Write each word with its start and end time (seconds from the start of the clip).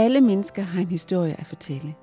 Alle 0.00 0.20
mennesker 0.20 0.62
har 0.62 0.80
en 0.80 0.88
historie 0.88 1.40
at 1.40 1.46
fortælle. 1.46 1.94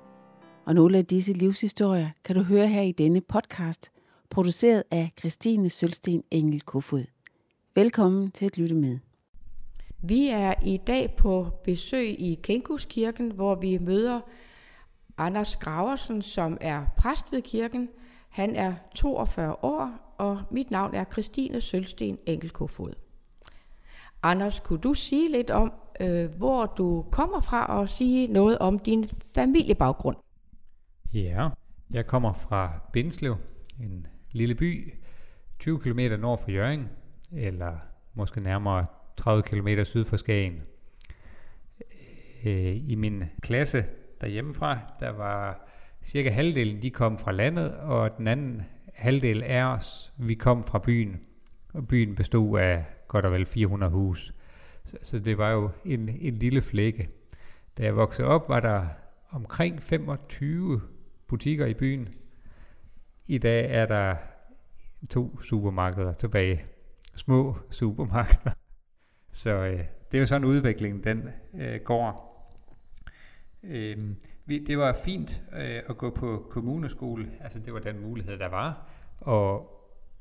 Og 0.66 0.74
nogle 0.74 0.98
af 0.98 1.06
disse 1.06 1.32
livshistorier 1.32 2.08
kan 2.24 2.36
du 2.36 2.42
høre 2.42 2.68
her 2.68 2.82
i 2.82 2.92
denne 2.92 3.20
podcast, 3.20 3.92
produceret 4.30 4.82
af 4.90 5.10
Christine 5.18 5.70
Sølsten 5.70 6.22
Engel 6.30 6.60
Kofod. 6.60 7.04
Velkommen 7.74 8.30
til 8.30 8.46
at 8.46 8.58
lytte 8.58 8.74
med. 8.74 8.98
Vi 10.02 10.28
er 10.28 10.54
i 10.66 10.76
dag 10.86 11.14
på 11.16 11.46
besøg 11.64 12.20
i 12.20 12.38
Kenkuskirken, 12.42 13.32
hvor 13.32 13.54
vi 13.54 13.78
møder 13.78 14.20
Anders 15.16 15.56
Graversen, 15.56 16.22
som 16.22 16.58
er 16.60 16.86
præst 16.96 17.32
ved 17.32 17.42
kirken. 17.42 17.88
Han 18.28 18.56
er 18.56 18.74
42 18.94 19.64
år, 19.64 20.14
og 20.18 20.42
mit 20.50 20.70
navn 20.70 20.94
er 20.94 21.04
Christine 21.04 21.60
Sølsten 21.60 22.18
Engelkofod. 22.26 22.92
Anders, 24.22 24.60
kunne 24.60 24.80
du 24.80 24.94
sige 24.94 25.32
lidt 25.32 25.50
om, 25.50 25.72
øh, 26.00 26.30
hvor 26.36 26.74
du 26.78 27.04
kommer 27.10 27.40
fra, 27.40 27.78
og 27.78 27.88
sige 27.88 28.26
noget 28.26 28.58
om 28.58 28.78
din 28.78 29.08
familiebaggrund? 29.34 30.16
Ja, 31.12 31.48
jeg 31.90 32.06
kommer 32.06 32.32
fra 32.32 32.80
Bindslev, 32.92 33.36
en 33.80 34.06
lille 34.32 34.54
by 34.54 34.94
20 35.58 35.80
km 35.80 36.00
nord 36.20 36.42
for 36.42 36.50
Jørgen, 36.50 36.88
eller 37.32 37.72
måske 38.14 38.40
nærmere 38.40 38.86
30 39.16 39.42
km 39.42 39.68
syd 39.84 40.04
for 40.04 40.16
Skagen. 40.16 40.62
Øh, 42.44 42.90
I 42.90 42.94
min 42.94 43.24
klasse 43.42 43.84
derhjemmefra, 44.20 44.78
der 45.00 45.10
var 45.10 45.68
cirka 46.04 46.30
halvdelen, 46.30 46.82
de 46.82 46.90
kom 46.90 47.18
fra 47.18 47.32
landet, 47.32 47.76
og 47.76 48.18
den 48.18 48.28
anden 48.28 48.62
halvdel 48.94 49.42
af 49.42 49.62
os, 49.62 50.12
vi 50.16 50.34
kom 50.34 50.64
fra 50.64 50.78
byen. 50.78 51.20
Og 51.74 51.88
byen 51.88 52.14
bestod 52.14 52.58
af 52.58 52.84
godt 53.08 53.24
og 53.24 53.32
vel 53.32 53.46
400 53.46 53.92
hus. 53.92 54.34
Så, 54.88 54.96
så 55.02 55.18
det 55.18 55.38
var 55.38 55.50
jo 55.50 55.70
en, 55.84 56.08
en 56.08 56.34
lille 56.34 56.62
flække. 56.62 57.08
Da 57.78 57.84
jeg 57.84 57.96
voksede 57.96 58.28
op, 58.28 58.48
var 58.48 58.60
der 58.60 58.86
omkring 59.30 59.82
25 59.82 60.80
butikker 61.26 61.66
i 61.66 61.74
byen. 61.74 62.08
I 63.26 63.38
dag 63.38 63.70
er 63.70 63.86
der 63.86 64.16
to 65.10 65.42
supermarkeder 65.42 66.12
tilbage. 66.12 66.64
Små 67.14 67.56
supermarkeder. 67.70 68.50
Så 69.32 69.50
øh, 69.50 69.78
det 70.10 70.18
er 70.18 70.18
jo 70.18 70.26
sådan 70.26 70.42
en 70.42 70.48
udvikling, 70.48 71.04
den 71.04 71.28
øh, 71.54 71.80
går. 71.80 72.28
Øh, 73.62 73.98
vi, 74.46 74.64
det 74.64 74.78
var 74.78 74.96
fint 75.04 75.42
øh, 75.52 75.82
at 75.88 75.98
gå 75.98 76.10
på 76.10 76.46
kommuneskole. 76.50 77.30
Altså 77.40 77.58
det 77.58 77.72
var 77.72 77.80
den 77.80 78.00
mulighed, 78.00 78.38
der 78.38 78.48
var. 78.48 78.90
Og 79.20 79.70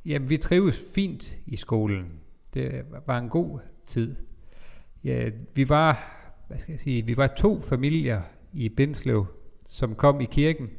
ja, 0.06 0.18
vi 0.18 0.38
trives 0.38 0.84
fint 0.96 1.38
i 1.46 1.56
skolen. 1.56 2.20
Det 2.54 2.86
var 3.06 3.18
en 3.18 3.30
god 3.30 3.60
tid. 3.86 4.16
Ja, 5.04 5.30
vi 5.56 5.70
var, 5.70 6.14
hvad 6.48 6.58
skal 6.58 6.72
jeg 6.72 6.80
sige, 6.80 7.06
vi 7.06 7.18
var 7.18 7.28
to 7.28 7.62
familier 7.62 8.22
i 8.54 8.70
Bindslev, 8.70 9.26
som 9.66 9.96
kom 9.96 10.22
i 10.22 10.26
kirken. 10.26 10.70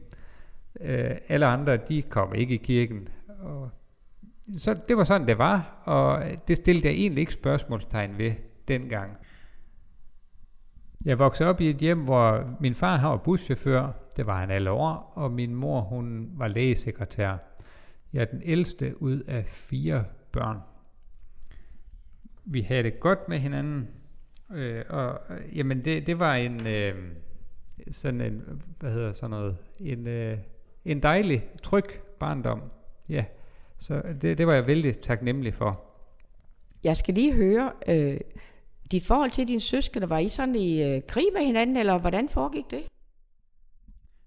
Øh, 0.80 1.16
alle 1.28 1.46
andre, 1.46 1.76
de 1.76 2.02
kom 2.02 2.34
ikke 2.34 2.54
i 2.54 2.58
kirken. 2.58 3.08
Og 3.38 3.70
så 4.58 4.80
det 4.88 4.96
var 4.96 5.04
sådan, 5.04 5.26
det 5.26 5.38
var, 5.38 5.82
og 5.84 6.24
det 6.48 6.56
stillede 6.56 6.88
jeg 6.88 6.94
egentlig 6.94 7.20
ikke 7.20 7.32
spørgsmålstegn 7.32 8.18
ved 8.18 8.32
dengang. 8.68 9.16
Jeg 11.04 11.18
voksede 11.18 11.48
op 11.48 11.60
i 11.60 11.70
et 11.70 11.76
hjem, 11.76 12.04
hvor 12.04 12.56
min 12.60 12.74
far 12.74 13.08
var 13.08 13.16
buschauffør, 13.16 13.92
det 14.16 14.26
var 14.26 14.40
han 14.40 14.50
alle 14.50 14.70
år, 14.70 15.12
og 15.14 15.32
min 15.32 15.54
mor 15.54 15.80
hun 15.80 16.30
var 16.32 16.48
lægesekretær. 16.48 17.36
Jeg 18.12 18.20
er 18.20 18.24
den 18.24 18.42
ældste 18.44 19.02
ud 19.02 19.20
af 19.20 19.44
fire 19.46 20.04
børn. 20.32 20.58
Vi 22.44 22.60
havde 22.60 22.82
det 22.82 23.00
godt 23.00 23.28
med 23.28 23.38
hinanden, 23.38 23.88
øh, 24.54 24.84
og 24.88 25.20
jamen 25.54 25.84
det, 25.84 26.06
det 26.06 26.18
var 26.18 26.34
en 26.34 26.66
øh, 26.66 26.94
sådan 27.90 28.20
en, 28.20 28.62
hvad 28.80 28.92
hedder 28.92 29.12
sådan 29.12 29.30
noget, 29.30 29.56
en, 29.80 30.06
øh, 30.06 30.38
en 30.84 31.02
dejlig, 31.02 31.44
tryg 31.62 31.84
barndom. 32.20 32.62
Ja, 33.08 33.24
så 33.78 34.02
det, 34.22 34.38
det 34.38 34.46
var 34.46 34.52
jeg 34.54 34.66
vældig 34.66 34.98
taknemmelig 34.98 35.54
for. 35.54 35.84
Jeg 36.84 36.96
skal 36.96 37.14
lige 37.14 37.32
høre, 37.34 37.72
øh, 37.88 38.20
dit 38.90 39.04
forhold 39.04 39.30
til 39.30 39.48
din 39.48 39.60
søskende, 39.60 40.10
var 40.10 40.18
I 40.18 40.28
sådan 40.28 40.54
i 40.54 40.82
øh, 40.82 41.02
krig 41.08 41.24
med 41.34 41.46
hinanden, 41.46 41.76
eller 41.76 41.98
hvordan 41.98 42.28
foregik 42.28 42.64
det? 42.70 42.82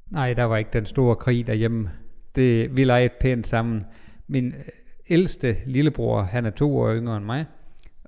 Nej, 0.09 0.33
der 0.33 0.43
var 0.43 0.57
ikke 0.57 0.69
den 0.73 0.85
store 0.85 1.15
krig 1.15 1.47
derhjemme. 1.47 1.91
Det, 2.35 2.75
vi 2.75 2.83
legede 2.83 3.13
pænt 3.19 3.47
sammen. 3.47 3.85
Min 4.27 4.47
øh, 4.47 4.65
ældste 5.09 5.57
lillebror, 5.65 6.21
han 6.21 6.45
er 6.45 6.49
to 6.49 6.77
år 6.77 6.93
yngre 6.95 7.17
end 7.17 7.25
mig, 7.25 7.45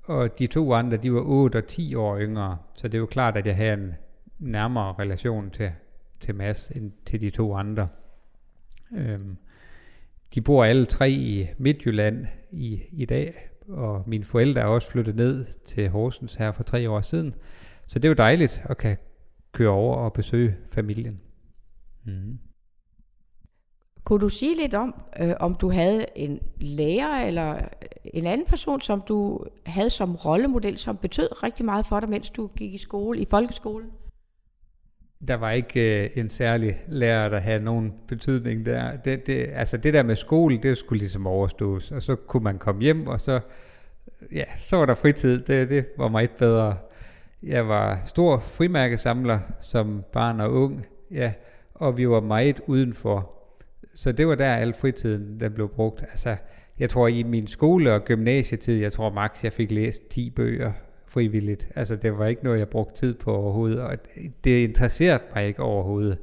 og 0.04 0.38
de 0.38 0.46
to 0.46 0.72
andre, 0.72 0.96
de 0.96 1.12
var 1.12 1.20
8 1.20 1.56
og 1.56 1.66
10 1.66 1.94
år 1.94 2.18
yngre. 2.18 2.58
Så 2.74 2.88
det 2.88 2.94
er 2.94 2.98
jo 2.98 3.06
klart, 3.06 3.36
at 3.36 3.46
jeg 3.46 3.56
havde 3.56 3.72
en 3.72 3.94
nærmere 4.38 4.94
relation 4.98 5.50
til, 5.50 5.72
til 6.20 6.34
Mads 6.34 6.70
end 6.70 6.92
til 7.06 7.20
de 7.20 7.30
to 7.30 7.54
andre. 7.54 7.88
Øhm, 8.96 9.36
de 10.34 10.40
bor 10.40 10.64
alle 10.64 10.86
tre 10.86 11.10
i 11.10 11.48
Midtjylland 11.58 12.26
i, 12.50 12.82
i 12.92 13.04
dag, 13.04 13.34
og 13.68 14.02
mine 14.06 14.24
forældre 14.24 14.60
er 14.60 14.66
også 14.66 14.90
flyttet 14.90 15.16
ned 15.16 15.46
til 15.66 15.88
Horsens 15.88 16.34
her 16.34 16.52
for 16.52 16.62
tre 16.62 16.90
år 16.90 17.00
siden. 17.00 17.34
Så 17.86 17.98
det 17.98 18.04
er 18.04 18.10
jo 18.10 18.14
dejligt 18.14 18.62
at 18.64 18.76
kan 18.76 18.96
køre 19.52 19.70
over 19.70 19.96
og 19.96 20.12
besøge 20.12 20.56
familien. 20.70 21.20
Mm. 22.04 22.38
Kunne 24.04 24.20
du 24.20 24.28
sige 24.28 24.56
lidt 24.56 24.74
om, 24.74 24.94
øh, 25.20 25.32
om 25.40 25.54
du 25.54 25.70
havde 25.70 26.04
en 26.14 26.40
lærer 26.60 27.26
eller 27.26 27.58
en 28.04 28.26
anden 28.26 28.46
person, 28.46 28.80
som 28.80 29.02
du 29.08 29.44
havde 29.66 29.90
som 29.90 30.16
rollemodel, 30.16 30.78
som 30.78 30.96
betød 30.96 31.42
rigtig 31.42 31.64
meget 31.64 31.86
for 31.86 32.00
dig, 32.00 32.08
mens 32.08 32.30
du 32.30 32.46
gik 32.46 32.74
i 32.74 32.78
skole, 32.78 33.20
i 33.20 33.26
folkeskolen? 33.30 33.90
Der 35.28 35.34
var 35.34 35.50
ikke 35.50 36.04
øh, 36.04 36.10
en 36.14 36.30
særlig 36.30 36.80
lærer, 36.88 37.28
der 37.28 37.38
havde 37.38 37.64
nogen 37.64 37.92
betydning 38.08 38.66
der. 38.66 38.96
Det, 38.96 39.26
det, 39.26 39.48
altså 39.52 39.76
det 39.76 39.94
der 39.94 40.02
med 40.02 40.16
skole, 40.16 40.58
det 40.58 40.78
skulle 40.78 40.98
ligesom 40.98 41.26
overstås, 41.26 41.90
og 41.90 42.02
så 42.02 42.16
kunne 42.16 42.44
man 42.44 42.58
komme 42.58 42.82
hjem, 42.82 43.06
og 43.06 43.20
så, 43.20 43.40
ja, 44.32 44.44
så 44.58 44.76
var 44.76 44.86
der 44.86 44.94
fritid. 44.94 45.42
Det, 45.42 45.68
det 45.68 45.86
var 45.98 46.08
meget 46.08 46.30
bedre. 46.30 46.76
Jeg 47.42 47.68
var 47.68 48.02
stor 48.04 48.38
frimærkesamler 48.38 49.38
som 49.60 50.04
barn 50.12 50.40
og 50.40 50.52
ung, 50.52 50.86
ja, 51.10 51.32
og 51.74 51.96
vi 51.96 52.08
var 52.08 52.20
meget 52.20 52.60
udenfor. 52.66 53.30
Så 53.94 54.12
det 54.12 54.26
var 54.26 54.34
der 54.34 54.54
al 54.54 54.74
fritiden, 54.74 55.40
der 55.40 55.48
blev 55.48 55.68
brugt. 55.68 56.02
Altså, 56.02 56.36
jeg 56.78 56.90
tror 56.90 57.08
i 57.08 57.22
min 57.22 57.46
skole- 57.46 57.92
og 57.92 58.04
gymnasietid, 58.04 58.80
jeg 58.80 58.92
tror 58.92 59.10
max, 59.10 59.44
jeg 59.44 59.52
fik 59.52 59.70
læst 59.70 60.08
10 60.10 60.30
bøger 60.30 60.72
frivilligt. 61.06 61.68
Altså 61.76 61.96
det 61.96 62.18
var 62.18 62.26
ikke 62.26 62.44
noget, 62.44 62.58
jeg 62.58 62.68
brugte 62.68 63.00
tid 63.00 63.14
på 63.14 63.36
overhovedet, 63.36 63.80
og 63.80 63.96
det 64.44 64.64
interesserede 64.64 65.22
mig 65.34 65.46
ikke 65.46 65.62
overhovedet. 65.62 66.18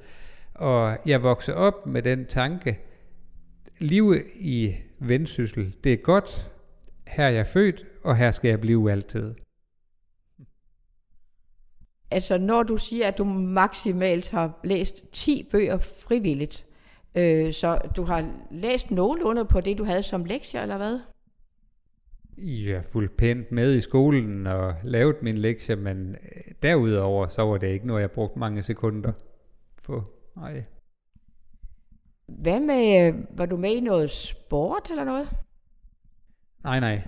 Og 0.54 0.98
jeg 1.06 1.24
voksede 1.24 1.58
op 1.58 1.86
med 1.86 2.02
den 2.02 2.26
tanke, 2.26 2.80
livet 3.80 4.24
i 4.36 4.76
vendsyssel, 5.00 5.76
det 5.84 5.94
er 5.94 5.98
godt, 5.98 6.52
her 7.08 7.26
er 7.26 7.30
jeg 7.30 7.48
født, 7.48 7.86
og 8.04 8.18
her 8.18 8.32
skal 8.32 8.50
jeg 8.50 8.62
blive 8.62 8.92
altid. 8.92 9.34
Altså 12.12 12.38
når 12.38 12.64
du 12.64 12.78
siger, 12.78 13.08
at 13.08 13.18
du 13.18 13.24
maksimalt 13.24 14.30
har 14.30 14.60
læst 14.64 15.04
10 15.14 15.48
bøger 15.52 15.78
frivilligt, 15.78 16.66
øh, 17.18 17.54
så 17.54 17.80
du 17.96 18.04
har 18.04 18.32
læst 18.52 18.92
nogenlunde 18.92 19.46
på 19.46 19.62
det, 19.62 19.78
du 19.78 19.84
havde 19.84 20.04
som 20.04 20.26
lektier, 20.26 20.62
eller 20.62 20.78
hvad? 20.78 21.00
Jeg 22.38 22.76
har 22.76 22.86
fulgt 22.92 23.18
pænt 23.18 23.52
med 23.52 23.76
i 23.76 23.82
skolen 23.82 24.48
og 24.48 24.76
lavet 24.84 25.16
min 25.22 25.38
lektie, 25.38 25.76
men 25.76 26.12
øh, 26.16 26.54
derudover 26.64 27.28
så 27.28 27.42
var 27.42 27.58
det 27.58 27.68
ikke 27.68 27.88
noget, 27.88 28.02
jeg 28.02 28.12
brugte 28.12 28.40
mange 28.40 28.64
sekunder 28.64 29.12
på. 29.84 30.04
Nej. 30.36 30.64
Hvad 32.28 32.60
med, 32.60 33.08
øh, 33.08 33.38
var 33.38 33.46
du 33.46 33.58
med 33.58 33.72
i 33.72 33.80
noget 33.80 34.10
sport 34.10 34.88
eller 34.90 35.04
noget? 35.04 35.30
Nej, 36.64 36.80
nej. 36.80 37.02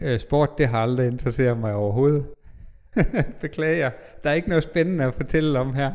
Øh, 0.00 0.20
sport, 0.20 0.50
det 0.58 0.68
har 0.68 0.82
aldrig 0.82 1.06
interesseret 1.06 1.58
mig 1.58 1.74
overhovedet. 1.74 2.26
Beklager. 3.40 3.90
Der 4.22 4.30
er 4.30 4.34
ikke 4.34 4.48
noget 4.48 4.64
spændende 4.64 5.04
at 5.04 5.14
fortælle 5.14 5.58
om 5.58 5.74
her. 5.74 5.92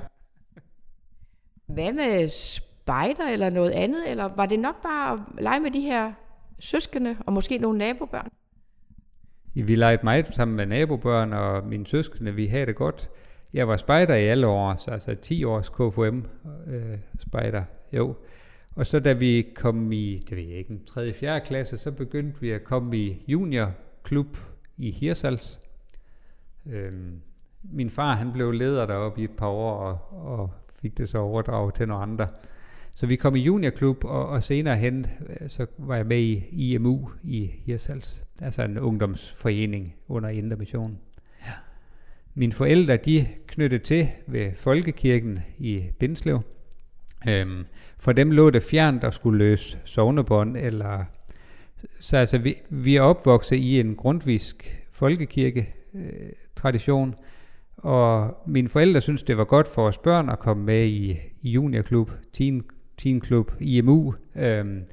Hvad 1.65 1.93
med 1.93 2.29
spejder 2.85 3.27
eller 3.33 3.49
noget 3.49 3.71
andet? 3.71 4.11
Eller 4.11 4.23
var 4.35 4.45
det 4.45 4.59
nok 4.59 4.83
bare 4.83 5.13
at 5.13 5.43
lege 5.43 5.59
med 5.59 5.71
de 5.71 5.81
her 5.81 6.13
søskende 6.59 7.17
og 7.25 7.33
måske 7.33 7.57
nogle 7.57 7.77
nabobørn? 7.77 8.29
Vi 9.53 9.75
legede 9.75 9.99
meget 10.03 10.27
sammen 10.35 10.57
med 10.57 10.65
nabobørn 10.65 11.33
og 11.33 11.67
mine 11.67 11.87
søskende. 11.87 12.35
Vi 12.35 12.47
havde 12.47 12.65
det 12.65 12.75
godt. 12.75 13.09
Jeg 13.53 13.67
var 13.67 13.77
spejder 13.77 14.15
i 14.15 14.25
alle 14.25 14.47
år, 14.47 14.75
så 14.75 14.91
altså 14.91 15.15
10 15.15 15.43
års 15.43 15.69
KFM 15.69 16.21
øh, 16.67 16.97
spejder. 17.19 17.63
Jo. 17.93 18.15
Og 18.75 18.85
så 18.85 18.99
da 18.99 19.13
vi 19.13 19.51
kom 19.55 19.91
i, 19.91 20.17
det 20.29 20.37
ved 20.37 20.43
jeg 20.43 20.57
ikke, 20.57 20.79
3. 20.87 21.13
4. 21.13 21.39
klasse, 21.39 21.77
så 21.77 21.91
begyndte 21.91 22.41
vi 22.41 22.51
at 22.51 22.63
komme 22.63 22.97
i 22.97 23.23
juniorklub 23.27 24.37
i 24.77 24.91
Hirsals. 24.91 25.59
Øhm, 26.65 27.21
min 27.63 27.89
far 27.89 28.13
han 28.13 28.31
blev 28.31 28.51
leder 28.51 28.85
deroppe 28.85 29.21
i 29.21 29.23
et 29.23 29.37
par 29.37 29.47
år 29.47 29.71
og, 29.71 29.97
og 30.39 30.49
fik 30.81 30.97
det 30.97 31.09
så 31.09 31.17
overdraget 31.17 31.73
til 31.73 31.87
nogle 31.87 32.03
andre. 32.03 32.27
Så 32.95 33.05
vi 33.05 33.15
kom 33.15 33.35
i 33.35 33.39
juniorklub, 33.39 34.03
og, 34.03 34.27
og 34.27 34.43
senere 34.43 34.77
hen, 34.77 35.05
øh, 35.29 35.49
så 35.49 35.65
var 35.77 35.95
jeg 35.95 36.05
med 36.05 36.19
i 36.19 36.43
IMU 36.51 37.09
i 37.23 37.51
Hirsals, 37.65 38.23
altså 38.41 38.63
en 38.63 38.79
ungdomsforening 38.79 39.95
under 40.07 40.29
Indre 40.29 40.55
Mission. 40.55 40.97
Ja. 41.45 41.51
mine 42.33 42.53
forældre, 42.53 42.97
de 42.97 43.27
knyttede 43.47 43.83
til 43.83 44.07
ved 44.27 44.51
Folkekirken 44.55 45.39
i 45.57 45.83
Bindslev. 45.99 46.41
Øhm, 47.27 47.65
for 47.97 48.11
dem 48.11 48.31
lå 48.31 48.49
det 48.49 48.63
fjernt 48.63 49.03
at 49.03 49.13
skulle 49.13 49.37
løse 49.37 49.77
sovnebånd, 49.85 50.57
eller 50.57 51.05
så 51.99 52.17
altså, 52.17 52.37
vi, 52.37 52.55
vi 52.69 52.95
er 52.95 53.01
opvokset 53.01 53.55
i 53.55 53.79
en 53.79 53.95
grundvisk 53.95 54.85
folkekirke 54.91 55.73
øh, 55.93 56.29
tradition, 56.55 57.15
og 57.77 58.37
mine 58.47 58.69
forældre 58.69 59.01
synes 59.01 59.23
det 59.23 59.37
var 59.37 59.43
godt 59.43 59.67
for 59.67 59.87
os 59.87 59.97
børn 59.97 60.29
at 60.29 60.39
komme 60.39 60.63
med 60.63 60.85
i, 60.85 61.19
i 61.41 61.49
juniorklub, 61.49 62.11
teen, 62.33 62.63
teenklub, 62.97 63.51
IMU, 63.59 64.13
øhm, 64.35 64.83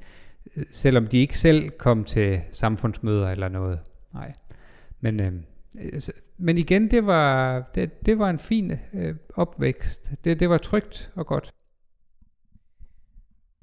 selvom 0.71 1.07
de 1.07 1.17
ikke 1.17 1.39
selv 1.39 1.69
kom 1.69 2.03
til 2.03 2.41
samfundsmøder 2.51 3.29
eller 3.29 3.49
noget. 3.49 3.79
Nej. 4.13 4.33
Men, 5.01 5.19
øhm, 5.19 5.43
men 6.37 6.57
igen, 6.57 6.91
det 6.91 7.05
var, 7.05 7.61
det, 7.75 8.05
det 8.05 8.19
var 8.19 8.29
en 8.29 8.39
fin 8.39 8.71
øh, 8.93 9.15
opvækst. 9.35 10.11
Det, 10.23 10.39
det 10.39 10.49
var 10.49 10.57
trygt 10.57 11.11
og 11.15 11.27
godt. 11.27 11.53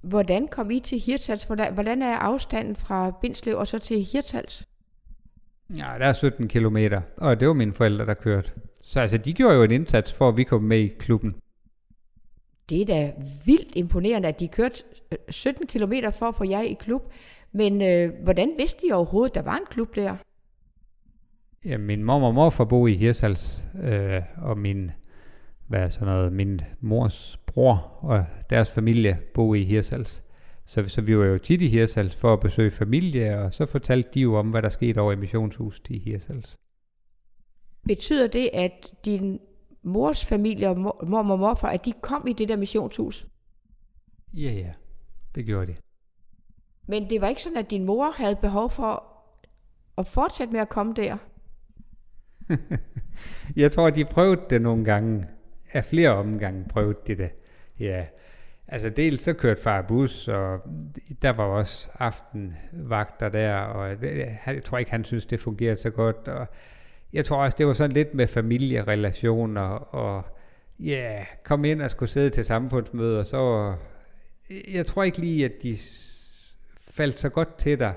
Hvordan 0.03 0.49
kom 0.49 0.71
I 0.71 0.81
til 0.81 0.99
Hirtals? 0.99 1.45
Hvordan, 1.45 1.75
hvordan 1.75 2.03
er 2.03 2.17
afstanden 2.17 2.77
fra 2.77 3.11
Bindslev 3.23 3.57
og 3.57 3.67
så 3.67 3.79
til 3.79 4.05
Hirtals? 4.05 4.69
Ja, 5.71 5.95
der 5.99 6.07
er 6.07 6.13
17 6.13 6.49
kilometer, 6.49 7.01
og 7.17 7.41
det 7.41 7.49
var 7.49 7.55
mine 7.55 7.73
forældre, 7.73 8.07
der 8.07 8.15
kørte. 8.15 8.51
Så 8.83 9.01
altså, 9.01 9.19
de 9.19 9.33
gjorde 9.33 9.55
jo 9.55 9.63
en 9.63 9.71
indsats 9.71 10.13
for, 10.13 10.29
at 10.29 10.37
vi 10.37 10.45
kom 10.45 10.63
med 10.63 10.79
i 10.79 10.89
klubben. 10.89 11.35
Det 12.71 12.81
er 12.81 12.87
da 12.87 13.13
vildt 13.45 13.77
imponerende, 13.77 14.29
at 14.29 14.41
de 14.41 14.49
kørte 14.49 14.83
17 15.29 15.67
km 15.67 15.93
for 16.13 16.27
at 16.27 16.35
få 16.35 16.45
jer 16.45 16.61
i 16.61 16.77
klub. 16.81 17.03
Men 17.53 17.83
øh, 17.83 18.23
hvordan 18.23 18.53
vidste 18.59 18.87
de 18.87 18.93
overhovedet, 18.93 19.35
der 19.35 19.43
var 19.43 19.57
en 19.57 19.67
klub 19.71 19.95
der? 19.95 20.17
Ja, 21.65 21.79
min 21.79 22.05
mor 22.05 22.27
og 22.27 22.35
morfar 22.35 22.65
boede 22.65 22.93
i 22.93 22.97
Hirsals, 22.97 23.65
øh, 23.83 24.23
og 24.43 24.59
min, 24.59 24.91
hvad 25.69 25.81
er 25.81 25.89
sådan 25.89 26.09
noget, 26.09 26.33
min 26.33 26.61
mors 26.81 27.41
bror 27.47 27.99
og 28.01 28.25
deres 28.51 28.73
familie 28.73 29.19
boede 29.35 29.61
i 29.61 29.65
Hirsals. 29.65 30.23
Så, 30.67 30.85
så 30.89 31.01
vi 31.01 31.19
var 31.19 31.25
jo 31.25 31.39
tit 31.39 31.63
i 31.63 31.69
Hirsals 31.69 32.17
for 32.17 32.33
at 32.33 32.41
besøge 32.41 32.71
familie, 32.71 33.39
og 33.39 33.55
så 33.55 33.67
fortalte 33.67 34.11
de 34.15 34.21
jo 34.21 34.35
om, 34.35 34.51
hvad 34.51 34.63
der 34.63 34.69
skete 34.69 34.99
over 34.99 35.13
i 35.13 35.17
missionshuset 35.17 35.91
i 35.91 35.99
Hirsals. 35.99 36.57
Betyder 37.87 38.27
det, 38.27 38.51
at 38.53 38.93
din 39.05 39.41
mors 39.83 40.25
familie 40.25 40.69
og 40.69 40.79
mor, 40.79 41.05
mor 41.07 41.19
og 41.19 41.39
morfar, 41.39 41.69
at 41.69 41.85
de 41.85 41.93
kom 41.93 42.27
i 42.29 42.33
det 42.33 42.49
der 42.49 42.57
missionshus? 42.57 43.27
Ja, 44.35 44.53
ja, 44.53 44.73
det 45.35 45.47
gjorde 45.47 45.67
de. 45.67 45.77
Men 46.87 47.11
det 47.11 47.21
var 47.21 47.29
ikke 47.29 47.43
sådan, 47.43 47.59
at 47.59 47.71
din 47.71 47.85
mor 47.85 48.11
havde 48.11 48.37
behov 48.37 48.71
for 48.71 49.11
at 49.99 50.07
fortsætte 50.07 50.53
med 50.53 50.61
at 50.61 50.69
komme 50.69 50.95
der? 50.95 51.17
jeg 53.63 53.73
tror, 53.73 53.91
de 53.91 54.05
prøvede 54.05 54.43
det 54.51 54.63
nogle 54.63 54.85
gange. 54.85 55.27
Af 55.73 55.85
flere 55.85 56.11
omgange 56.11 56.65
prøvede 56.69 56.99
de 57.07 57.15
det. 57.15 57.31
Ja, 57.79 58.07
altså 58.69 58.91
dels 58.91 59.23
så 59.23 59.33
kørte 59.33 59.63
far 59.63 59.83
bus, 59.83 60.29
og 60.29 60.61
der 61.23 61.31
var 61.31 61.45
også 61.45 61.91
aftenvagter 61.95 63.29
der, 63.29 63.55
og 63.55 64.01
det, 64.01 64.37
jeg 64.47 64.65
tror 64.65 64.79
ikke, 64.79 64.91
han 64.91 65.05
synes, 65.05 65.27
det 65.27 65.41
fungerede 65.41 65.77
så 65.77 65.91
godt. 65.91 66.29
Og 66.29 66.47
jeg 67.13 67.25
tror 67.25 67.45
også, 67.45 67.57
det 67.59 67.67
var 67.67 67.73
sådan 67.73 67.93
lidt 67.93 68.15
med 68.15 68.27
familierelationer, 68.27 69.69
og 69.95 70.23
ja, 70.79 71.15
yeah, 71.17 71.27
kom 71.45 71.65
ind 71.65 71.83
og 71.83 71.91
skulle 71.91 72.11
sidde 72.11 72.31
til 72.31 72.45
samfundsmøder, 72.45 73.23
så 73.23 73.75
jeg 74.73 74.87
tror 74.87 75.03
ikke 75.03 75.19
lige, 75.19 75.45
at 75.45 75.53
de 75.63 75.77
faldt 76.91 77.19
så 77.19 77.29
godt 77.29 77.59
til 77.59 77.79
dig. 77.79 77.95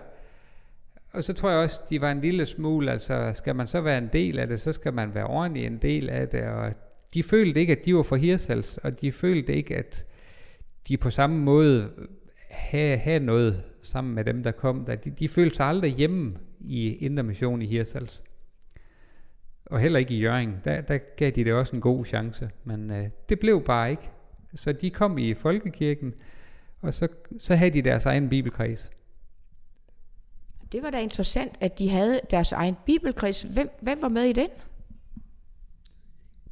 Og 1.13 1.24
så 1.24 1.33
tror 1.33 1.50
jeg 1.50 1.60
også, 1.60 1.81
de 1.89 2.01
var 2.01 2.12
en 2.12 2.21
lille 2.21 2.45
smule, 2.45 2.92
altså 2.92 3.31
skal 3.36 3.56
man 3.56 3.68
så 3.68 3.81
være 3.81 3.98
en 3.98 4.10
del 4.13 4.39
af 4.39 4.48
det, 4.48 4.62
så 4.62 4.74
skal 4.74 4.94
man 4.94 5.16
være 5.16 5.27
ordentlig 5.27 5.66
en 5.66 5.77
del 5.77 6.09
af 6.09 6.30
det, 6.30 6.44
og 6.44 6.74
de 7.13 7.24
følte 7.24 7.59
ikke, 7.59 7.71
at 7.71 7.86
de 7.86 7.95
var 7.95 8.04
for 8.04 8.16
Hirsals, 8.16 8.77
og 8.77 9.01
de 9.01 9.12
følte 9.12 9.56
ikke, 9.56 9.77
at 9.77 10.06
de 10.88 10.98
på 10.98 11.09
samme 11.09 11.38
måde 11.38 11.89
havde, 12.50 12.98
havde 12.98 13.25
noget 13.25 13.63
sammen 13.81 14.16
med 14.16 14.25
dem, 14.25 14.44
der 14.44 14.51
kom 14.51 14.86
der. 14.86 14.95
De, 14.95 15.09
de 15.09 15.27
følte 15.27 15.56
sig 15.56 15.66
aldrig 15.66 15.94
hjemme 15.94 16.38
i 16.59 16.95
Indre 16.95 17.24
Mission 17.24 17.62
i 17.62 17.66
Hirsals. 17.66 18.24
Og 19.65 19.80
heller 19.80 20.00
ikke 20.00 20.13
i 20.13 20.19
Jørgen. 20.19 20.57
Der, 20.65 20.81
der 20.81 20.98
gav 20.98 21.31
de 21.31 21.44
det 21.44 21.54
også 21.54 21.75
en 21.75 21.81
god 21.81 22.06
chance, 22.06 22.50
men 22.63 22.92
øh, 22.92 23.10
det 23.30 23.39
blev 23.39 23.63
bare 23.63 23.92
ikke. 23.92 24.10
Så 24.56 24.74
de 24.74 24.89
kom 24.89 25.18
i 25.18 25.33
folkekirken, 25.33 26.13
og 26.81 26.94
så, 26.94 27.07
så 27.39 27.56
havde 27.56 27.71
de 27.71 27.81
deres 27.81 28.06
egen 28.06 28.30
bibelkreds. 28.30 28.92
Det 30.71 30.83
var 30.83 30.89
da 30.89 31.01
interessant, 31.01 31.54
at 31.62 31.80
de 31.80 31.89
havde 31.89 32.19
deres 32.31 32.51
egen 32.51 32.75
bibelkreds. 32.86 33.42
Hvem, 33.42 33.69
hvem 33.81 34.01
var 34.01 34.10
med 34.10 34.24
i 34.24 34.33
den? 34.33 34.50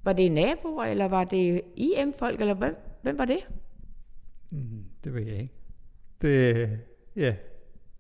Var 0.04 0.14
det 0.14 0.32
naboer, 0.32 0.84
eller 0.84 1.06
var 1.06 1.24
det 1.24 1.62
IM-folk, 1.76 2.42
eller 2.42 2.54
hvem, 2.54 2.76
hvem 3.02 3.18
var 3.18 3.26
det? 3.26 3.48
Mm, 4.50 4.86
det 5.04 5.14
ved 5.14 5.22
jeg 5.22 5.38
ikke. 5.38 5.54
Det, 6.22 6.70
ja, 7.16 7.36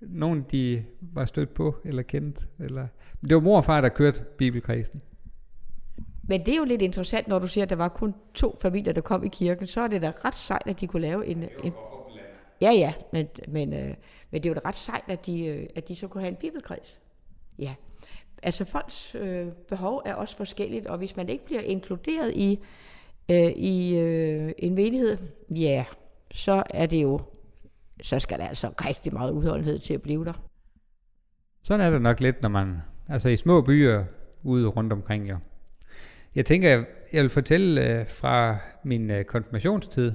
nogen 0.01 0.45
de 0.51 0.85
var 1.01 1.25
stødt 1.25 1.53
på, 1.53 1.75
eller 1.85 2.01
kendt, 2.01 2.47
eller... 2.59 2.87
Det 3.21 3.35
var 3.35 3.41
mor 3.41 3.57
og 3.57 3.65
far, 3.65 3.81
der 3.81 3.89
kørte 3.89 4.23
bibelkredsen. 4.37 5.01
Men 6.23 6.45
det 6.45 6.53
er 6.53 6.57
jo 6.57 6.63
lidt 6.63 6.81
interessant, 6.81 7.27
når 7.27 7.39
du 7.39 7.47
siger, 7.47 7.63
at 7.63 7.69
der 7.69 7.75
var 7.75 7.87
kun 7.87 8.13
to 8.33 8.57
familier, 8.61 8.93
der 8.93 9.01
kom 9.01 9.23
i 9.23 9.27
kirken, 9.27 9.67
så 9.67 9.81
er 9.81 9.87
det 9.87 10.01
da 10.01 10.11
ret 10.25 10.35
sejt, 10.35 10.61
at 10.65 10.79
de 10.81 10.87
kunne 10.87 11.01
lave 11.01 11.27
en... 11.27 11.43
en 11.63 11.73
ja, 12.61 12.71
ja, 12.71 12.93
men, 13.13 13.27
men, 13.47 13.73
øh, 13.73 13.93
men 14.31 14.43
det 14.43 14.45
er 14.45 14.49
jo 14.49 14.53
da 14.53 14.69
ret 14.69 14.75
sejt, 14.75 15.03
at 15.07 15.25
de, 15.25 15.45
øh, 15.45 15.67
at 15.75 15.87
de 15.87 15.95
så 15.95 16.07
kunne 16.07 16.21
have 16.21 16.31
en 16.31 16.37
bibelkreds. 16.37 17.01
Ja. 17.59 17.73
Altså 18.43 18.65
folks 18.65 19.15
øh, 19.15 19.47
behov 19.67 20.01
er 20.05 20.13
også 20.13 20.37
forskelligt, 20.37 20.87
og 20.87 20.97
hvis 20.97 21.15
man 21.15 21.29
ikke 21.29 21.45
bliver 21.45 21.61
inkluderet 21.61 22.33
i, 22.35 22.59
øh, 23.31 23.51
i 23.51 23.97
øh, 23.97 24.51
en 24.57 24.75
menighed, 24.75 25.17
ja, 25.49 25.85
så 26.31 26.63
er 26.69 26.85
det 26.85 27.03
jo, 27.03 27.19
så 28.01 28.19
skal 28.19 28.39
der 28.39 28.47
altså 28.47 28.67
rigtig 28.67 29.13
meget 29.13 29.31
udholdenhed 29.31 29.79
til 29.79 29.93
at 29.93 30.01
blive 30.01 30.25
der. 30.25 30.33
Sådan 31.63 31.85
er 31.85 31.89
det 31.89 32.01
nok 32.01 32.19
lidt, 32.19 32.41
når 32.41 32.49
man, 32.49 32.77
altså 33.09 33.29
i 33.29 33.37
små 33.37 33.61
byer 33.61 34.03
ude 34.43 34.67
rundt 34.67 34.93
omkring 34.93 35.29
jo. 35.29 35.37
Jeg 36.35 36.45
tænker, 36.45 36.69
jeg 37.13 37.21
vil 37.21 37.29
fortælle 37.29 37.99
øh, 37.99 38.07
fra 38.07 38.57
min 38.83 39.11
øh, 39.11 39.25
konfirmationstid. 39.25 40.13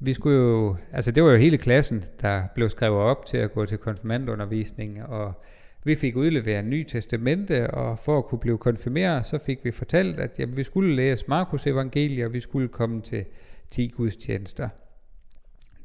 Vi 0.00 0.12
skulle 0.12 0.36
jo, 0.36 0.76
altså 0.92 1.10
det 1.10 1.24
var 1.24 1.30
jo 1.30 1.36
hele 1.36 1.58
klassen, 1.58 2.04
der 2.20 2.42
blev 2.54 2.68
skrevet 2.68 2.98
op 2.98 3.26
til 3.26 3.36
at 3.36 3.52
gå 3.52 3.66
til 3.66 3.78
konfirmandundervisning, 3.78 5.02
og 5.02 5.32
vi 5.84 5.94
fik 5.94 6.16
udleveret 6.16 6.58
en 6.58 6.70
ny 6.70 6.84
testamente, 6.88 7.70
og 7.70 7.98
for 7.98 8.18
at 8.18 8.24
kunne 8.24 8.38
blive 8.38 8.58
konfirmeret, 8.58 9.26
så 9.26 9.38
fik 9.38 9.64
vi 9.64 9.70
fortalt, 9.70 10.20
at 10.20 10.38
jamen, 10.38 10.56
vi 10.56 10.64
skulle 10.64 10.96
læse 10.96 11.24
Markus 11.28 11.66
evangeliet, 11.66 12.26
og 12.26 12.32
vi 12.32 12.40
skulle 12.40 12.68
komme 12.68 13.02
til 13.02 13.24
10 13.70 13.88
gudstjenester. 13.88 14.68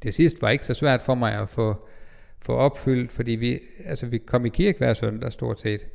Det 0.04 0.14
sidste 0.14 0.42
var 0.42 0.50
ikke 0.50 0.66
så 0.66 0.74
svært 0.74 1.02
for 1.02 1.16
mig 1.16 1.34
at 1.34 1.50
få, 1.50 1.88
få 2.42 2.54
opfyldt, 2.54 3.12
fordi 3.12 3.32
vi, 3.32 3.60
altså, 3.86 4.06
vi 4.06 4.18
kom 4.18 4.46
i 4.46 4.50
kirke 4.50 4.78
hver 4.78 4.94
søndag 4.94 5.32
stort 5.32 5.62
set. 5.62 5.86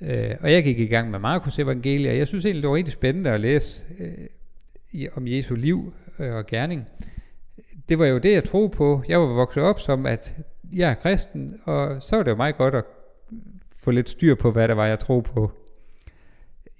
Øh, 0.00 0.34
og 0.40 0.52
jeg 0.52 0.64
gik 0.64 0.78
i 0.78 0.86
gang 0.86 1.10
med 1.10 1.18
Markus 1.18 1.58
evangeliet, 1.58 2.10
og 2.10 2.18
jeg 2.18 2.26
synes 2.26 2.44
egentlig, 2.44 2.62
det 2.62 2.70
var 2.70 2.76
rigtig 2.76 2.92
spændende 2.92 3.30
at 3.30 3.40
læse 3.40 3.84
øh, 3.98 4.26
i, 4.92 5.08
om 5.16 5.28
Jesu 5.28 5.54
liv 5.54 5.94
øh, 6.18 6.34
og 6.34 6.46
gerning. 6.46 6.86
Det 7.88 7.98
var 7.98 8.06
jo 8.06 8.18
det, 8.18 8.32
jeg 8.32 8.44
troede 8.44 8.68
på. 8.68 9.02
Jeg 9.08 9.20
var 9.20 9.26
vokset 9.26 9.62
op 9.62 9.80
som, 9.80 10.06
at 10.06 10.34
jeg 10.72 10.90
er 10.90 10.94
kristen, 10.94 11.60
og 11.64 12.02
så 12.02 12.16
var 12.16 12.22
det 12.22 12.30
jo 12.30 12.36
meget 12.36 12.56
godt 12.56 12.74
at 12.74 12.84
få 13.76 13.90
lidt 13.90 14.10
styr 14.10 14.34
på, 14.34 14.50
hvad 14.50 14.68
det 14.68 14.76
var, 14.76 14.86
jeg 14.86 14.98
troede 14.98 15.22
på. 15.22 15.52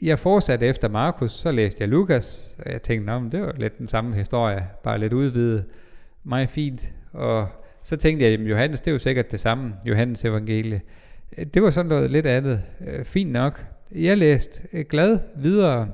Jeg 0.02 0.18
fortsatte 0.18 0.66
efter 0.66 0.88
Markus, 0.88 1.32
så 1.32 1.50
læste 1.50 1.80
jeg 1.80 1.88
Lukas, 1.88 2.56
og 2.58 2.72
jeg 2.72 2.82
tænkte, 2.82 3.20
men 3.20 3.32
det 3.32 3.40
var 3.40 3.54
lidt 3.56 3.78
den 3.78 3.88
samme 3.88 4.14
historie, 4.14 4.66
bare 4.82 4.98
lidt 4.98 5.12
udvidet. 5.12 5.64
Meget 6.24 6.50
fint. 6.50 6.92
Og 7.12 7.48
så 7.82 7.96
tænkte 7.96 8.24
jeg, 8.24 8.40
at 8.40 8.40
Johannes, 8.40 8.80
det 8.80 8.88
er 8.88 8.92
jo 8.92 8.98
sikkert 8.98 9.32
det 9.32 9.40
samme, 9.40 9.74
Johannes 9.84 10.24
evangelie. 10.24 10.80
Øh, 11.38 11.46
det 11.46 11.62
var 11.62 11.70
sådan 11.70 11.88
noget 11.88 12.10
lidt 12.10 12.26
andet. 12.26 12.62
Øh, 12.86 13.04
fint 13.04 13.32
nok. 13.32 13.64
Jeg 13.92 14.18
læste 14.18 14.62
øh, 14.72 14.84
glad 14.88 15.18
videre 15.36 15.88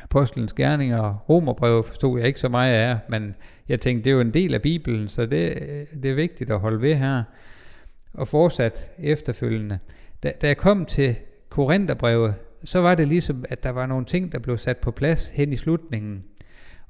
Apostlenes 0.00 0.52
Gerninger, 0.52 1.14
Romerbrevet 1.28 1.84
forstod 1.84 2.18
jeg 2.18 2.28
ikke 2.28 2.40
så 2.40 2.48
meget 2.48 2.74
af, 2.74 2.98
men 3.08 3.34
jeg 3.68 3.80
tænkte, 3.80 4.04
det 4.04 4.10
er 4.10 4.14
jo 4.14 4.20
en 4.20 4.34
del 4.34 4.54
af 4.54 4.62
Bibelen, 4.62 5.08
så 5.08 5.26
det, 5.26 5.58
det 6.02 6.10
er 6.10 6.14
vigtigt 6.14 6.50
at 6.50 6.60
holde 6.60 6.80
ved 6.82 6.94
her. 6.94 7.22
Og 8.14 8.28
fortsat 8.28 8.90
efterfølgende. 8.98 9.78
Da, 10.22 10.32
da 10.42 10.46
jeg 10.46 10.56
kom 10.56 10.86
til 10.86 11.16
Korintherbrevet, 11.48 12.34
så 12.64 12.80
var 12.80 12.94
det 12.94 13.08
ligesom, 13.08 13.44
at 13.48 13.62
der 13.62 13.70
var 13.70 13.86
nogle 13.86 14.04
ting, 14.04 14.32
der 14.32 14.38
blev 14.38 14.58
sat 14.58 14.76
på 14.76 14.90
plads 14.90 15.28
hen 15.28 15.52
i 15.52 15.56
slutningen. 15.56 16.24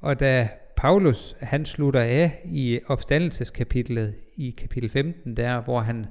Og 0.00 0.20
da 0.20 0.48
Paulus, 0.76 1.36
han 1.40 1.64
slutter 1.64 2.00
af 2.00 2.42
i 2.44 2.80
opstandelseskapitlet, 2.86 4.14
i 4.36 4.50
kapitel 4.50 4.90
15 4.90 5.36
der, 5.36 5.60
hvor 5.60 5.80
han 5.80 6.06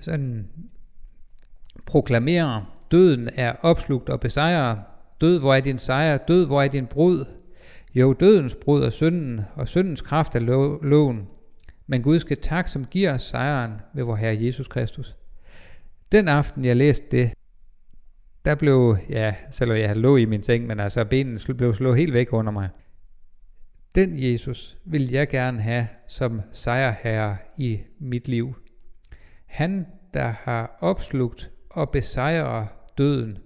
sådan 0.00 0.48
proklamerer, 1.86 2.76
døden 2.90 3.28
er 3.36 3.52
opslugt 3.52 4.08
og 4.08 4.20
besejrer. 4.20 4.76
Død, 5.20 5.38
hvor 5.38 5.54
er 5.54 5.60
din 5.60 5.78
sejr? 5.78 6.16
Død, 6.16 6.46
hvor 6.46 6.62
er 6.62 6.68
din 6.68 6.86
brud? 6.86 7.24
Jo, 7.94 8.12
dødens 8.12 8.54
brud 8.54 8.82
er 8.82 8.90
synden, 8.90 9.40
og 9.54 9.68
syndens 9.68 10.00
kraft 10.00 10.36
er 10.36 10.40
loven. 10.82 11.28
Men 11.86 12.02
Gud 12.02 12.18
skal 12.18 12.36
tak, 12.36 12.68
som 12.68 12.84
giver 12.84 13.14
os 13.14 13.22
sejren 13.22 13.72
ved 13.94 14.04
vor 14.04 14.16
Herre 14.16 14.44
Jesus 14.44 14.68
Kristus. 14.68 15.16
Den 16.12 16.28
aften, 16.28 16.64
jeg 16.64 16.76
læste 16.76 17.06
det, 17.10 17.32
der 18.44 18.54
blev, 18.54 18.96
ja, 19.08 19.34
selvom 19.50 19.76
jeg 19.76 19.96
lå 19.96 20.16
i 20.16 20.24
min 20.24 20.42
seng, 20.42 20.66
men 20.66 20.80
altså 20.80 21.04
benene 21.04 21.54
blev 21.54 21.74
slået 21.74 21.96
helt 21.96 22.12
væk 22.12 22.32
under 22.32 22.52
mig. 22.52 22.68
Den 23.94 24.22
Jesus 24.22 24.78
vil 24.84 25.10
jeg 25.10 25.28
gerne 25.28 25.60
have 25.60 25.88
som 26.06 26.42
sejrherre 26.52 27.36
i 27.58 27.80
mit 27.98 28.28
liv. 28.28 28.54
Han, 29.46 29.86
der 30.14 30.34
har 30.42 30.76
opslugt 30.80 31.50
og 31.70 31.90
besejrer 31.90 32.66
døden. 32.98 33.38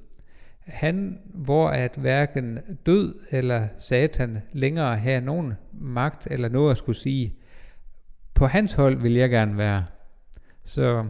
Han, 0.61 1.21
hvor 1.35 1.69
at 1.69 1.95
hverken 1.97 2.59
død 2.87 3.19
eller 3.31 3.69
satan 3.79 4.43
længere 4.53 4.97
har 4.97 5.21
nogen 5.21 5.53
magt 5.73 6.29
eller 6.31 6.49
noget 6.49 6.71
at 6.71 6.79
skulle 6.79 6.99
sige. 6.99 7.35
På 8.35 8.47
hans 8.47 8.73
hold 8.73 8.97
vil 8.97 9.13
jeg 9.13 9.31
gerne 9.31 9.59
være. 9.59 9.87
Så 10.65 11.09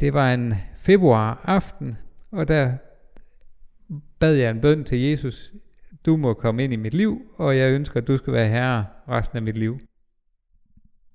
det 0.00 0.14
var 0.14 0.34
en 0.34 0.54
februar 0.76 1.40
aften, 1.44 1.98
og 2.30 2.48
der 2.48 2.72
bad 4.18 4.34
jeg 4.34 4.50
en 4.50 4.60
bøn 4.60 4.84
til 4.84 5.00
Jesus. 5.00 5.52
Du 6.06 6.16
må 6.16 6.34
komme 6.34 6.64
ind 6.64 6.72
i 6.72 6.76
mit 6.76 6.94
liv, 6.94 7.20
og 7.36 7.58
jeg 7.58 7.72
ønsker, 7.72 8.00
at 8.00 8.06
du 8.06 8.16
skal 8.16 8.32
være 8.32 8.48
herre 8.48 8.86
resten 9.08 9.36
af 9.36 9.42
mit 9.42 9.56
liv. 9.56 9.78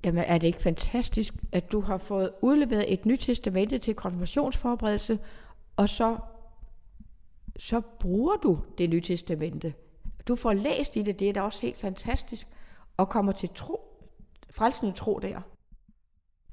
Jamen 0.05 0.23
er 0.27 0.37
det 0.37 0.47
ikke 0.47 0.61
fantastisk, 0.61 1.33
at 1.51 1.71
du 1.71 1.81
har 1.81 1.97
fået 1.97 2.31
udleveret 2.41 2.93
et 2.93 3.05
nyt 3.05 3.19
testamente 3.19 3.77
til 3.77 3.95
konfirmationsforberedelse, 3.95 5.19
og 5.75 5.89
så, 5.89 6.17
så 7.59 7.81
bruger 7.99 8.35
du 8.35 8.59
det 8.77 8.89
nye 8.89 9.01
testamente. 9.01 9.73
Du 10.27 10.35
får 10.35 10.53
læst 10.53 10.95
i 10.95 11.01
det, 11.01 11.19
det 11.19 11.29
er 11.29 11.33
da 11.33 11.41
også 11.41 11.61
helt 11.61 11.79
fantastisk, 11.79 12.47
og 12.97 13.09
kommer 13.09 13.31
til 13.31 13.49
tro, 13.55 13.79
frelsende 14.49 14.91
tro 14.91 15.19
der. 15.19 15.41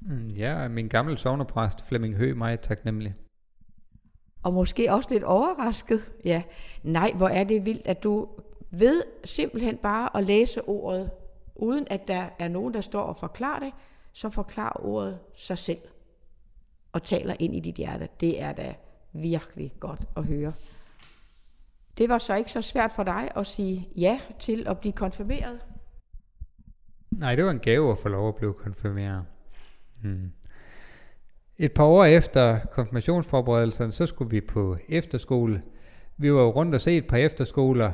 Mm, 0.01 0.27
ja, 0.27 0.67
min 0.67 0.87
gamle 0.87 1.17
sovnepræst 1.17 1.87
Flemming 1.87 2.15
Høgh 2.15 2.37
mig 2.37 2.59
taknemmelig. 2.59 3.13
Og 4.45 4.53
måske 4.53 4.93
også 4.93 5.09
lidt 5.11 5.23
overrasket. 5.23 6.03
Ja, 6.25 6.43
nej, 6.83 7.11
hvor 7.15 7.27
er 7.27 7.43
det 7.43 7.65
vildt, 7.65 7.87
at 7.87 8.03
du 8.03 8.27
ved 8.71 9.03
simpelthen 9.23 9.77
bare 9.77 10.17
at 10.17 10.23
læse 10.23 10.61
ordet, 10.61 11.11
uden 11.55 11.87
at 11.89 12.07
der 12.07 12.29
er 12.39 12.47
nogen, 12.47 12.73
der 12.73 12.81
står 12.81 13.01
og 13.01 13.17
forklarer 13.17 13.59
det, 13.59 13.73
så 14.13 14.29
forklarer 14.29 14.85
ordet 14.85 15.19
sig 15.35 15.57
selv 15.57 15.81
og 16.91 17.03
taler 17.03 17.33
ind 17.39 17.55
i 17.55 17.59
dit 17.59 17.75
hjerte. 17.75 18.07
Det 18.19 18.41
er 18.41 18.51
da 18.51 18.75
virkelig 19.13 19.73
godt 19.79 20.01
at 20.17 20.23
høre. 20.23 20.53
Det 21.97 22.09
var 22.09 22.17
så 22.17 22.35
ikke 22.35 22.51
så 22.51 22.61
svært 22.61 22.93
for 22.93 23.03
dig 23.03 23.31
at 23.35 23.47
sige 23.47 23.89
ja 23.97 24.19
til 24.39 24.67
at 24.67 24.79
blive 24.79 24.93
konfirmeret? 24.93 25.59
Nej, 27.11 27.35
det 27.35 27.45
var 27.45 27.51
en 27.51 27.59
gave 27.59 27.91
at 27.91 27.97
få 27.97 28.09
lov 28.09 28.27
at 28.27 28.35
blive 28.35 28.53
konfirmeret. 28.53 29.25
Hmm. 30.01 30.31
Et 31.59 31.71
par 31.71 31.83
år 31.83 32.05
efter 32.05 32.59
konfirmationsforberedelserne, 32.71 33.91
så 33.91 34.05
skulle 34.05 34.31
vi 34.31 34.41
på 34.41 34.77
efterskole. 34.89 35.61
Vi 36.17 36.33
var 36.33 36.41
jo 36.41 36.49
rundt 36.49 36.75
og 36.75 36.81
se 36.81 36.97
et 36.97 37.07
par 37.07 37.17
efterskoler, 37.17 37.91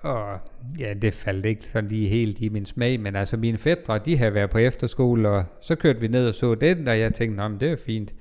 og 0.00 0.38
ja, 0.78 0.94
det 0.94 1.14
faldt 1.14 1.46
ikke 1.46 1.64
sådan 1.64 1.90
lige 1.90 2.08
helt 2.08 2.40
i 2.40 2.48
min 2.48 2.66
smag, 2.66 3.00
men 3.00 3.16
altså 3.16 3.36
mine 3.36 3.58
fædre, 3.58 3.98
de 3.98 4.16
havde 4.16 4.34
været 4.34 4.50
på 4.50 4.58
efterskole, 4.58 5.28
og 5.28 5.44
så 5.60 5.74
kørte 5.74 6.00
vi 6.00 6.08
ned 6.08 6.28
og 6.28 6.34
så 6.34 6.54
den, 6.54 6.88
og 6.88 6.98
jeg 6.98 7.14
tænkte, 7.14 7.48
men 7.48 7.60
det 7.60 7.70
er 7.72 7.76
fint. 7.76 8.14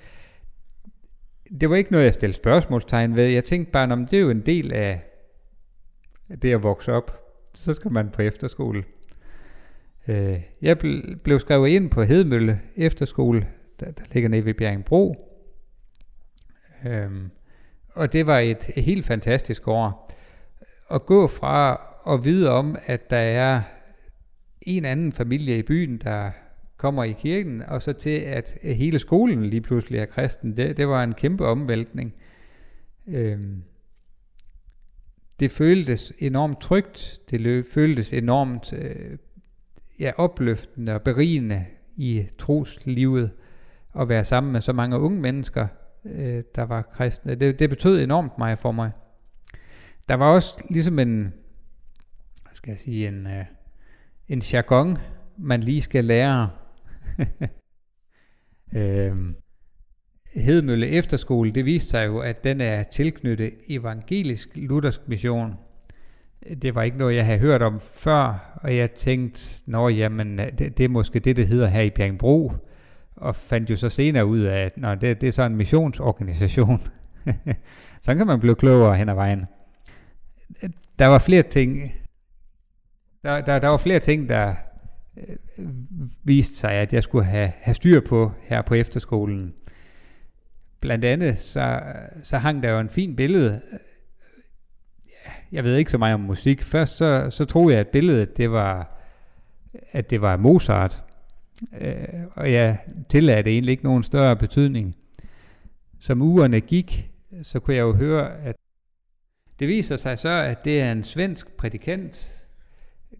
Det 1.62 1.70
var 1.70 1.76
ikke 1.76 1.92
noget, 1.92 2.06
jeg 2.06 2.14
stillede 2.14 2.38
spørgsmålstegn 2.38 3.16
ved. 3.16 3.26
Jeg 3.26 3.44
tænkte 3.44 3.72
bare, 3.72 3.92
om 3.92 4.06
det 4.06 4.18
er 4.18 4.22
jo 4.22 4.30
en 4.30 4.46
del 4.46 4.74
af 4.74 5.02
det 6.42 6.54
at 6.54 6.64
vokse 6.64 6.94
op. 6.94 7.24
Så 7.54 7.74
skal 7.74 7.92
man 7.92 8.10
på 8.10 8.22
efterskole. 8.22 8.84
Øh, 10.08 10.40
jeg 10.62 10.78
blev 11.24 11.40
skrevet 11.40 11.70
ind 11.70 11.90
på 11.90 12.04
Hedmølle 12.04 12.62
Efterskole, 12.76 13.48
der, 13.80 13.92
der 13.92 14.04
ligger 14.12 14.30
nede 14.30 14.46
ved 14.46 14.54
Bjerringbro. 14.54 15.34
Øhm, 16.88 17.32
og 17.90 18.14
det 18.14 18.28
var 18.28 18.40
et 18.40 18.64
helt 18.64 19.06
fantastisk 19.06 19.68
år. 19.68 20.12
At 20.92 21.06
gå 21.06 21.28
fra 21.28 21.82
at 22.14 22.26
vide 22.26 22.50
om, 22.50 22.78
at 22.86 23.10
der 23.10 23.18
er 23.18 23.62
en 24.62 24.86
anden 24.86 25.12
familie 25.12 25.58
i 25.58 25.64
byen, 25.64 25.98
der 25.98 26.32
kommer 26.78 27.04
i 27.04 27.12
kirken, 27.12 27.62
og 27.62 27.82
så 27.82 27.94
til, 27.94 28.20
at 28.20 28.58
hele 28.64 29.00
skolen 29.00 29.46
lige 29.46 29.62
pludselig 29.62 30.00
er 30.00 30.06
kristen, 30.06 30.58
det, 30.58 30.78
det 30.78 30.88
var 30.88 31.04
en 31.04 31.14
kæmpe 31.14 31.46
omvæltning. 31.46 32.14
Øhm, 33.08 33.64
det 35.40 35.52
føltes 35.52 36.14
enormt 36.20 36.62
trygt, 36.62 37.22
det 37.30 37.66
føltes 37.74 38.14
enormt 38.14 38.74
øh, 38.74 39.18
ja, 40.00 40.12
opløftende 40.18 40.94
og 40.94 41.02
berigende 41.02 41.66
i 41.96 42.28
troslivet 42.38 43.32
at 44.00 44.10
være 44.10 44.24
sammen 44.24 44.54
med 44.54 44.62
så 44.62 44.74
mange 44.74 45.00
unge 45.00 45.22
mennesker, 45.22 45.68
øh, 46.06 46.44
der 46.56 46.64
var 46.64 46.82
kristne. 46.82 47.36
Det, 47.36 47.60
det 47.60 47.70
betød 47.70 48.04
enormt 48.04 48.38
meget 48.38 48.60
for 48.60 48.72
mig. 48.72 48.92
Der 50.10 50.16
var 50.16 50.34
også 50.34 50.64
ligesom 50.70 51.00
en, 51.00 51.34
hvad 52.44 52.54
skal 52.54 52.72
jeg 52.72 52.80
sige, 52.80 53.08
en, 53.08 53.28
øh, 53.28 53.46
en 54.28 54.40
jargon, 54.40 54.98
man 55.38 55.60
lige 55.60 55.82
skal 55.82 56.06
lære. 56.06 56.50
øhm, 58.76 59.36
Hedmølle 60.36 60.88
Efterskole, 60.88 61.52
det 61.52 61.66
viste 61.66 61.90
sig 61.90 62.06
jo, 62.06 62.20
at 62.20 62.44
den 62.44 62.62
er 62.62 62.84
tilknyttet 62.84 63.54
evangelisk 63.70 64.50
luthersk 64.56 65.08
mission– 65.08 65.54
det 66.62 66.76
var 66.76 66.84
ikke 66.84 66.98
noget, 66.98 67.16
jeg 67.16 67.26
havde 67.26 67.40
hørt 67.40 67.62
om 67.62 67.80
før, 67.80 68.58
og 68.64 68.76
jeg 68.76 68.92
tænkte, 68.92 69.64
nå 69.66 69.90
jamen, 69.90 70.40
øh, 70.40 70.52
det, 70.58 70.78
det 70.78 70.84
er 70.84 70.90
måske 70.90 71.20
det, 71.20 71.36
det 71.36 71.48
hedder 71.48 71.68
her 71.68 71.82
i 71.82 71.90
Bjergbro, 71.90 72.52
og 73.18 73.36
fandt 73.36 73.70
jo 73.70 73.76
så 73.76 73.90
senere 73.90 74.26
ud 74.26 74.40
af, 74.40 74.66
at 74.66 74.78
nå, 74.78 74.96
det, 74.96 75.22
det 75.22 75.28
er 75.28 75.32
så 75.32 75.44
en 75.44 75.56
missionsorganisation. 75.56 76.82
så 78.06 78.16
kan 78.16 78.28
man 78.28 78.40
blive 78.40 78.56
klogere 78.56 78.96
hen 78.96 79.10
ad 79.10 79.14
vejen. 79.14 79.46
Der 81.00 81.08
var 81.08 81.20
flere 81.20 81.44
ting, 81.44 81.94
der, 83.24 83.42
der, 83.42 83.60
der 83.60 83.68
var 83.68 83.78
flere 83.78 84.00
ting, 84.00 84.30
der 84.30 84.56
øh, 85.18 85.68
viste 86.24 86.56
sig, 86.56 86.72
at 86.72 86.94
jeg 86.94 87.04
skulle 87.04 87.26
have, 87.26 87.52
have 87.62 87.76
styr 87.76 88.02
på 88.10 88.32
her 88.42 88.62
på 88.62 88.74
efterskolen. 88.74 89.54
Blandt 90.80 91.06
andet 91.06 91.40
så, 91.40 91.82
så 92.24 92.38
hang 92.38 92.64
der 92.64 92.70
jo 92.70 92.80
en 92.80 92.90
fin 92.90 93.16
billede 93.16 93.62
øh, 93.74 93.80
jeg 95.52 95.64
ved 95.64 95.76
ikke 95.76 95.92
så 95.92 95.98
meget 95.98 96.14
om 96.14 96.20
musik. 96.20 96.64
Først 96.64 96.98
så, 96.98 97.28
så 97.30 97.46
troede 97.46 97.74
jeg, 97.74 97.80
at 97.80 97.88
billedet 97.88 98.38
det 98.38 98.52
var, 98.52 98.98
at 99.92 100.10
det 100.10 100.22
var 100.22 100.38
Mozart. 100.38 101.04
Øh, 101.82 102.24
og 102.36 102.52
jeg 102.52 102.78
tillagde 103.10 103.44
det 103.44 103.52
egentlig 103.52 103.72
ikke 103.72 103.84
nogen 103.84 104.04
større 104.04 104.36
betydning. 104.36 104.96
Som 106.00 106.22
ugerne 106.22 106.60
gik, 106.60 107.12
så 107.44 107.60
kunne 107.60 107.76
jeg 107.76 107.82
jo 107.82 107.94
høre, 107.94 108.38
at 108.42 108.56
det 109.60 109.68
viser 109.68 109.96
sig 109.96 110.20
så, 110.20 110.30
at 110.30 110.66
det 110.66 110.82
er 110.82 110.92
en 110.92 111.04
svensk 111.04 111.58
prædikant, 111.58 112.46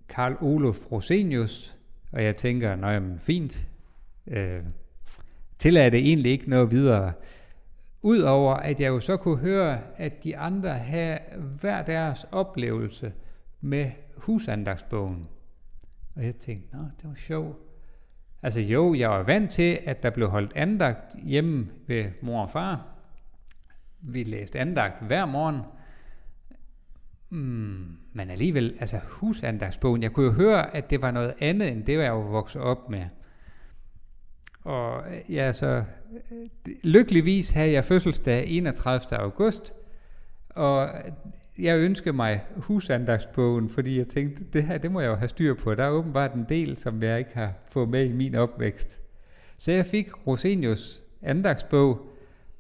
Karl 0.10 0.36
Olof 0.42 0.92
Rosenius, 0.92 1.76
og 2.12 2.24
jeg 2.24 2.36
tænker, 2.36 2.76
nej, 2.76 3.00
men 3.00 3.20
fint. 3.20 3.68
Øh, 4.28 4.64
tillader 5.60 5.90
det 5.90 6.00
egentlig 6.00 6.32
ikke 6.32 6.50
noget 6.50 6.72
videre. 6.72 7.14
Udover 8.02 8.54
at 8.54 8.80
jeg 8.80 8.88
jo 8.88 9.00
så 9.00 9.18
kunne 9.18 9.38
høre, 9.38 9.80
at 9.96 10.24
de 10.24 10.38
andre 10.38 10.70
havde 10.70 11.20
hver 11.62 11.84
deres 11.84 12.26
oplevelse 12.32 13.14
med 13.62 13.92
husandagsbogen. 14.16 15.26
Og 16.16 16.26
jeg 16.26 16.36
tænkte, 16.36 16.76
nå, 16.76 16.84
det 17.02 17.10
var 17.10 17.16
sjovt. 17.16 17.67
Altså 18.44 18.60
jo, 18.60 18.94
jeg 18.94 19.10
var 19.10 19.24
vant 19.24 19.52
til, 19.52 19.80
at 19.86 20.04
der 20.04 20.10
blev 20.10 20.30
holdt 20.30 20.52
andagt 20.56 21.16
hjemme 21.24 21.68
ved 21.88 22.06
mor 22.22 22.42
og 22.42 22.50
far. 22.50 22.86
Vi 24.00 24.24
læste 24.24 24.60
andagt 24.60 25.04
hver 25.04 25.26
morgen. 25.26 25.62
Mm, 27.30 27.98
men 28.14 28.30
alligevel, 28.30 28.78
altså 28.80 29.00
husandagsbogen, 29.08 30.04
jeg 30.04 30.12
kunne 30.12 30.26
jo 30.26 30.32
høre, 30.32 30.76
at 30.76 30.90
det 30.90 31.02
var 31.02 31.12
noget 31.12 31.34
andet, 31.40 31.72
end 31.72 31.86
det, 31.86 31.94
jeg 31.94 32.14
var 32.14 32.20
vokset 32.20 32.62
op 32.62 32.90
med. 32.90 33.06
Og 34.64 35.04
øh, 35.14 35.34
ja, 35.34 35.54
så 35.54 35.84
øh, 36.32 36.50
lykkeligvis 36.84 37.50
havde 37.50 37.72
jeg 37.72 37.86
fødselsdag 37.86 38.48
31. 38.48 39.20
august, 39.20 39.74
og 40.50 40.88
øh, 40.88 41.12
jeg 41.60 41.78
ønskede 41.80 42.16
mig 42.16 42.44
husandagsbogen, 42.56 43.70
fordi 43.70 43.98
jeg 43.98 44.08
tænkte, 44.08 44.44
det 44.54 44.64
her, 44.64 44.78
det 44.78 44.92
må 44.92 45.00
jeg 45.00 45.08
jo 45.08 45.16
have 45.16 45.30
styr 45.30 45.54
på. 45.54 45.76
Der 45.76 45.84
er 45.84 45.90
åbenbart 45.90 46.34
en 46.34 46.46
del, 46.50 46.78
som 46.78 47.04
jeg 47.04 47.20
ikke 47.20 47.32
har 47.34 47.54
fået 47.70 47.90
med 47.90 48.06
i 48.06 48.14
min 48.14 48.36
opvækst. 48.36 49.00
Så 49.58 49.72
jeg 49.72 49.86
fik 49.86 50.28
Rosenius 50.28 51.04
andagsbog. 51.22 52.08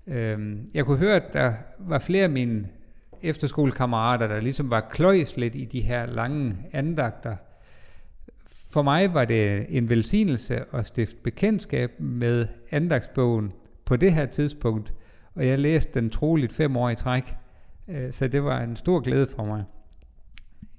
Øhm, 0.07 0.67
jeg 0.73 0.85
kunne 0.85 0.97
høre, 0.97 1.15
at 1.15 1.33
der 1.33 1.53
var 1.79 1.99
flere 1.99 2.23
af 2.23 2.29
mine 2.29 2.67
efterskolekammerater, 3.21 4.27
der 4.27 4.39
ligesom 4.39 4.69
var 4.69 4.87
kløjs 4.91 5.37
lidt 5.37 5.55
i 5.55 5.65
de 5.65 5.81
her 5.81 6.05
lange 6.05 6.55
andagter. 6.71 7.35
For 8.47 8.81
mig 8.81 9.13
var 9.13 9.25
det 9.25 9.65
en 9.69 9.89
velsignelse 9.89 10.63
at 10.73 10.87
stifte 10.87 11.17
bekendtskab 11.23 11.99
med 11.99 12.47
andagsbogen 12.71 13.51
på 13.85 13.95
det 13.95 14.13
her 14.13 14.25
tidspunkt, 14.25 14.93
og 15.35 15.47
jeg 15.47 15.59
læste 15.59 15.99
den 15.99 16.09
troligt 16.09 16.53
fem 16.53 16.77
år 16.77 16.89
i 16.89 16.95
træk, 16.95 17.33
Øh, 17.87 18.13
så 18.13 18.27
det 18.27 18.43
var 18.43 18.61
en 18.61 18.75
stor 18.75 18.99
glæde 18.99 19.27
for 19.35 19.45
mig. 19.45 19.63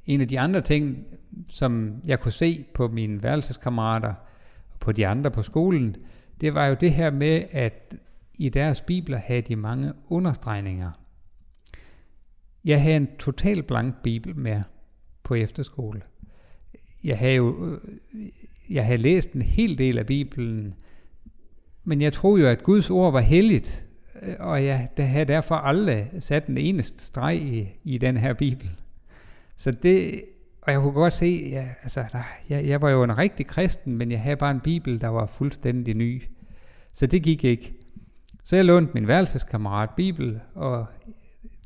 En 0.07 0.21
af 0.21 0.29
de 0.29 0.41
andre 0.41 0.61
ting, 0.61 1.07
som 1.49 2.03
jeg 2.07 2.21
kunne 2.21 2.33
se 2.33 2.65
på 2.75 2.89
mine 2.89 3.23
værelseskammerater 3.23 4.15
og 4.73 4.81
på 4.81 4.93
de 4.93 5.07
andre 5.07 5.31
på 5.31 5.43
skolen, 5.43 5.97
det 6.41 6.55
var 6.55 6.67
jo 6.67 6.77
det 6.81 6.93
her 6.93 7.11
med, 7.11 7.45
at 7.51 7.95
i 8.35 8.49
deres 8.49 8.81
bibler 8.81 9.19
havde 9.19 9.43
de 9.43 9.57
mange 9.57 9.93
understregninger. 10.09 10.91
Jeg 12.65 12.83
havde 12.83 12.97
en 12.97 13.09
total 13.19 13.63
blank 13.63 14.03
bibel 14.03 14.37
med 14.37 14.63
på 15.23 15.35
efterskole. 15.35 16.03
Jeg 17.05 17.19
havde 17.19 17.35
jo 17.35 17.67
øh, 17.67 17.81
jeg 18.71 18.87
havde 18.87 18.99
læst 18.99 19.33
en 19.33 19.43
hel 19.43 19.79
del 19.79 19.99
af 19.99 20.07
Bibelen, 20.07 20.75
men 21.85 22.01
jeg 22.01 22.13
troede 22.13 22.43
jo, 22.43 22.49
at 22.49 22.63
Guds 22.63 22.91
ord 22.91 23.13
var 23.13 23.21
helligt, 23.21 23.88
Øh, 24.23 24.35
og 24.39 24.65
jeg 24.65 24.89
havde 24.99 25.25
derfor 25.25 25.55
aldrig 25.55 26.11
sat 26.19 26.47
den 26.47 26.59
eneste 26.59 27.05
streg 27.05 27.37
i, 27.37 27.79
i 27.85 27.99
den 27.99 28.17
her 28.17 28.33
Bibel. 28.33 28.71
Så 29.57 29.71
det, 29.71 30.23
og 30.63 30.73
jeg 30.73 30.81
kunne 30.81 30.93
godt 30.93 31.13
se, 31.13 31.49
ja, 31.53 31.69
altså, 31.83 32.05
der, 32.13 32.23
jeg, 32.49 32.67
jeg 32.67 32.83
var 32.83 32.91
jo 32.91 33.03
en 33.03 33.19
rigtig 33.19 33.47
kristen, 33.47 33.97
men 33.97 34.11
jeg 34.11 34.21
havde 34.21 34.37
bare 34.37 34.51
en 34.51 34.61
Bibel, 34.61 35.01
der 35.01 35.09
var 35.09 35.27
fuldstændig 35.27 35.95
ny. 35.95 36.23
Så 36.95 37.07
det 37.07 37.23
gik 37.23 37.45
ikke. 37.45 37.75
Så 38.45 38.57
jeg 38.57 38.65
lånte 38.65 38.95
min 38.95 39.09
værelseskammerat 39.09 39.91
Bibel, 39.97 40.41
og 40.55 40.87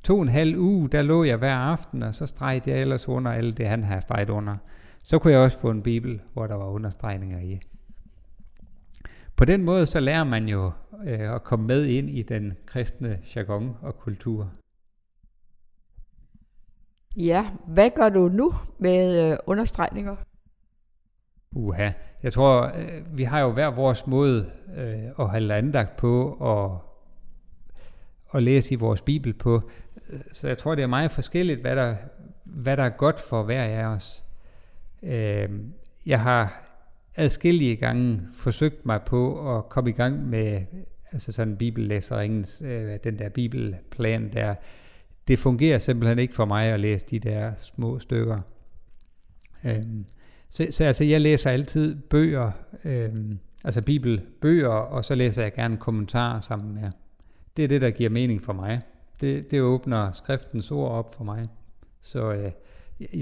to 0.03 0.17
og 0.17 0.23
en 0.23 0.29
halv 0.29 0.59
uge, 0.59 0.89
der 0.89 1.03
lå 1.03 1.25
jeg 1.25 1.37
hver 1.37 1.55
aften, 1.55 2.03
og 2.03 2.15
så 2.15 2.27
stregede 2.27 2.71
jeg 2.71 2.81
ellers 2.81 3.09
under 3.09 3.33
alt 3.33 3.57
det, 3.57 3.67
han 3.67 3.85
havde 3.85 4.01
streget 4.01 4.31
under. 4.31 4.57
Så 5.03 5.19
kunne 5.19 5.33
jeg 5.33 5.41
også 5.41 5.59
få 5.59 5.71
en 5.71 5.83
Bibel, 5.83 6.21
hvor 6.33 6.47
der 6.47 6.55
var 6.55 6.67
understregninger 6.67 7.41
i. 7.41 7.61
På 9.43 9.47
den 9.47 9.63
måde 9.63 9.87
så 9.87 10.01
lærer 10.01 10.25
man 10.25 10.49
jo 10.49 10.73
øh, 11.05 11.35
at 11.35 11.45
komme 11.45 11.67
med 11.67 11.85
ind 11.85 12.11
i 12.11 12.23
den 12.23 12.53
kristne 12.67 13.19
jargon 13.37 13.77
og 13.81 13.99
kultur. 13.99 14.53
Ja, 17.17 17.51
hvad 17.67 17.91
gør 17.97 18.09
du 18.09 18.29
nu 18.29 18.55
med 18.79 19.31
øh, 19.33 19.39
understregninger? 19.47 20.17
Uha, 21.53 21.91
jeg 22.23 22.33
tror, 22.33 22.73
øh, 22.77 23.19
vi 23.19 23.23
har 23.23 23.41
jo 23.41 23.53
hver 23.53 23.71
vores 23.71 24.07
måde 24.07 24.51
øh, 24.77 25.11
at 25.19 25.31
have 25.31 25.55
andagt 25.55 25.97
på 25.97 26.37
og 26.41 26.81
at 28.35 28.43
læse 28.43 28.73
i 28.73 28.77
vores 28.77 29.03
bibel 29.03 29.35
på. 29.35 29.71
Så 30.33 30.49
jeg 30.49 30.59
tror, 30.59 30.75
det 30.75 30.83
er 30.83 30.87
meget 30.87 31.11
forskelligt, 31.11 31.61
hvad 31.61 31.77
der, 31.77 31.97
hvad 32.45 32.77
der 32.77 32.83
er 32.83 32.97
godt 32.97 33.21
for 33.21 33.43
hver 33.43 33.63
af 33.63 33.85
os. 33.85 34.25
Øh, 35.03 35.49
jeg 36.07 36.21
har 36.21 36.72
adskillige 37.17 37.77
gange 37.77 38.21
forsøgt 38.35 38.87
mig 38.87 39.01
på 39.07 39.57
at 39.57 39.69
komme 39.69 39.91
i 39.91 39.93
gang 39.93 40.29
med 40.29 40.63
altså 41.13 41.33
sådan 41.33 41.57
bibellæseringens, 41.57 42.63
øh, 42.65 42.99
den 43.05 43.19
der 43.19 43.29
bibelplan 43.29 44.33
der. 44.33 44.55
Det 45.29 45.39
fungerer 45.39 45.79
simpelthen 45.79 46.19
ikke 46.19 46.35
for 46.35 46.45
mig 46.45 46.67
at 46.67 46.81
læse 46.81 47.07
de 47.11 47.19
der 47.19 47.53
små 47.61 47.99
stykker. 47.99 48.41
Øhm, 49.65 50.05
så, 50.51 50.67
så 50.71 50.85
altså, 50.85 51.05
jeg 51.05 51.21
læser 51.21 51.51
altid 51.51 51.97
bøger, 51.97 52.51
øhm, 52.85 53.39
altså 53.65 53.83
bibelbøger, 53.83 54.69
og 54.69 55.05
så 55.05 55.15
læser 55.15 55.43
jeg 55.43 55.55
gerne 55.55 55.77
kommentarer 55.77 56.41
sammen 56.41 56.75
med. 56.75 56.91
Det 57.57 57.65
er 57.65 57.69
det, 57.69 57.81
der 57.81 57.91
giver 57.91 58.11
mening 58.11 58.43
for 58.43 58.53
mig. 58.53 58.81
Det, 59.21 59.51
det 59.51 59.63
åbner 59.63 60.13
skriftens 60.13 60.71
ord 60.71 60.91
op 60.91 61.15
for 61.15 61.25
mig. 61.25 61.49
Så 62.01 62.33
øh, 62.33 62.53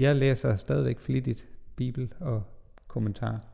jeg 0.01 0.15
læser 0.15 0.57
stadigvæk 0.57 0.99
flittigt 0.99 1.45
Bibel 1.75 2.13
og 2.19 2.43
kommentarer. 2.87 3.50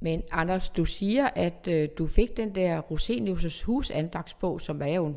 Men 0.00 0.22
Anders, 0.30 0.70
du 0.70 0.84
siger, 0.84 1.28
at 1.34 1.68
øh, 1.68 1.88
du 1.98 2.06
fik 2.06 2.36
den 2.36 2.54
der 2.54 2.82
Rosenius' 2.82 3.64
husandagsbog, 3.64 4.60
som 4.60 4.82
er 4.82 4.94
jo 4.94 5.06
en 5.06 5.16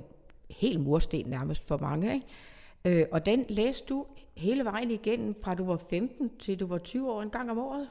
helt 0.50 0.79
mursten 0.79 1.25
nærmest 1.25 1.67
for 1.67 1.77
mange, 1.77 2.13
ikke? 2.13 3.00
Øh, 3.01 3.05
og 3.12 3.25
den 3.25 3.45
læste 3.50 3.86
du 3.89 4.05
hele 4.38 4.65
vejen 4.65 4.91
igennem, 4.91 5.36
fra 5.43 5.55
du 5.55 5.65
var 5.65 5.77
15 5.89 6.31
til 6.39 6.59
du 6.59 6.67
var 6.67 6.77
20 6.77 7.12
år 7.12 7.21
en 7.21 7.29
gang 7.29 7.51
om 7.51 7.57
året. 7.57 7.89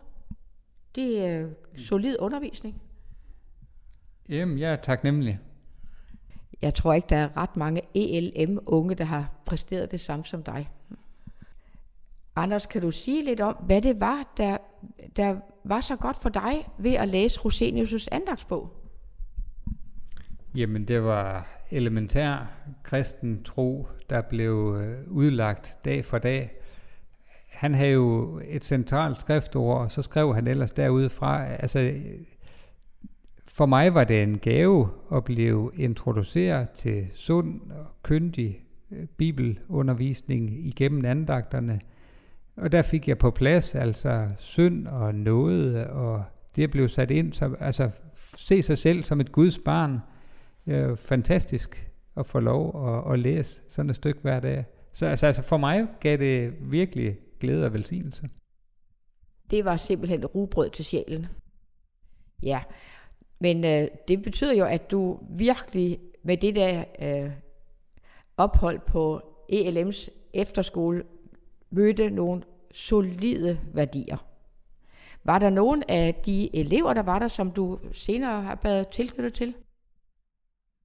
Det 0.94 1.26
er 1.26 1.46
øh, 1.46 1.52
solid 1.76 2.16
undervisning. 2.18 2.82
Jamen, 4.28 4.58
jeg 4.58 4.72
er 4.72 4.76
taknemmelig. 4.76 5.38
Jeg 6.62 6.74
tror 6.74 6.94
ikke, 6.94 7.06
der 7.08 7.16
er 7.16 7.36
ret 7.36 7.56
mange 7.56 7.82
ELM-unge, 7.94 8.94
der 8.94 9.04
har 9.04 9.32
præsteret 9.46 9.90
det 9.90 10.00
samme 10.00 10.24
som 10.24 10.42
dig. 10.42 10.70
Anders, 12.38 12.66
kan 12.66 12.82
du 12.82 12.90
sige 12.90 13.24
lidt 13.24 13.40
om, 13.40 13.54
hvad 13.54 13.82
det 13.82 14.00
var, 14.00 14.32
der, 14.36 14.56
der 15.16 15.36
var 15.64 15.80
så 15.80 15.96
godt 15.96 16.16
for 16.22 16.28
dig 16.28 16.68
ved 16.78 16.94
at 16.94 17.08
læse 17.08 17.40
Rosenius' 17.40 18.08
andagsbog? 18.12 18.72
Jamen, 20.54 20.84
det 20.84 21.02
var 21.02 21.46
elementær 21.70 22.50
kristen 22.82 23.42
tro, 23.42 23.88
der 24.10 24.20
blev 24.20 24.76
øh, 24.80 25.10
udlagt 25.10 25.78
dag 25.84 26.04
for 26.04 26.18
dag. 26.18 26.50
Han 27.48 27.74
havde 27.74 27.92
jo 27.92 28.40
et 28.48 28.64
centralt 28.64 29.20
skriftord, 29.20 29.80
og 29.80 29.92
så 29.92 30.02
skrev 30.02 30.34
han 30.34 30.46
ellers 30.46 30.72
derudfra. 30.72 31.46
Altså, 31.46 31.92
for 33.46 33.66
mig 33.66 33.94
var 33.94 34.04
det 34.04 34.22
en 34.22 34.38
gave 34.38 34.88
at 35.12 35.24
blive 35.24 35.70
introduceret 35.74 36.70
til 36.70 37.06
sund 37.14 37.60
og 37.70 37.86
kyndig 38.02 38.62
øh, 38.90 39.06
bibelundervisning 39.06 40.66
igennem 40.66 41.04
andagterne. 41.04 41.80
Og 42.58 42.72
der 42.72 42.82
fik 42.82 43.08
jeg 43.08 43.18
på 43.18 43.30
plads 43.30 43.74
altså 43.74 44.28
synd 44.38 44.86
og 44.86 45.14
noget, 45.14 45.86
og 45.86 46.24
det 46.56 46.70
blev 46.70 46.88
sat 46.88 47.10
ind 47.10 47.32
som, 47.32 47.56
altså 47.60 47.90
se 48.36 48.62
sig 48.62 48.78
selv 48.78 49.04
som 49.04 49.20
et 49.20 49.32
Guds 49.32 49.58
barn. 49.58 49.98
Det 50.66 50.74
er 50.74 50.94
fantastisk 50.94 51.90
at 52.16 52.26
få 52.26 52.40
lov 52.40 52.88
at, 52.88 53.12
at 53.12 53.18
læse 53.18 53.62
sådan 53.68 53.90
et 53.90 53.96
stykke 53.96 54.20
hver 54.22 54.40
dag. 54.40 54.64
Så 54.92 55.06
altså, 55.06 55.26
altså 55.26 55.42
for 55.42 55.56
mig 55.56 55.86
gav 56.00 56.16
det 56.16 56.54
virkelig 56.60 57.16
glæde 57.40 57.66
og 57.66 57.72
velsignelse. 57.72 58.28
Det 59.50 59.64
var 59.64 59.76
simpelthen 59.76 60.26
rugbrød 60.26 60.70
til 60.70 60.84
sjælen. 60.84 61.26
Ja, 62.42 62.60
men 63.40 63.64
øh, 63.64 63.88
det 64.08 64.22
betyder 64.22 64.54
jo, 64.54 64.64
at 64.64 64.90
du 64.90 65.18
virkelig 65.30 65.98
med 66.22 66.36
det 66.36 66.56
der 66.56 66.84
øh, 67.02 67.30
ophold 68.36 68.80
på 68.86 69.20
ELM's 69.52 70.08
efterskole 70.34 71.02
mødte 71.70 72.10
nogle 72.10 72.42
solide 72.72 73.60
værdier. 73.74 74.26
Var 75.24 75.38
der 75.38 75.50
nogen 75.50 75.82
af 75.88 76.14
de 76.26 76.56
elever, 76.56 76.94
der 76.94 77.02
var 77.02 77.18
der, 77.18 77.28
som 77.28 77.50
du 77.50 77.78
senere 77.92 78.42
har 78.42 78.58
været 78.62 78.88
tilknyttet 78.88 79.34
til? 79.34 79.54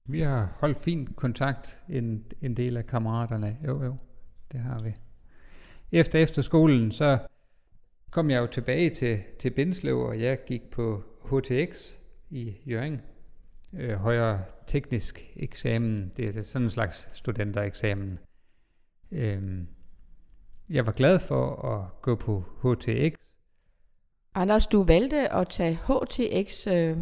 Vi 0.04 0.20
har 0.20 0.56
holdt 0.60 0.78
fin 0.78 1.06
kontakt, 1.06 1.82
en, 1.88 2.24
en 2.42 2.56
del 2.56 2.76
af 2.76 2.86
kammeraterne. 2.86 3.56
Jo, 3.66 3.84
jo, 3.84 3.96
det 4.52 4.60
har 4.60 4.78
vi. 4.78 4.94
Efter 5.92 6.18
efterskolen, 6.18 6.92
så 6.92 7.18
kom 8.10 8.30
jeg 8.30 8.38
jo 8.38 8.46
tilbage 8.46 8.90
til, 8.90 9.22
til 9.38 9.50
Bindslev, 9.50 9.98
og 9.98 10.20
jeg 10.20 10.38
gik 10.46 10.70
på 10.70 11.02
HTX 11.24 11.92
i 12.30 12.54
Jørgen. 12.66 13.00
Øh, 13.72 13.96
højere 13.96 14.42
teknisk 14.66 15.32
eksamen. 15.36 16.12
Det 16.16 16.36
er 16.36 16.42
sådan 16.42 16.64
en 16.64 16.70
slags 16.70 17.08
studentereksamen. 17.12 18.18
Øhm, 19.12 19.66
jeg 20.70 20.86
var 20.86 20.92
glad 20.92 21.18
for 21.18 21.66
at 21.74 22.02
gå 22.02 22.14
på 22.14 22.44
HTX. 22.62 23.12
Anders, 24.34 24.66
du 24.66 24.82
valgte 24.82 25.32
at 25.32 25.48
tage 25.48 25.78
HTX. 25.86 26.66
Øh, 26.66 26.96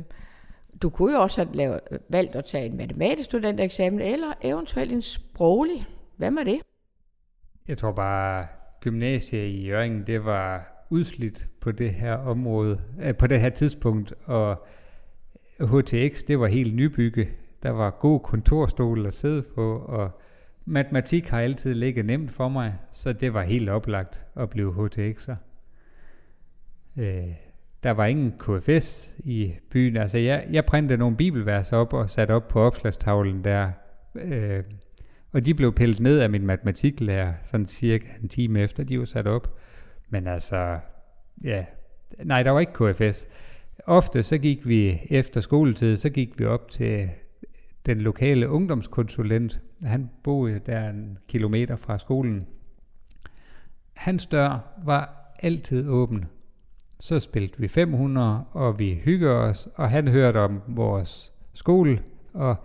du 0.82 0.90
kunne 0.90 1.12
jo 1.12 1.22
også 1.22 1.44
have 1.44 1.56
lavet, 1.56 1.80
valgt 2.08 2.36
at 2.36 2.44
tage 2.44 2.66
en 2.66 2.76
matematisk 2.76 3.24
studentereksamen, 3.24 4.00
eller 4.00 4.32
eventuelt 4.42 4.92
en 4.92 5.02
sproglig. 5.02 5.86
Hvad 6.16 6.30
med 6.30 6.44
det? 6.44 6.60
Jeg 7.68 7.78
tror 7.78 7.92
bare, 7.92 8.46
gymnasiet 8.80 9.46
i 9.46 9.66
Jørgen, 9.66 10.06
det 10.06 10.24
var 10.24 10.68
udslidt 10.90 11.48
på 11.60 11.72
det 11.72 11.90
her 11.90 12.14
område, 12.14 12.80
øh, 13.02 13.16
på 13.16 13.26
det 13.26 13.40
her 13.40 13.50
tidspunkt, 13.50 14.14
og 14.24 14.66
HTX, 15.60 16.22
det 16.22 16.40
var 16.40 16.46
helt 16.46 16.74
nybygge. 16.74 17.28
Der 17.62 17.70
var 17.70 17.90
god 17.90 18.20
kontorstol 18.20 19.06
at 19.06 19.14
sidde 19.14 19.42
på, 19.42 19.78
og 19.78 20.10
matematik 20.64 21.28
har 21.28 21.40
altid 21.40 21.74
ligget 21.74 22.04
nemt 22.04 22.30
for 22.30 22.48
mig, 22.48 22.74
så 22.92 23.12
det 23.12 23.34
var 23.34 23.42
helt 23.42 23.68
oplagt 23.68 24.26
at 24.36 24.50
blive 24.50 24.72
HTX'er. 24.72 25.34
Øh, 26.96 27.34
der 27.82 27.90
var 27.90 28.06
ingen 28.06 28.32
KFS 28.38 29.12
i 29.18 29.54
byen. 29.70 29.96
Altså 29.96 30.18
jeg, 30.18 30.46
jeg 30.50 30.64
printede 30.64 30.98
nogle 30.98 31.16
bibelvers 31.16 31.72
op 31.72 31.92
og 31.92 32.10
satte 32.10 32.32
op 32.32 32.48
på 32.48 32.60
opslagstavlen 32.60 33.44
der. 33.44 33.70
Øh, 34.14 34.62
og 35.32 35.46
de 35.46 35.54
blev 35.54 35.74
pillet 35.74 36.00
ned 36.00 36.20
af 36.20 36.30
min 36.30 36.46
matematiklærer, 36.46 37.32
sådan 37.44 37.66
cirka 37.66 38.06
en 38.22 38.28
time 38.28 38.60
efter, 38.60 38.84
de 38.84 38.98
var 38.98 39.04
sat 39.04 39.26
op. 39.26 39.58
Men 40.08 40.26
altså, 40.26 40.78
ja, 41.44 41.64
nej, 42.24 42.42
der 42.42 42.50
var 42.50 42.60
ikke 42.60 42.72
KFS. 42.72 43.28
Ofte 43.86 44.22
så 44.22 44.38
gik 44.38 44.68
vi 44.68 45.00
efter 45.10 45.40
skoletid, 45.40 45.96
så 45.96 46.10
gik 46.10 46.38
vi 46.38 46.44
op 46.44 46.70
til 46.70 47.10
den 47.86 48.00
lokale 48.00 48.48
ungdomskonsulent. 48.48 49.60
Han 49.82 50.10
boede 50.22 50.60
der 50.66 50.88
en 50.88 51.18
kilometer 51.28 51.76
fra 51.76 51.98
skolen. 51.98 52.46
Hans 53.92 54.26
dør 54.26 54.74
var 54.84 55.34
altid 55.38 55.88
åben. 55.88 56.24
Så 57.00 57.20
spillede 57.20 57.58
vi 57.58 57.68
500, 57.68 58.44
og 58.52 58.78
vi 58.78 59.00
hyggede 59.04 59.32
os, 59.32 59.68
og 59.74 59.90
han 59.90 60.08
hørte 60.08 60.38
om 60.40 60.62
vores 60.66 61.32
skole, 61.54 62.02
og 62.32 62.56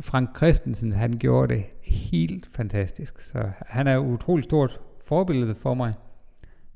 Frank 0.00 0.36
Christensen, 0.36 0.92
han 0.92 1.18
gjorde 1.18 1.54
det 1.54 1.64
helt 1.82 2.46
fantastisk. 2.46 3.20
Så 3.20 3.50
han 3.66 3.86
er 3.86 3.98
utrolig 3.98 4.44
stort 4.44 4.80
forbillede 5.04 5.54
for 5.54 5.74
mig. 5.74 5.94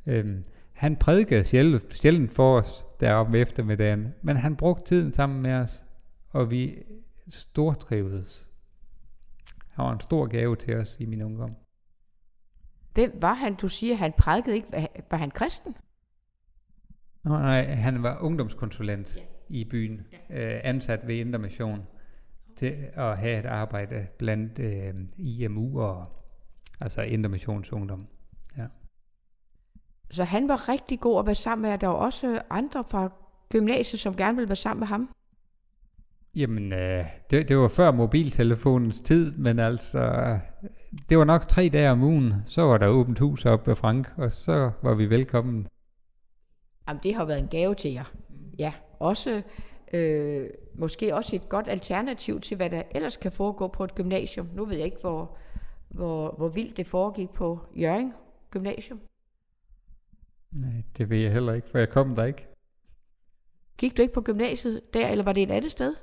Øhm, 0.09 0.45
han 0.73 0.97
prædikede 0.97 1.45
sjældent, 1.45 1.97
sjældent 1.97 2.31
for 2.31 2.59
os 2.59 2.87
deroppe 3.01 3.39
eftermiddagen, 3.39 4.15
men 4.23 4.37
han 4.37 4.57
brugte 4.57 4.85
tiden 4.85 5.13
sammen 5.13 5.43
med 5.43 5.53
os. 5.53 5.83
og 6.31 6.51
vi 6.51 6.79
stortrivedes. 7.29 8.49
Han 9.69 9.85
var 9.85 9.93
en 9.93 10.01
stor 10.01 10.27
gave 10.27 10.57
til 10.57 10.77
os 10.77 10.97
i 11.01 11.07
min 11.07 11.23
ungdom. 11.23 11.57
Hvem 12.95 13.19
var 13.21 13.35
han? 13.35 13.55
Du 13.55 13.69
siger, 13.69 13.95
han 13.95 14.13
prædikede 14.19 14.57
ikke. 14.57 14.89
Var 15.11 15.17
han 15.19 15.31
kristen? 15.31 15.77
Nej, 17.25 17.65
han 17.65 18.03
var 18.03 18.19
ungdomskonsulent 18.21 19.17
ja. 19.17 19.23
i 19.49 19.65
byen, 19.65 20.07
ja. 20.31 20.55
øh, 20.57 20.61
ansat 20.65 21.07
ved 21.07 21.15
Indre 21.15 21.39
Mission 21.39 21.87
til 22.57 22.77
at 22.93 23.19
have 23.19 23.39
et 23.39 23.47
arbejde 23.47 24.07
blandt 24.19 24.59
øh, 24.59 24.95
IMU 25.17 25.81
og 25.81 26.07
altså 26.81 27.03
Indre 27.03 27.31
Missionsungdom. 27.31 28.07
Ja. 28.57 28.67
Så 30.11 30.25
han 30.25 30.49
var 30.49 30.69
rigtig 30.69 31.01
god 31.01 31.19
at 31.19 31.27
være 31.27 31.35
sammen 31.35 31.63
med, 31.63 31.73
og 31.73 31.81
der 31.81 31.87
var 31.87 31.95
også 31.95 32.43
andre 32.51 32.85
fra 32.91 33.13
gymnasiet, 33.49 34.01
som 34.01 34.17
gerne 34.17 34.37
ville 34.37 34.49
være 34.49 34.57
sammen 34.57 34.81
med 34.81 34.87
ham? 34.87 35.09
Jamen, 36.37 36.73
øh, 36.73 37.05
det, 37.31 37.49
det 37.49 37.59
var 37.59 37.69
før 37.69 37.91
mobiltelefonens 37.91 39.01
tid, 39.01 39.33
men 39.33 39.59
altså, 39.59 40.39
det 41.09 41.19
var 41.19 41.25
nok 41.25 41.49
tre 41.49 41.69
dage 41.69 41.91
om 41.91 42.03
ugen, 42.03 42.35
så 42.47 42.63
var 42.63 42.79
der 42.79 42.89
åbent 42.89 43.19
hus 43.19 43.45
op 43.45 43.67
ved 43.67 43.77
Frank, 43.77 44.09
og 44.17 44.31
så 44.31 44.71
var 44.83 44.95
vi 44.95 45.11
velkommen. 45.11 45.67
Jamen, 46.89 47.01
det 47.03 47.15
har 47.15 47.25
været 47.25 47.39
en 47.39 47.49
gave 47.49 47.75
til 47.75 47.93
jer. 47.93 48.13
Ja, 48.59 48.73
også 48.99 49.43
øh, 49.95 50.47
måske 50.75 51.15
også 51.15 51.37
et 51.37 51.49
godt 51.49 51.69
alternativ 51.69 52.41
til, 52.41 52.57
hvad 52.57 52.71
der 52.71 52.83
ellers 52.91 53.17
kan 53.17 53.33
foregå 53.33 53.69
på 53.69 53.85
et 53.85 53.95
gymnasium. 53.95 54.49
Nu 54.55 54.65
ved 54.65 54.77
jeg 54.77 54.85
ikke, 54.85 55.01
hvor, 55.01 55.37
hvor, 55.89 56.35
hvor 56.37 56.49
vildt 56.49 56.77
det 56.77 56.87
foregik 56.87 57.31
på 57.31 57.61
Jørgen 57.77 58.13
Gymnasium. 58.51 59.01
Nej, 60.53 60.83
det 60.99 61.11
ved 61.11 61.19
jeg 61.19 61.33
heller 61.33 61.53
ikke, 61.53 61.69
for 61.69 61.79
jeg 61.79 61.89
kom 61.89 62.15
der 62.15 62.25
ikke. 62.25 62.47
Gik 63.79 63.97
du 63.97 64.03
ikke 64.03 64.15
på 64.15 64.23
gymnasiet 64.23 64.81
der, 64.95 65.09
eller 65.09 65.25
var 65.25 65.33
det 65.33 65.43
et 65.43 65.51
andet 65.51 65.71
sted? 65.71 65.95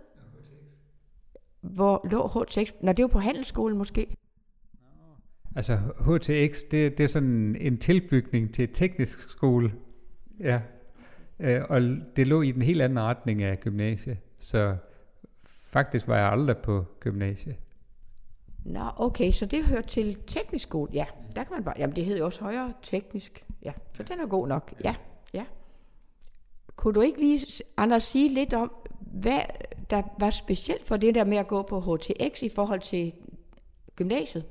Hvor 1.63 2.08
lå 2.12 2.28
HTX? 2.28 2.71
Nå, 2.82 2.91
det 2.91 3.04
var 3.04 3.08
på 3.08 3.19
handelsskolen 3.19 3.78
måske. 3.78 4.15
Altså 5.56 5.76
HTX, 5.99 6.62
det, 6.71 6.97
det 6.97 7.04
er 7.04 7.08
sådan 7.08 7.56
en 7.60 7.78
tilbygning 7.78 8.54
til 8.54 8.73
teknisk 8.73 9.30
skole. 9.30 9.73
Ja. 10.39 10.62
Øh, 11.39 11.62
og 11.69 11.82
det 12.15 12.28
lå 12.28 12.41
i 12.41 12.52
den 12.52 12.62
helt 12.62 12.82
anden 12.82 12.99
retning 12.99 13.43
af 13.43 13.60
gymnasiet. 13.60 14.17
Så 14.39 14.76
faktisk 15.47 16.08
var 16.08 16.17
jeg 16.17 16.32
aldrig 16.32 16.58
på 16.58 16.86
gymnasiet. 16.99 17.56
Nå, 18.65 18.89
okay, 18.97 19.32
så 19.32 19.45
det 19.45 19.65
hører 19.65 19.82
til 19.82 20.17
teknisk 20.28 20.63
skole. 20.63 20.91
Ja, 20.93 21.06
der 21.36 21.43
kan 21.43 21.54
man 21.54 21.63
bare... 21.63 21.76
Jamen, 21.78 21.95
det 21.95 22.06
hedder 22.06 22.19
jo 22.19 22.26
også 22.26 22.43
højere 22.43 22.73
teknisk. 22.82 23.45
Ja, 23.63 23.73
så 23.93 24.04
den 24.04 24.19
er 24.19 24.28
god 24.28 24.47
nok. 24.47 24.73
Ja, 24.84 24.95
ja. 25.34 25.45
Kunne 26.76 26.93
du 26.93 27.02
ikke 27.02 27.19
lige, 27.19 27.63
Anders, 27.78 28.04
sige 28.04 28.34
lidt 28.34 28.54
om, 28.54 28.71
hvad 29.13 29.39
der 29.89 30.02
var 30.19 30.30
specielt 30.30 30.88
for 30.88 30.97
det 30.97 31.15
der 31.15 31.23
med 31.23 31.38
at 31.38 31.47
gå 31.47 31.62
på 31.62 31.80
HTX 31.80 32.41
i 32.41 32.49
forhold 32.56 32.80
til 32.80 33.13
gymnasiet? 33.95 34.45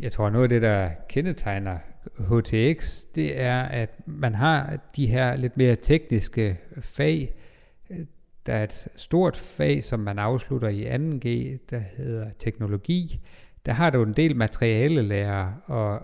Jeg 0.00 0.12
tror, 0.12 0.30
noget 0.30 0.42
af 0.42 0.48
det, 0.48 0.62
der 0.62 0.90
kendetegner 1.08 1.78
HTX, 2.18 3.04
det 3.14 3.40
er, 3.40 3.62
at 3.62 3.90
man 4.06 4.34
har 4.34 4.78
de 4.96 5.06
her 5.06 5.36
lidt 5.36 5.56
mere 5.56 5.76
tekniske 5.76 6.58
fag. 6.80 7.34
Der 8.46 8.52
er 8.52 8.64
et 8.64 8.88
stort 8.96 9.36
fag, 9.36 9.84
som 9.84 10.00
man 10.00 10.18
afslutter 10.18 10.68
i 10.68 10.84
2G, 10.84 11.58
der 11.70 11.78
hedder 11.96 12.30
teknologi. 12.38 13.20
Der 13.66 13.72
har 13.72 13.90
du 13.90 14.02
en 14.02 14.12
del 14.12 14.36
materialelærer, 14.36 15.52
og 15.66 16.00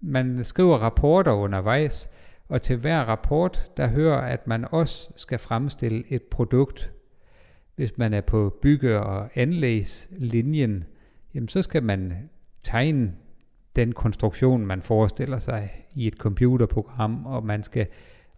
man 0.00 0.44
skriver 0.44 0.78
rapporter 0.78 1.32
undervejs, 1.32 2.10
og 2.48 2.62
til 2.62 2.76
hver 2.76 3.00
rapport, 3.00 3.70
der 3.76 3.86
hører, 3.86 4.20
at 4.20 4.46
man 4.46 4.66
også 4.70 5.10
skal 5.16 5.38
fremstille 5.38 6.04
et 6.08 6.22
produkt. 6.22 6.92
Hvis 7.76 7.98
man 7.98 8.14
er 8.14 8.20
på 8.20 8.58
bygge- 8.62 9.00
og 9.00 9.28
anlægslinjen, 9.34 10.84
jamen 11.34 11.48
så 11.48 11.62
skal 11.62 11.82
man 11.82 12.30
tegne 12.62 13.14
den 13.76 13.92
konstruktion, 13.92 14.66
man 14.66 14.82
forestiller 14.82 15.38
sig 15.38 15.86
i 15.94 16.06
et 16.06 16.14
computerprogram, 16.14 17.26
og 17.26 17.46
man 17.46 17.62
skal 17.62 17.86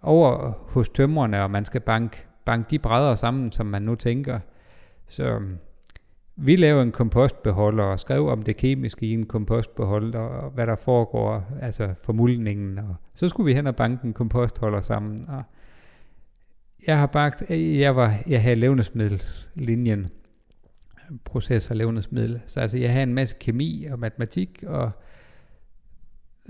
over 0.02 0.52
hos 0.68 0.88
tømrerne, 0.88 1.42
og 1.42 1.50
man 1.50 1.64
skal 1.64 1.80
banke, 1.80 2.26
bank 2.44 2.70
de 2.70 2.78
brædder 2.78 3.14
sammen, 3.14 3.52
som 3.52 3.66
man 3.66 3.82
nu 3.82 3.94
tænker. 3.94 4.40
Så 5.06 5.24
øhm, 5.24 5.58
vi 6.42 6.56
lavede 6.56 6.82
en 6.82 6.92
kompostbeholder 6.92 7.84
og 7.84 8.00
skrev 8.00 8.28
om 8.28 8.42
det 8.42 8.56
kemiske 8.56 9.06
i 9.06 9.12
en 9.12 9.26
kompostbeholder, 9.26 10.18
og 10.18 10.50
hvad 10.50 10.66
der 10.66 10.76
foregår, 10.76 11.44
altså 11.62 11.94
formulningen. 12.04 12.78
Og 12.78 12.94
så 13.14 13.28
skulle 13.28 13.46
vi 13.46 13.54
hen 13.54 13.66
og 13.66 13.76
banke 13.76 14.06
en 14.06 14.12
kompostholder 14.12 14.80
sammen. 14.80 15.18
Og 15.28 15.42
jeg 16.86 16.98
har 16.98 17.06
bagt, 17.06 17.50
jeg, 17.50 17.96
var, 17.96 18.22
jeg 18.26 18.42
havde 18.42 18.56
levnedsmiddellinjen, 18.56 20.08
proces 21.24 21.70
og 21.70 21.76
levnedsmiddel. 21.76 22.40
Så 22.46 22.60
altså, 22.60 22.78
jeg 22.78 22.90
havde 22.92 23.02
en 23.02 23.14
masse 23.14 23.36
kemi 23.40 23.86
og 23.90 23.98
matematik, 23.98 24.64
og 24.66 24.90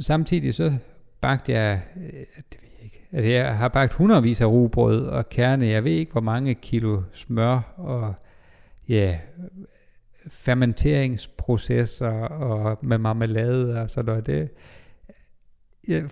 samtidig 0.00 0.54
så 0.54 0.76
bagte 1.20 1.52
jeg, 1.52 1.82
øh, 1.96 2.12
det 2.36 2.58
ved 2.62 2.68
jeg 2.76 2.84
ikke, 2.84 3.08
altså 3.12 3.30
jeg 3.30 3.56
har 3.56 3.68
bagt 3.68 3.92
hundredvis 3.92 4.40
af 4.40 4.46
rugbrød 4.46 5.06
og 5.06 5.28
kerne, 5.28 5.66
jeg 5.66 5.84
ved 5.84 5.92
ikke 5.92 6.12
hvor 6.12 6.20
mange 6.20 6.54
kilo 6.54 7.02
smør 7.12 7.74
og 7.76 8.14
ja, 8.88 9.18
fermenteringsprocesser 10.28 12.10
og 12.28 12.78
med 12.82 12.98
marmelade 12.98 13.82
og 13.82 13.90
sådan 13.90 14.04
noget. 14.04 14.26
Det, 14.26 14.50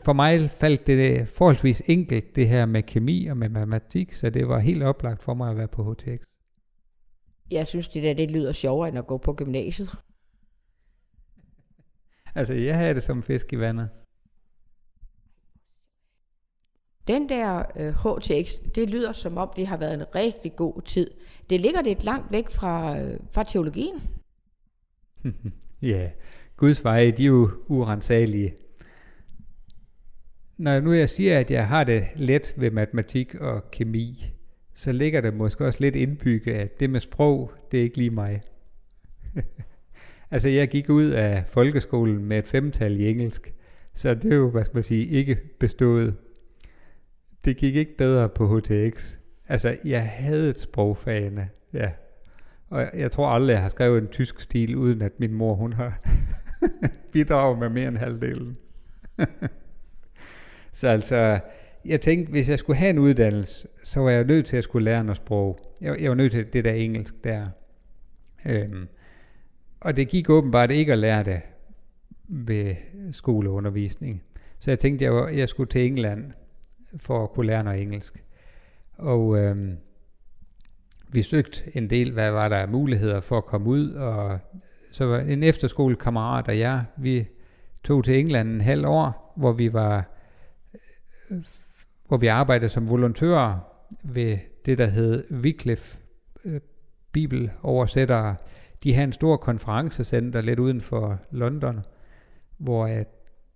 for 0.05 0.13
mig 0.13 0.51
faldt 0.51 0.87
det 0.87 1.29
forholdsvis 1.29 1.83
enkelt, 1.87 2.37
det 2.37 2.49
her 2.49 2.67
med 2.67 2.83
kemi 2.83 3.27
og 3.27 3.37
med 3.37 3.49
matematik, 3.49 4.13
så 4.13 4.31
det 4.31 4.49
var 4.49 4.59
helt 4.59 4.83
oplagt 4.83 5.23
for 5.23 5.35
mig 5.35 5.51
at 5.51 5.57
være 5.57 5.69
på 5.69 5.93
HTX. 5.93 6.21
Jeg 7.51 7.67
synes, 7.67 7.89
det 7.89 8.03
der 8.03 8.15
det 8.15 8.31
lyder 8.31 8.53
sjovere, 8.53 8.89
end 8.89 8.99
at 8.99 9.07
gå 9.07 9.19
på 9.19 9.33
gymnasiet. 9.33 9.91
Altså, 12.35 12.55
jeg 12.55 12.77
havde 12.77 12.95
det 12.95 13.03
som 13.03 13.23
fisk 13.23 13.53
i 13.53 13.59
vandet. 13.59 13.89
Den 17.09 17.29
der 17.29 17.63
øh, 17.77 17.95
HTX, 17.95 18.55
det 18.75 18.91
lyder 18.91 19.13
som 19.13 19.37
om, 19.37 19.51
det 19.57 19.67
har 19.67 19.77
været 19.77 19.95
en 19.95 20.15
rigtig 20.15 20.57
god 20.57 20.83
tid. 20.83 21.11
Det 21.51 21.61
ligger 21.61 21.83
lidt 21.83 22.05
langt 22.05 22.33
væk 22.33 22.49
fra, 22.51 23.01
øh, 23.01 23.21
fra 23.31 23.43
teologien. 23.43 24.03
ja, 25.83 26.11
Guds 26.57 26.85
veje, 26.85 27.11
de 27.11 27.23
er 27.23 27.27
jo 27.27 27.51
urensagelige. 27.67 28.55
Når 30.57 30.81
nu 30.81 30.93
jeg 30.93 31.11
siger, 31.11 31.39
at 31.39 31.51
jeg 31.51 31.67
har 31.67 31.85
det 31.85 32.07
let 32.17 32.55
ved 32.57 32.71
matematik 32.71 33.35
og 33.35 33.71
kemi, 33.71 34.25
så 34.75 34.93
ligger 34.93 35.21
det 35.21 35.35
måske 35.35 35.67
også 35.67 35.81
lidt 35.81 35.97
indbygget, 35.97 36.55
at 36.55 36.81
det 36.81 36.91
med 36.91 37.01
sprog, 37.01 37.53
det 37.71 37.79
er 37.79 37.83
ikke 37.83 37.97
lige 37.97 38.11
mig. 38.11 38.43
altså, 40.31 40.49
jeg 40.49 40.69
gik 40.69 40.91
ud 40.91 41.11
af 41.11 41.45
folkeskolen 41.47 42.25
med 42.25 42.39
et 42.39 42.47
femtal 42.47 43.01
i 43.01 43.11
engelsk, 43.11 43.55
så 43.95 44.15
det 44.15 44.33
er 44.33 44.37
jo, 44.37 44.51
hvad 44.51 44.65
skal 44.65 44.77
man 44.77 44.85
sige, 44.85 45.07
ikke 45.07 45.39
bestået 45.59 46.17
det 47.49 47.57
gik 47.57 47.77
ikke 47.77 47.97
bedre 47.97 48.29
på 48.29 48.59
HTX. 48.59 49.17
Altså, 49.49 49.77
jeg 49.85 50.09
havde 50.09 50.59
sprogfagene, 50.59 51.49
ja. 51.73 51.91
Og 52.71 52.91
jeg 52.95 53.13
tror 53.13 53.29
aldrig, 53.29 53.53
jeg 53.53 53.63
har 53.63 53.69
skrevet 53.69 54.03
en 54.03 54.09
tysk 54.09 54.41
stil, 54.41 54.77
uden 54.77 55.03
at 55.03 55.21
min 55.21 55.33
mor, 55.33 55.55
hun 55.55 55.73
har 55.73 56.01
bidraget 57.13 57.59
med 57.59 57.69
mere 57.69 57.89
end 57.89 57.97
halvdelen. 57.97 58.57
så 60.73 60.89
altså, 60.89 61.41
jeg 61.85 62.01
tænkte, 62.01 62.31
hvis 62.31 62.51
jeg 62.51 62.59
skulle 62.59 62.77
have 62.77 62.91
en 62.91 62.99
uddannelse, 62.99 63.69
så 63.85 64.01
var 64.01 64.11
jeg 64.11 64.25
nødt 64.25 64.47
til 64.47 64.57
at 64.57 64.65
skulle 64.65 64.85
lære 64.85 65.05
noget 65.05 65.17
sprog. 65.17 65.59
Jeg, 65.83 66.01
jeg 66.01 66.11
var 66.11 66.17
nødt 66.17 66.33
til 66.33 66.53
det 66.53 66.65
der 66.65 66.73
engelsk 66.73 67.25
der. 67.25 67.49
Øhm, 68.47 68.89
og 69.81 69.97
det 69.97 70.09
gik 70.09 70.31
åbenbart 70.31 70.71
ikke 70.71 70.93
at 70.93 70.99
lære 70.99 71.25
det 71.25 71.41
ved 72.29 72.75
skoleundervisning. 73.13 74.23
Så 74.59 74.71
jeg 74.71 74.79
tænkte, 74.79 75.05
jeg, 75.05 75.15
var, 75.15 75.29
jeg 75.29 75.49
skulle 75.49 75.71
til 75.71 75.87
England 75.87 76.33
for 76.97 77.25
at 77.25 77.31
kunne 77.31 77.47
lære 77.47 77.65
noget 77.65 77.83
engelsk. 77.83 78.25
Og 78.99 79.39
øh, 79.39 79.75
vi 81.09 81.23
søgte 81.23 81.77
en 81.77 81.91
del, 81.91 82.13
hvad 82.13 82.31
var 82.31 82.49
der 82.49 82.57
af 82.57 82.69
muligheder 82.69 83.21
for 83.21 83.37
at 83.37 83.45
komme 83.45 83.69
ud, 83.69 83.91
og 83.91 84.39
så 84.93 85.05
var 85.05 85.19
en 85.19 85.43
efterskolekammerat 85.43 86.49
og 86.49 86.59
jeg, 86.59 86.85
vi 86.97 87.29
tog 87.85 88.05
til 88.05 88.19
England 88.19 88.49
en 88.49 88.61
halv 88.61 88.87
år, 88.87 89.33
hvor 89.37 89.53
vi 89.53 89.73
var 89.73 90.05
øh, 91.31 91.39
hvor 92.09 92.17
vi 92.17 92.27
arbejdede 92.27 92.69
som 92.69 92.91
volontører 92.91 93.59
ved 94.03 94.39
det, 94.67 94.79
der 94.79 94.87
hed 94.87 95.33
Wycliffe 95.33 95.99
øh, 96.45 96.61
Bibeloversættere. 97.13 98.37
De 98.83 98.95
havde 98.95 99.05
en 99.05 99.13
stor 99.13 99.37
konferencecenter 99.37 100.41
lidt 100.41 100.59
uden 100.59 100.81
for 100.81 101.21
London, 101.31 101.81
hvor 102.59 102.87
at 102.87 103.07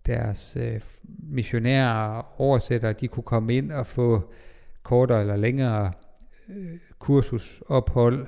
deres 0.06 0.56
øh, 0.60 0.80
missionære 1.22 2.22
oversætter, 2.38 2.92
de 2.92 3.08
kunne 3.08 3.24
komme 3.24 3.54
ind 3.54 3.72
og 3.72 3.86
få 3.86 4.32
kortere 4.82 5.20
eller 5.20 5.36
længere 5.36 5.92
øh, 6.48 6.78
kursusophold, 6.98 8.26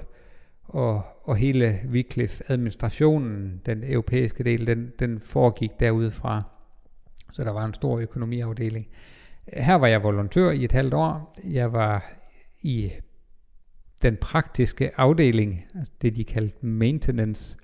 og, 0.65 1.03
og 1.23 1.37
hele 1.37 1.81
Wycliffe-administrationen, 1.91 3.61
den 3.67 3.85
europæiske 3.85 4.45
del, 4.45 4.67
den, 4.67 4.93
den 4.99 5.21
foregik 5.21 5.71
derudfra. 5.81 6.43
Så 7.33 7.45
der 7.45 7.53
var 7.53 7.65
en 7.65 7.75
stor 7.75 7.99
økonomiafdeling. 7.99 8.87
Her 9.53 9.75
var 9.75 9.87
jeg 9.87 10.03
volontør 10.03 10.51
i 10.51 10.65
et 10.65 10.73
halvt 10.73 10.95
år. 10.95 11.35
Jeg 11.45 11.73
var 11.73 12.13
i 12.63 12.93
den 14.03 14.17
praktiske 14.17 15.01
afdeling, 15.01 15.65
altså 15.79 15.93
det 16.03 16.17
de 16.17 16.25
kaldte 16.25 16.67
maintenance. 16.67 17.57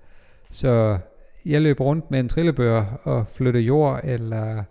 Så 0.51 0.99
jeg 1.47 1.63
løb 1.63 1.81
rundt 1.81 2.11
med 2.11 2.21
en 2.21 2.29
trillebør 2.29 3.01
og 3.03 3.27
flyttede 3.27 3.65
jord, 3.65 4.01
eller 4.05 4.65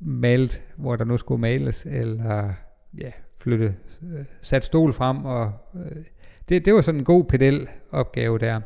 malt, 0.00 0.62
hvor 0.76 0.96
der 0.96 1.04
nu 1.04 1.16
skulle 1.16 1.40
males, 1.40 1.86
eller 1.86 2.52
ja, 2.98 3.10
flytte, 3.36 3.74
øh, 4.02 4.24
sat 4.42 4.64
stol 4.64 4.92
frem, 4.92 5.24
og 5.24 5.52
øh, 5.74 6.04
det, 6.48 6.64
det 6.64 6.74
var 6.74 6.80
sådan 6.80 7.00
en 7.00 7.04
god 7.04 7.24
pedel-opgave 7.24 8.38
der. 8.38 8.60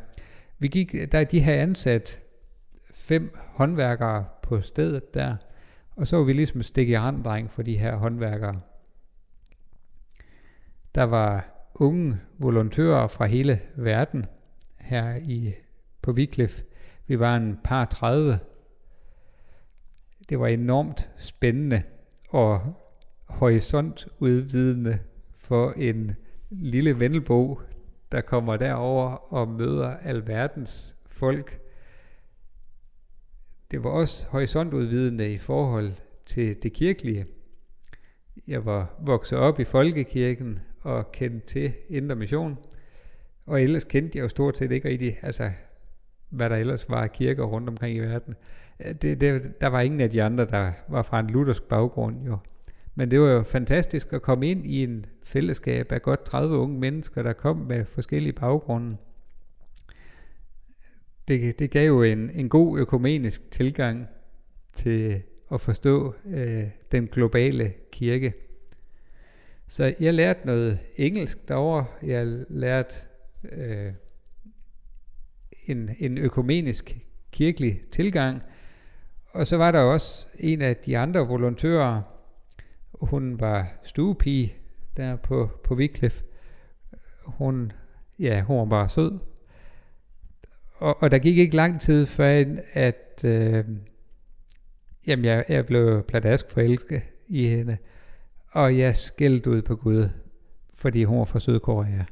Vi 0.59 0.67
gik, 0.67 0.95
der 1.11 1.23
de 1.23 1.41
havde 1.41 1.57
ansat 1.57 2.19
fem 2.93 3.37
håndværkere 3.53 4.25
på 4.43 4.61
stedet 4.61 5.13
der, 5.13 5.35
og 5.95 6.07
så 6.07 6.17
var 6.17 6.23
vi 6.23 6.33
ligesom 6.33 6.63
stik 6.63 6.89
i 6.89 6.97
randdreng 6.97 7.51
for 7.51 7.61
de 7.61 7.77
her 7.77 7.95
håndværkere. 7.95 8.61
Der 10.95 11.03
var 11.03 11.59
unge 11.75 12.17
volontører 12.37 13.07
fra 13.07 13.25
hele 13.25 13.59
verden 13.75 14.25
her 14.77 15.15
i, 15.15 15.53
på 16.01 16.11
Viklif. 16.11 16.61
Vi 17.09 17.19
var 17.19 17.35
en 17.35 17.59
par 17.63 17.85
30. 17.85 18.39
Det 20.29 20.39
var 20.39 20.47
enormt 20.47 21.09
spændende 21.17 21.83
og 22.29 22.73
horisontudvidende 23.25 24.99
for 25.37 25.71
en 25.71 26.15
lille 26.49 26.99
vennelbo, 26.99 27.59
der 28.11 28.21
kommer 28.21 28.57
derover 28.57 29.33
og 29.33 29.47
møder 29.47 29.97
alverdens 29.97 30.95
folk. 31.05 31.59
Det 33.71 33.83
var 33.83 33.89
også 33.89 34.25
horisontudvidende 34.27 35.33
i 35.33 35.37
forhold 35.37 35.91
til 36.25 36.63
det 36.63 36.73
kirkelige. 36.73 37.25
Jeg 38.47 38.65
var 38.65 38.95
vokset 38.99 39.37
op 39.37 39.59
i 39.59 39.63
folkekirken 39.63 40.59
og 40.81 41.11
kendte 41.11 41.47
til 41.47 41.73
Indre 41.89 42.15
Mission, 42.15 42.57
og 43.45 43.61
ellers 43.61 43.83
kendte 43.83 44.17
jeg 44.17 44.23
jo 44.23 44.29
stort 44.29 44.57
set 44.57 44.71
ikke 44.71 44.89
rigtig, 44.89 45.19
altså 45.21 45.51
hvad 46.29 46.49
der 46.49 46.55
ellers 46.55 46.89
var 46.89 47.03
af 47.03 47.11
kirker 47.11 47.43
rundt 47.43 47.69
omkring 47.69 47.97
i 47.97 47.99
verden. 47.99 48.35
Det, 49.01 49.21
det, 49.21 49.61
der 49.61 49.67
var 49.67 49.81
ingen 49.81 50.01
af 50.01 50.09
de 50.09 50.23
andre, 50.23 50.45
der 50.45 50.71
var 50.87 51.01
fra 51.01 51.19
en 51.19 51.27
luthersk 51.27 51.63
baggrund 51.63 52.25
jo. 52.25 52.37
Men 52.95 53.11
det 53.11 53.19
var 53.19 53.29
jo 53.29 53.43
fantastisk 53.43 54.13
at 54.13 54.21
komme 54.21 54.47
ind 54.47 54.65
i 54.65 54.83
en 54.83 55.05
fællesskab 55.23 55.91
af 55.91 56.01
godt 56.01 56.23
30 56.23 56.57
unge 56.57 56.79
mennesker, 56.79 57.23
der 57.23 57.33
kom 57.33 57.57
med 57.57 57.85
forskellige 57.85 58.33
baggrunde. 58.33 58.97
Det, 61.27 61.59
det 61.59 61.71
gav 61.71 61.87
jo 61.87 62.03
en, 62.03 62.29
en 62.29 62.49
god 62.49 62.79
økumenisk 62.79 63.51
tilgang 63.51 64.07
til 64.73 65.21
at 65.51 65.61
forstå 65.61 66.15
øh, 66.25 66.63
den 66.91 67.07
globale 67.07 67.73
kirke. 67.91 68.33
Så 69.67 69.95
jeg 69.99 70.13
lærte 70.13 70.39
noget 70.45 70.79
engelsk 70.97 71.47
derovre. 71.47 71.85
Jeg 72.03 72.27
lærte 72.49 72.95
øh, 73.51 73.93
en, 75.69 75.89
en 75.99 76.17
økumenisk 76.17 76.97
kirkelig 77.31 77.81
tilgang. 77.91 78.41
Og 79.31 79.47
så 79.47 79.57
var 79.57 79.71
der 79.71 79.79
også 79.79 80.27
en 80.39 80.61
af 80.61 80.75
de 80.77 80.97
andre 80.97 81.27
volontører, 81.27 82.01
hun 82.93 83.39
var 83.39 83.67
stuepige 83.83 84.53
der 84.97 85.15
på, 85.15 85.49
på 85.63 85.75
Viklif. 85.75 86.21
Hun, 87.23 87.71
ja, 88.19 88.41
hun 88.41 88.57
var 88.57 88.65
bare 88.65 88.89
sød. 88.89 89.19
Og, 90.75 91.03
og 91.03 91.11
der 91.11 91.17
gik 91.19 91.37
ikke 91.37 91.55
lang 91.55 91.81
tid 91.81 92.05
før, 92.05 92.45
at 92.73 93.21
øh, 93.23 93.65
jamen 95.07 95.25
jeg, 95.25 95.45
jeg 95.49 95.65
blev 95.65 96.03
pladask 96.03 96.49
forelsket 96.49 97.01
i 97.27 97.47
hende. 97.47 97.77
Og 98.51 98.77
jeg 98.77 98.95
skældte 98.95 99.49
ud 99.49 99.61
på 99.61 99.75
Gud, 99.75 100.09
fordi 100.73 101.03
hun 101.03 101.19
var 101.19 101.25
fra 101.25 101.39
Sydkorea. 101.39 102.03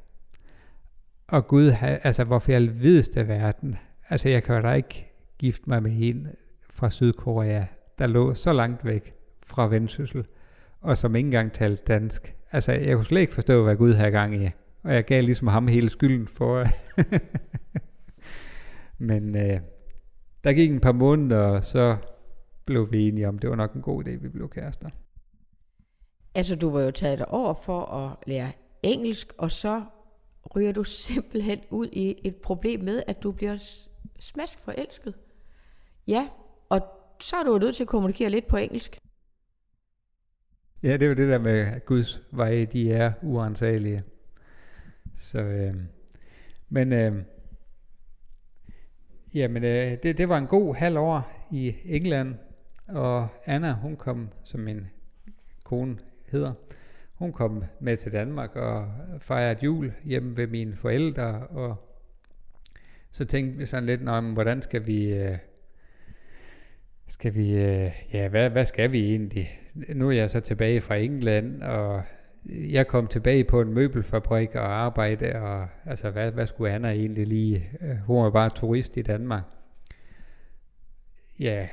Og 1.27 1.47
Gud, 1.47 1.73
altså 1.81 2.23
hvorfor 2.23 2.51
jeg 2.51 2.61
alvideste 2.61 3.27
verden, 3.27 3.75
altså 4.09 4.29
jeg 4.29 4.43
kan 4.43 4.63
da 4.63 4.73
ikke 4.73 5.11
gifte 5.37 5.69
mig 5.69 5.83
med 5.83 5.91
en 5.95 6.27
fra 6.69 6.89
Sydkorea, 6.89 7.63
der 7.99 8.07
lå 8.07 8.33
så 8.33 8.53
langt 8.53 8.85
væk 8.85 9.13
fra 9.39 9.67
Vendsyssel 9.67 10.25
og 10.81 10.97
som 10.97 11.15
ikke 11.15 11.27
engang 11.27 11.53
talte 11.53 11.83
dansk. 11.87 12.35
Altså, 12.51 12.71
jeg 12.71 12.95
kunne 12.95 13.05
slet 13.05 13.21
ikke 13.21 13.33
forstå, 13.33 13.63
hvad 13.63 13.75
Gud 13.75 13.93
havde 13.93 14.11
gang 14.11 14.43
i. 14.43 14.49
Og 14.83 14.93
jeg 14.93 15.05
gav 15.05 15.23
ligesom 15.23 15.47
ham 15.47 15.67
hele 15.67 15.89
skylden 15.89 16.27
for. 16.27 16.65
Men 19.09 19.35
øh, 19.35 19.59
der 20.43 20.53
gik 20.53 20.71
en 20.71 20.79
par 20.79 20.91
måneder, 20.91 21.39
og 21.39 21.63
så 21.63 21.97
blev 22.65 22.91
vi 22.91 23.07
enige 23.07 23.27
om, 23.27 23.39
det 23.39 23.49
var 23.49 23.55
nok 23.55 23.73
en 23.73 23.81
god 23.81 24.07
idé, 24.07 24.09
vi 24.09 24.29
blev 24.29 24.49
kærester. 24.49 24.89
Altså, 26.35 26.55
du 26.55 26.69
var 26.69 26.81
jo 26.81 26.91
taget 26.91 27.19
dig 27.19 27.27
over 27.27 27.53
for 27.53 27.81
at 27.81 28.15
lære 28.27 28.51
engelsk, 28.83 29.33
og 29.37 29.51
så 29.51 29.83
ryger 30.55 30.71
du 30.71 30.83
simpelthen 30.83 31.59
ud 31.69 31.87
i 31.93 32.15
et 32.23 32.35
problem 32.35 32.79
med, 32.79 33.03
at 33.07 33.23
du 33.23 33.31
bliver 33.31 33.81
smask 34.19 34.59
forelsket. 34.59 35.13
Ja, 36.07 36.29
og 36.69 36.81
så 37.19 37.35
er 37.35 37.43
du 37.43 37.57
nødt 37.57 37.75
til 37.75 37.83
at 37.83 37.87
kommunikere 37.87 38.29
lidt 38.29 38.47
på 38.47 38.57
engelsk. 38.57 38.99
Ja, 40.83 40.93
det 40.93 41.01
er 41.01 41.07
jo 41.07 41.13
det 41.13 41.29
der 41.29 41.37
med, 41.37 41.59
at 41.59 41.85
Guds 41.85 42.21
veje, 42.31 42.65
de 42.65 42.91
er 42.91 43.11
uansagelige. 43.21 44.03
Så, 45.15 45.41
øh, 45.41 45.75
men, 46.69 46.93
øh, 46.93 47.23
jamen, 49.33 49.63
øh, 49.63 49.97
det, 50.03 50.17
det 50.17 50.29
var 50.29 50.37
en 50.37 50.47
god 50.47 50.75
halv 50.75 50.97
år 50.97 51.47
i 51.51 51.75
England, 51.85 52.35
og 52.87 53.27
Anna, 53.45 53.73
hun 53.73 53.95
kom, 53.95 54.29
som 54.43 54.59
min 54.59 54.85
kone 55.63 55.97
hedder, 56.31 56.53
hun 57.17 57.33
kom 57.33 57.63
med 57.79 57.97
til 57.97 58.11
Danmark 58.11 58.55
og 58.55 58.91
fejrede 59.19 59.65
jul 59.65 59.93
hjemme 60.03 60.37
ved 60.37 60.47
mine 60.47 60.75
forældre, 60.75 61.47
og 61.47 61.75
så 63.11 63.25
tænkte 63.25 63.57
vi 63.57 63.65
sådan 63.65 63.85
lidt, 63.85 64.07
om 64.07 64.33
hvordan 64.33 64.61
skal 64.61 64.87
vi, 64.87 65.13
øh, 65.13 65.37
skal 67.07 67.35
vi, 67.35 67.51
øh, 67.51 67.91
ja, 68.13 68.27
hvad, 68.27 68.49
hvad 68.49 68.65
skal 68.65 68.91
vi 68.91 69.09
egentlig? 69.09 69.59
Nu 69.73 70.07
er 70.07 70.13
jeg 70.13 70.29
så 70.29 70.39
tilbage 70.39 70.81
fra 70.81 70.95
England, 70.95 71.61
og 71.61 72.03
jeg 72.45 72.87
kom 72.87 73.07
tilbage 73.07 73.43
på 73.43 73.61
en 73.61 73.73
møbelfabrik 73.73 74.55
og 74.55 74.71
arbejde, 74.71 75.35
og 75.35 75.67
altså, 75.85 76.09
hvad, 76.09 76.31
hvad 76.31 76.45
skulle 76.45 76.71
Anna 76.71 76.91
egentlig 76.91 77.27
lige? 77.27 77.69
Øh, 77.81 77.97
hun 77.97 78.23
var 78.23 78.29
bare 78.29 78.49
turist 78.49 78.97
i 78.97 79.01
Danmark. 79.01 79.43
Ja, 81.39 81.67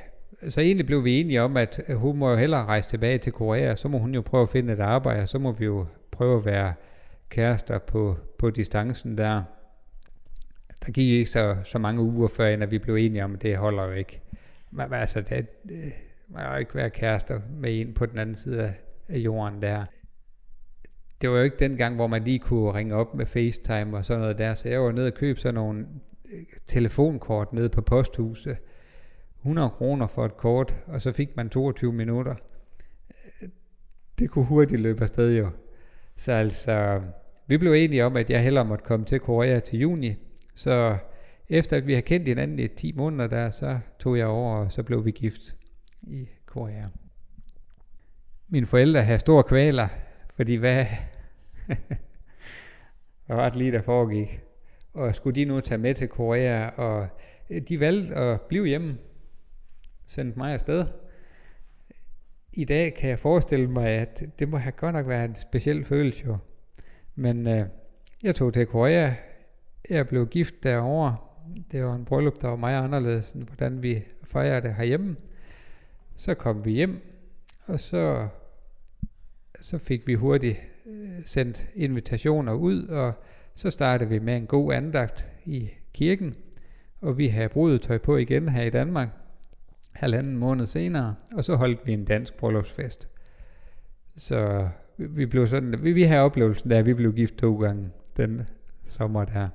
så 0.49 0.61
egentlig 0.61 0.85
blev 0.85 1.03
vi 1.03 1.19
enige 1.19 1.41
om, 1.41 1.57
at 1.57 1.81
hun 1.89 2.17
må 2.17 2.29
jo 2.29 2.35
hellere 2.35 2.65
rejse 2.65 2.89
tilbage 2.89 3.17
til 3.17 3.33
Korea, 3.33 3.75
så 3.75 3.87
må 3.87 3.97
hun 3.97 4.15
jo 4.15 4.21
prøve 4.21 4.43
at 4.43 4.49
finde 4.49 4.73
et 4.73 4.79
arbejde, 4.79 5.21
og 5.21 5.29
så 5.29 5.39
må 5.39 5.51
vi 5.51 5.65
jo 5.65 5.85
prøve 6.11 6.37
at 6.37 6.45
være 6.45 6.73
kærester 7.29 7.79
på, 7.79 8.17
på 8.37 8.49
distancen 8.49 9.17
der. 9.17 9.43
Der 10.85 10.91
gik 10.91 11.09
ikke 11.11 11.29
så, 11.29 11.55
så 11.63 11.79
mange 11.79 12.01
uger 12.01 12.27
før, 12.27 12.47
at 12.47 12.71
vi 12.71 12.79
blev 12.79 12.95
enige 12.95 13.23
om, 13.23 13.33
at 13.33 13.41
det 13.41 13.57
holder 13.57 13.83
jo 13.83 13.91
ikke 13.91 14.21
man, 14.75 14.93
altså, 14.93 15.21
det, 15.21 15.47
man 16.27 16.43
kan 16.43 16.51
jo 16.51 16.57
ikke 16.57 16.75
være 16.75 16.89
kærester 16.89 17.41
med 17.49 17.81
en 17.81 17.93
på 17.93 18.05
den 18.05 18.19
anden 18.19 18.35
side 18.35 18.73
af 19.09 19.17
jorden 19.17 19.61
der. 19.61 19.85
Det 21.21 21.29
var 21.29 21.37
jo 21.37 21.43
ikke 21.43 21.57
den 21.59 21.77
gang, 21.77 21.95
hvor 21.95 22.07
man 22.07 22.23
lige 22.23 22.39
kunne 22.39 22.73
ringe 22.73 22.95
op 22.95 23.15
med 23.15 23.25
FaceTime 23.25 23.97
og 23.97 24.05
sådan 24.05 24.21
noget 24.21 24.37
der, 24.37 24.53
så 24.53 24.69
jeg 24.69 24.81
var 24.81 24.91
nede 24.91 25.07
og 25.07 25.13
købe 25.13 25.39
sådan 25.39 25.53
nogle 25.53 25.87
øh, 26.33 26.43
telefonkort 26.67 27.53
nede 27.53 27.69
på 27.69 27.81
posthuset. 27.81 28.57
100 29.45 29.69
kroner 29.69 30.07
for 30.07 30.25
et 30.25 30.37
kort, 30.37 30.75
og 30.87 31.01
så 31.01 31.11
fik 31.11 31.35
man 31.35 31.49
22 31.49 31.93
minutter. 31.93 32.35
Det 34.19 34.29
kunne 34.29 34.45
hurtigt 34.45 34.81
løbe 34.81 35.01
afsted 35.01 35.37
jo. 35.37 35.49
Så 36.15 36.31
altså, 36.31 37.01
vi 37.47 37.57
blev 37.57 37.73
enige 37.73 38.05
om, 38.05 38.15
at 38.15 38.29
jeg 38.29 38.43
hellere 38.43 38.65
måtte 38.65 38.85
komme 38.85 39.05
til 39.05 39.19
Korea 39.19 39.59
til 39.59 39.79
juni, 39.79 40.15
så 40.55 40.97
efter 41.49 41.77
at 41.77 41.87
vi 41.87 41.93
har 41.93 42.01
kendt 42.01 42.27
hinanden 42.27 42.59
i 42.59 42.67
10 42.67 42.91
måneder 42.91 43.27
der, 43.27 43.49
så 43.49 43.79
tog 43.99 44.17
jeg 44.17 44.27
over, 44.27 44.55
og 44.55 44.71
så 44.71 44.83
blev 44.83 45.05
vi 45.05 45.11
gift 45.11 45.55
i 46.01 46.27
Korea. 46.45 46.85
Mine 48.47 48.65
forældre 48.65 49.03
havde 49.03 49.19
store 49.19 49.43
kvaler, 49.43 49.87
fordi 50.35 50.55
hvad, 50.55 50.85
hvad 53.25 53.35
var 53.35 53.49
det 53.49 53.57
lige, 53.57 53.71
der 53.71 53.81
foregik? 53.81 54.39
Og 54.93 55.15
skulle 55.15 55.35
de 55.35 55.45
nu 55.45 55.59
tage 55.59 55.77
med 55.77 55.93
til 55.93 56.07
Korea, 56.07 56.69
og 56.69 57.07
de 57.69 57.79
valgte 57.79 58.15
at 58.15 58.41
blive 58.41 58.67
hjemme, 58.67 58.97
sendt 60.07 60.37
mig 60.37 60.53
afsted. 60.53 60.85
I 62.53 62.65
dag 62.65 62.93
kan 62.93 63.09
jeg 63.09 63.19
forestille 63.19 63.67
mig, 63.67 63.87
at 63.87 64.23
det 64.39 64.49
må 64.49 64.57
have 64.57 64.71
godt 64.71 64.93
nok 64.93 65.07
været 65.07 65.29
en 65.29 65.35
speciel 65.35 65.85
følelse 65.85 66.25
jo. 66.25 66.37
Men 67.15 67.47
øh, 67.47 67.65
jeg 68.23 68.35
tog 68.35 68.53
til 68.53 68.65
Korea, 68.65 69.13
jeg 69.89 70.07
blev 70.07 70.27
gift 70.27 70.63
derovre, 70.63 71.15
det 71.71 71.83
var 71.83 71.95
en 71.95 72.05
bryllup, 72.05 72.41
der 72.41 72.47
var 72.47 72.55
meget 72.55 72.83
anderledes, 72.83 73.31
end 73.31 73.43
hvordan 73.43 73.83
vi 73.83 74.03
fejrer 74.23 74.59
det 74.59 74.75
herhjemme. 74.75 75.15
Så 76.15 76.33
kom 76.33 76.65
vi 76.65 76.71
hjem, 76.71 77.01
og 77.65 77.79
så, 77.79 78.27
så 79.61 79.77
fik 79.77 80.07
vi 80.07 80.13
hurtigt 80.13 80.57
øh, 80.85 81.25
sendt 81.25 81.69
invitationer 81.75 82.53
ud, 82.53 82.87
og 82.87 83.13
så 83.55 83.69
startede 83.69 84.09
vi 84.09 84.19
med 84.19 84.37
en 84.37 84.47
god 84.47 84.73
andagt 84.73 85.27
i 85.45 85.69
kirken, 85.93 86.35
og 87.01 87.17
vi 87.17 87.27
havde 87.27 87.49
brudetøj 87.49 87.97
på 87.97 88.17
igen 88.17 88.49
her 88.49 88.63
i 88.63 88.69
Danmark, 88.69 89.09
halvanden 89.95 90.37
måned 90.37 90.65
senere, 90.65 91.15
og 91.33 91.43
så 91.43 91.55
holdt 91.55 91.87
vi 91.87 91.93
en 91.93 92.05
dansk 92.05 92.33
bryllupsfest. 92.37 93.07
Så 94.17 94.69
vi 94.97 95.25
blev 95.25 95.47
sådan, 95.47 95.83
vi, 95.83 95.91
vi 95.91 96.03
har 96.03 96.19
oplevelsen 96.19 96.69
der, 96.69 96.79
at 96.79 96.85
vi 96.85 96.93
blev 96.93 97.13
gift 97.13 97.35
to 97.35 97.55
gange. 97.55 97.89
den 98.17 98.47
sommer 98.87 99.25
der. 99.25 99.47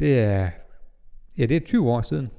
Det 0.00 0.20
er, 0.20 0.50
ja, 1.38 1.46
det 1.46 1.56
er 1.56 1.60
20 1.60 1.90
år 1.90 2.02
siden. 2.02 2.30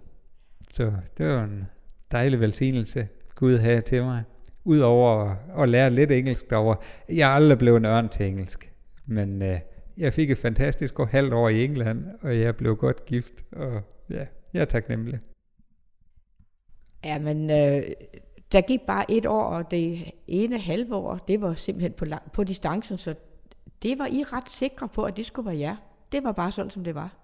Så 0.74 0.94
det 1.18 1.28
var 1.28 1.44
en 1.44 1.66
dejlig 2.12 2.40
velsignelse, 2.40 3.08
Gud 3.36 3.58
havde 3.58 3.82
til 3.82 4.04
mig. 4.04 4.24
Udover 4.64 5.30
at, 5.30 5.64
at 5.64 5.70
lære 5.70 5.90
lidt 5.90 6.12
engelsk 6.12 6.50
derovre. 6.50 6.78
Jeg 7.10 7.32
er 7.32 7.36
aldrig 7.36 7.58
blevet 7.58 7.78
en 7.78 7.86
ørn 7.86 8.10
til 8.10 8.26
engelsk. 8.26 8.72
Men 9.06 9.42
øh, 9.42 9.60
jeg 9.98 10.14
fik 10.14 10.32
et 10.32 10.38
fantastisk 10.38 11.00
år, 11.00 11.06
halvt 11.06 11.34
år 11.34 11.50
i 11.50 11.66
England, 11.66 12.06
og 12.22 12.40
jeg 12.40 12.56
blev 12.56 12.76
godt 12.76 13.06
gift, 13.06 13.34
og 13.52 13.82
ja, 14.10 14.26
jeg 14.54 14.62
er 14.62 14.66
taknemmelig. 14.66 15.20
Ja, 17.04 17.20
men 17.20 17.50
øh, 17.50 17.84
der 18.52 18.62
gik 18.62 18.82
bare 18.82 19.12
et 19.12 19.26
år, 19.26 19.44
og 19.44 19.72
det 19.72 20.12
ene 20.28 20.60
halve 20.60 20.96
år, 20.96 21.16
det 21.16 21.42
var 21.42 21.54
simpelthen 21.54 21.94
på, 21.94 22.06
lang, 22.06 22.32
på 22.32 22.44
distancen, 22.44 22.98
så 22.98 23.16
det 23.84 24.00
var 24.00 24.06
I 24.06 24.24
ret 24.24 24.52
sikre 24.52 24.88
på, 24.88 25.04
at 25.04 25.18
det 25.18 25.26
skulle 25.26 25.46
være 25.46 25.60
jer. 25.60 25.76
Det 26.12 26.24
var 26.24 26.32
bare 26.32 26.52
sådan, 26.52 26.72
som 26.72 26.84
det 26.84 26.96
var. 26.96 27.18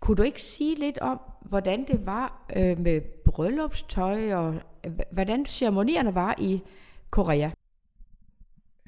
Kunne 0.00 0.16
du 0.16 0.22
ikke 0.22 0.42
sige 0.42 0.78
lidt 0.78 0.98
om, 0.98 1.20
hvordan 1.40 1.84
det 1.86 2.06
var 2.06 2.46
øh, 2.56 2.78
med 2.78 3.00
bryllupstøj, 3.00 4.34
og 4.34 4.54
øh, 4.86 4.92
hvordan 5.10 5.46
ceremonierne 5.46 6.14
var 6.14 6.34
i 6.38 6.62
Korea? 7.10 7.50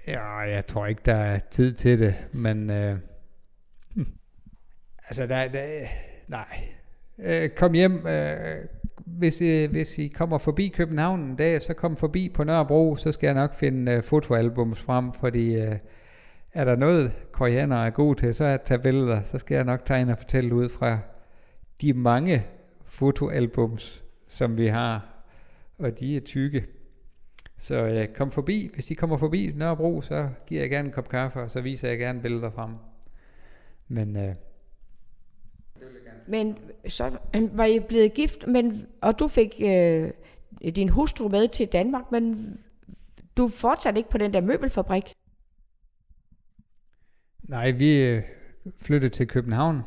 Ja, 0.06 0.38
jeg 0.38 0.66
tror 0.66 0.86
ikke, 0.86 1.02
der 1.04 1.14
er 1.14 1.38
tid 1.38 1.72
til 1.72 1.98
det, 1.98 2.14
men 2.32 2.70
øh, 2.70 2.98
altså, 5.08 5.26
der, 5.26 5.48
der, 5.48 5.86
nej. 6.28 6.68
Øh, 7.18 7.50
kom 7.50 7.72
hjem, 7.72 8.06
øh, 8.06 8.64
hvis, 9.16 9.40
øh, 9.42 9.70
hvis 9.70 9.98
I 9.98 10.08
kommer 10.08 10.38
forbi 10.38 10.68
København 10.68 11.20
en 11.20 11.36
dag, 11.36 11.62
så 11.62 11.74
kom 11.74 11.96
forbi 11.96 12.28
på 12.28 12.44
Nørrebro, 12.44 12.96
så 12.96 13.12
skal 13.12 13.26
jeg 13.26 13.34
nok 13.34 13.54
finde 13.54 13.92
øh, 13.92 14.02
fotoalbums 14.02 14.82
frem, 14.82 15.12
fordi 15.12 15.54
øh, 15.54 15.76
er 16.52 16.64
der 16.64 16.76
noget, 16.76 17.12
koreanere 17.32 17.86
er 17.86 17.90
gode 17.90 18.20
til, 18.20 18.34
så 18.34 18.44
er 18.44 18.54
at 18.54 18.62
tage 18.62 18.78
billeder, 18.78 19.22
så 19.22 19.38
skal 19.38 19.54
jeg 19.54 19.64
nok 19.64 19.84
tegne 19.84 20.12
og 20.12 20.18
fortælle 20.18 20.54
ud 20.54 20.68
fra 20.68 20.98
de 21.80 21.92
mange 21.92 22.46
fotoalbums, 22.84 24.04
som 24.26 24.56
vi 24.56 24.66
har, 24.66 25.24
og 25.78 26.00
de 26.00 26.16
er 26.16 26.20
tykke. 26.20 26.64
Så 27.58 27.74
øh, 27.74 28.08
kom 28.08 28.30
forbi, 28.30 28.70
hvis 28.74 28.90
I 28.90 28.94
kommer 28.94 29.16
forbi 29.16 29.52
Nørrebro, 29.56 30.02
så 30.02 30.28
giver 30.46 30.60
jeg 30.60 30.70
gerne 30.70 30.86
en 30.86 30.92
kop 30.92 31.08
kaffe, 31.08 31.40
og 31.40 31.50
så 31.50 31.60
viser 31.60 31.88
jeg 31.88 31.98
gerne 31.98 32.20
billeder 32.20 32.50
frem. 32.50 32.70
Men 33.88 34.16
øh, 34.16 34.34
men 36.26 36.58
så 36.86 37.18
var 37.52 37.64
I 37.64 37.80
blevet 37.80 38.14
gift, 38.14 38.46
men, 38.46 38.86
og 39.00 39.18
du 39.18 39.28
fik 39.28 39.60
øh, 39.64 40.10
din 40.74 40.88
hustru 40.88 41.28
med 41.28 41.48
til 41.48 41.66
Danmark, 41.66 42.12
men 42.12 42.56
du 43.36 43.48
fortsatte 43.48 43.98
ikke 43.98 44.10
på 44.10 44.18
den 44.18 44.32
der 44.32 44.40
møbelfabrik. 44.40 45.14
Nej, 47.42 47.70
vi 47.70 48.02
øh, 48.02 48.22
flyttede 48.78 49.14
til 49.14 49.28
København 49.28 49.82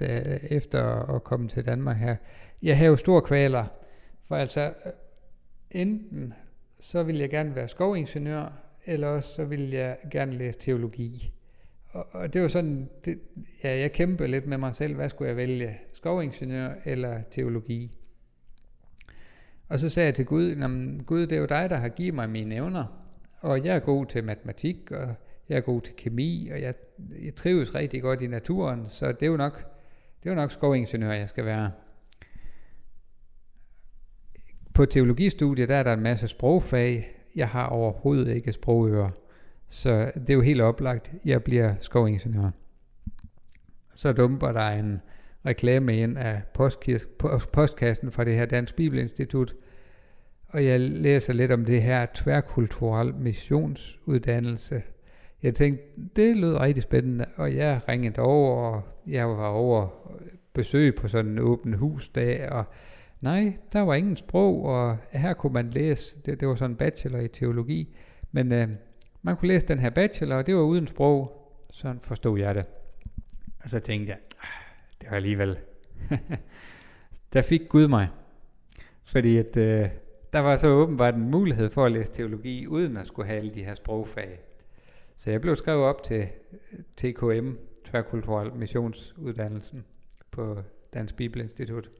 da, 0.00 0.38
efter 0.50 1.14
at 1.14 1.24
komme 1.24 1.48
til 1.48 1.66
Danmark 1.66 1.96
her. 1.96 2.16
Jeg 2.62 2.76
havde 2.76 2.90
jo 2.90 2.96
store 2.96 3.22
kvaler, 3.22 3.64
for 4.28 4.36
altså 4.36 4.60
øh, 4.60 4.92
enten 5.70 6.34
så 6.80 7.02
ville 7.02 7.20
jeg 7.20 7.30
gerne 7.30 7.54
være 7.54 7.68
skovingeniør, 7.68 8.52
eller 8.84 9.08
også 9.08 9.34
så 9.34 9.44
ville 9.44 9.76
jeg 9.76 9.96
gerne 10.10 10.32
læse 10.32 10.58
teologi. 10.58 11.32
Og, 11.96 12.06
og 12.12 12.32
det 12.32 12.42
var 12.42 12.48
sådan, 12.48 12.88
det, 13.04 13.18
ja, 13.64 13.78
jeg 13.78 13.92
kæmpede 13.92 14.28
lidt 14.28 14.46
med 14.46 14.58
mig 14.58 14.74
selv, 14.74 14.94
hvad 14.94 15.08
skulle 15.08 15.28
jeg 15.28 15.36
vælge, 15.36 15.78
skovingeniør 15.92 16.74
eller 16.84 17.22
teologi? 17.30 17.98
Og 19.68 19.78
så 19.78 19.88
sagde 19.88 20.06
jeg 20.06 20.14
til 20.14 20.26
Gud, 20.26 20.54
Gud, 21.06 21.20
det 21.20 21.32
er 21.32 21.40
jo 21.40 21.46
dig, 21.46 21.70
der 21.70 21.76
har 21.76 21.88
givet 21.88 22.14
mig 22.14 22.30
mine 22.30 22.54
evner, 22.54 22.84
og 23.40 23.64
jeg 23.64 23.76
er 23.76 23.80
god 23.80 24.06
til 24.06 24.24
matematik, 24.24 24.90
og 24.90 25.14
jeg 25.48 25.56
er 25.56 25.60
god 25.60 25.80
til 25.80 25.94
kemi, 25.96 26.48
og 26.52 26.60
jeg, 26.60 26.74
jeg 27.22 27.34
trives 27.34 27.74
rigtig 27.74 28.02
godt 28.02 28.22
i 28.22 28.26
naturen, 28.26 28.88
så 28.88 29.12
det 29.12 29.22
er 29.22 29.30
jo 29.30 29.36
nok, 29.36 29.56
det 30.22 30.28
er 30.28 30.30
jo 30.30 30.34
nok 30.34 30.50
skovingeniør, 30.50 31.12
jeg 31.12 31.28
skal 31.28 31.44
være. 31.44 31.70
På 34.74 34.86
teologistudiet, 34.86 35.68
der 35.68 35.76
er 35.76 35.82
der 35.82 35.92
en 35.92 36.02
masse 36.02 36.28
sprogfag. 36.28 37.16
Jeg 37.36 37.48
har 37.48 37.66
overhovedet 37.66 38.34
ikke 38.34 38.52
sprogører. 38.52 39.10
Så 39.68 40.12
det 40.14 40.30
er 40.30 40.34
jo 40.34 40.40
helt 40.40 40.60
oplagt, 40.60 41.12
jeg 41.24 41.42
bliver 41.42 41.74
skovingeniør. 41.80 42.50
Så 43.94 44.12
dumper 44.12 44.52
der 44.52 44.68
en 44.68 45.00
reklame 45.46 45.96
ind 45.96 46.18
af 46.18 46.42
postkassen 47.52 48.10
fra 48.10 48.24
det 48.24 48.34
her 48.34 48.46
Dansk 48.46 48.76
Bibelinstitut, 48.76 49.54
og 50.48 50.64
jeg 50.64 50.80
læser 50.80 51.32
lidt 51.32 51.52
om 51.52 51.64
det 51.64 51.82
her 51.82 52.06
tværkulturel 52.14 53.14
missionsuddannelse. 53.14 54.82
Jeg 55.42 55.54
tænkte, 55.54 55.84
det 56.16 56.36
lød 56.36 56.60
rigtig 56.60 56.82
spændende, 56.82 57.24
og 57.36 57.54
jeg 57.54 57.80
ringede 57.88 58.20
over, 58.20 58.74
og 58.74 58.82
jeg 59.06 59.28
var 59.28 59.48
over 59.48 59.88
besøg 60.52 60.94
på 60.94 61.08
sådan 61.08 61.30
en 61.30 61.38
åben 61.38 61.74
husdag, 61.74 62.52
og 62.52 62.64
nej, 63.20 63.56
der 63.72 63.80
var 63.80 63.94
ingen 63.94 64.16
sprog, 64.16 64.64
og 64.64 64.96
her 65.10 65.34
kunne 65.34 65.52
man 65.52 65.70
læse, 65.70 66.16
det, 66.26 66.40
det 66.40 66.48
var 66.48 66.54
sådan 66.54 66.70
en 66.70 66.76
bachelor 66.76 67.18
i 67.18 67.28
teologi, 67.28 67.96
men 68.32 68.52
øh, 68.52 68.68
man 69.26 69.36
kunne 69.36 69.48
læse 69.48 69.66
den 69.66 69.78
her 69.78 69.90
bachelor, 69.90 70.36
og 70.36 70.46
det 70.46 70.54
var 70.54 70.62
uden 70.62 70.86
sprog, 70.86 71.52
sådan 71.70 72.00
forstod 72.00 72.38
jeg 72.38 72.54
det. 72.54 72.66
Og 73.64 73.70
så 73.70 73.80
tænkte 73.80 74.10
jeg, 74.10 74.18
ah, 74.42 74.48
det 75.00 75.10
var 75.10 75.16
alligevel, 75.16 75.58
der 77.32 77.42
fik 77.42 77.60
Gud 77.68 77.88
mig, 77.88 78.08
fordi 79.04 79.36
at, 79.36 79.56
øh, 79.56 79.88
der 80.32 80.38
var 80.38 80.56
så 80.56 80.68
åbenbart 80.68 81.14
en 81.14 81.30
mulighed 81.30 81.70
for 81.70 81.84
at 81.84 81.92
læse 81.92 82.12
teologi, 82.12 82.66
uden 82.66 82.96
at 82.96 83.06
skulle 83.06 83.28
have 83.28 83.38
alle 83.38 83.54
de 83.54 83.64
her 83.64 83.74
sprogfag. 83.74 84.40
Så 85.16 85.30
jeg 85.30 85.40
blev 85.40 85.56
skrevet 85.56 85.84
op 85.84 86.02
til 86.02 86.28
TKM, 86.96 87.52
Tværkulturel 87.84 88.52
Missionsuddannelsen 88.52 89.84
på 90.30 90.62
Dansk 90.94 91.16
Bibelinstitut. 91.16 91.90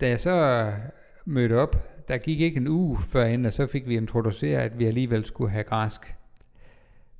Da 0.00 0.08
jeg 0.08 0.20
så 0.20 0.66
mødte 1.24 1.58
op, 1.58 1.76
der 2.08 2.18
gik 2.18 2.40
ikke 2.40 2.56
en 2.56 2.68
uge 2.68 2.98
førhen, 3.00 3.44
og 3.44 3.52
så 3.52 3.66
fik 3.66 3.88
vi 3.88 3.96
introduceret, 3.96 4.60
at 4.60 4.78
vi 4.78 4.86
alligevel 4.86 5.24
skulle 5.24 5.50
have 5.50 5.64
græsk. 5.64 6.14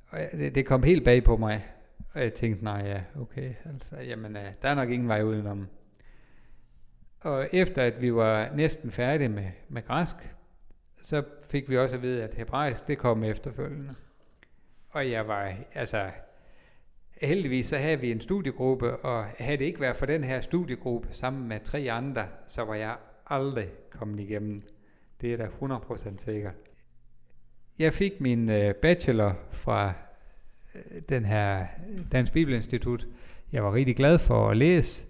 Og 0.09 0.19
det, 0.31 0.55
det 0.55 0.65
kom 0.65 0.83
helt 0.83 1.05
bag 1.05 1.23
på 1.23 1.37
mig, 1.37 1.65
og 2.13 2.21
jeg 2.21 2.33
tænkte, 2.33 2.63
nej 2.63 2.81
ja, 2.85 3.21
okay, 3.21 3.53
altså, 3.65 3.95
jamen, 3.95 4.37
øh, 4.37 4.45
der 4.61 4.69
er 4.69 4.75
nok 4.75 4.89
ingen 4.89 5.07
vej 5.07 5.21
udenom. 5.21 5.67
Og 7.19 7.49
efter 7.53 7.81
at 7.81 8.01
vi 8.01 8.13
var 8.13 8.49
næsten 8.55 8.91
færdige 8.91 9.29
med, 9.29 9.47
med 9.69 9.81
græsk, 9.85 10.15
så 11.03 11.23
fik 11.51 11.69
vi 11.69 11.77
også 11.77 11.95
at 11.95 12.01
vide, 12.01 12.23
at 12.23 12.33
hebraisk, 12.33 12.87
det 12.87 12.97
kom 12.97 13.23
efterfølgende. 13.23 13.95
Og 14.89 15.11
jeg 15.11 15.27
var, 15.27 15.53
altså, 15.73 16.11
heldigvis 17.21 17.65
så 17.65 17.77
havde 17.77 17.99
vi 17.99 18.11
en 18.11 18.21
studiegruppe, 18.21 18.95
og 18.95 19.25
havde 19.37 19.57
det 19.57 19.65
ikke 19.65 19.79
været 19.79 19.95
for 19.95 20.05
den 20.05 20.23
her 20.23 20.41
studiegruppe 20.41 21.07
sammen 21.11 21.47
med 21.47 21.59
tre 21.59 21.87
andre, 21.91 22.27
så 22.47 22.63
var 22.63 22.75
jeg 22.75 22.95
aldrig 23.27 23.67
kommet 23.89 24.19
igennem. 24.19 24.63
Det 25.21 25.33
er 25.33 25.37
da 25.37 25.45
100% 25.45 26.17
sikkert. 26.17 26.55
Jeg 27.79 27.93
fik 27.93 28.21
min 28.21 28.49
øh, 28.49 28.75
bachelor 28.75 29.33
fra 29.51 29.93
øh, 30.75 31.01
den 31.09 31.25
her 31.25 31.65
Dansk 32.11 32.33
Bibelinstitut. 32.33 33.07
Jeg 33.51 33.63
var 33.63 33.73
rigtig 33.73 33.95
glad 33.95 34.17
for 34.17 34.49
at 34.49 34.57
læse, 34.57 35.05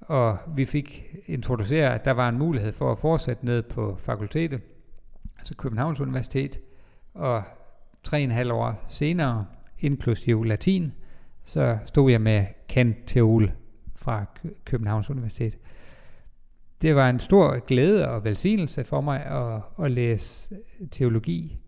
og 0.00 0.38
vi 0.56 0.64
fik 0.64 1.16
introduceret, 1.26 1.94
at 1.94 2.04
der 2.04 2.10
var 2.10 2.28
en 2.28 2.38
mulighed 2.38 2.72
for 2.72 2.92
at 2.92 2.98
fortsætte 2.98 3.44
ned 3.44 3.62
på 3.62 3.96
fakultetet, 3.96 4.60
altså 5.38 5.54
Københavns 5.54 6.00
Universitet, 6.00 6.60
og 7.14 7.42
tre 8.02 8.16
og 8.16 8.22
en 8.22 8.30
halv 8.30 8.52
år 8.52 8.84
senere, 8.88 9.46
inklusiv 9.78 10.44
latin, 10.44 10.92
så 11.44 11.78
stod 11.86 12.10
jeg 12.10 12.20
med 12.20 12.46
Kent 12.68 12.96
Teol 13.06 13.52
fra 13.96 14.24
Københavns 14.64 15.10
Universitet. 15.10 15.58
Det 16.82 16.96
var 16.96 17.10
en 17.10 17.20
stor 17.20 17.58
glæde 17.66 18.08
og 18.08 18.24
velsignelse 18.24 18.84
for 18.84 19.00
mig 19.00 19.26
at, 19.26 19.84
at 19.84 19.90
læse 19.90 20.54
øh, 20.80 20.88
teologi. 20.88 21.58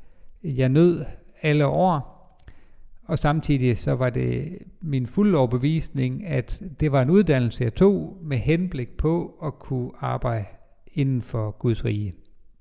Jeg 0.42 0.68
nød 0.68 1.04
alle 1.42 1.66
år, 1.66 2.14
og 3.04 3.18
samtidig 3.18 3.78
så 3.78 3.92
var 3.92 4.10
det 4.10 4.58
min 4.80 5.06
fulde 5.06 5.38
overbevisning, 5.38 6.26
at 6.26 6.62
det 6.80 6.92
var 6.92 7.02
en 7.02 7.10
uddannelse, 7.10 7.64
jeg 7.64 7.74
tog 7.74 8.18
med 8.22 8.36
henblik 8.36 8.96
på 8.96 9.38
at 9.44 9.58
kunne 9.58 9.90
arbejde 10.00 10.46
inden 10.92 11.22
for 11.22 11.50
Guds 11.50 11.84
rige 11.84 12.14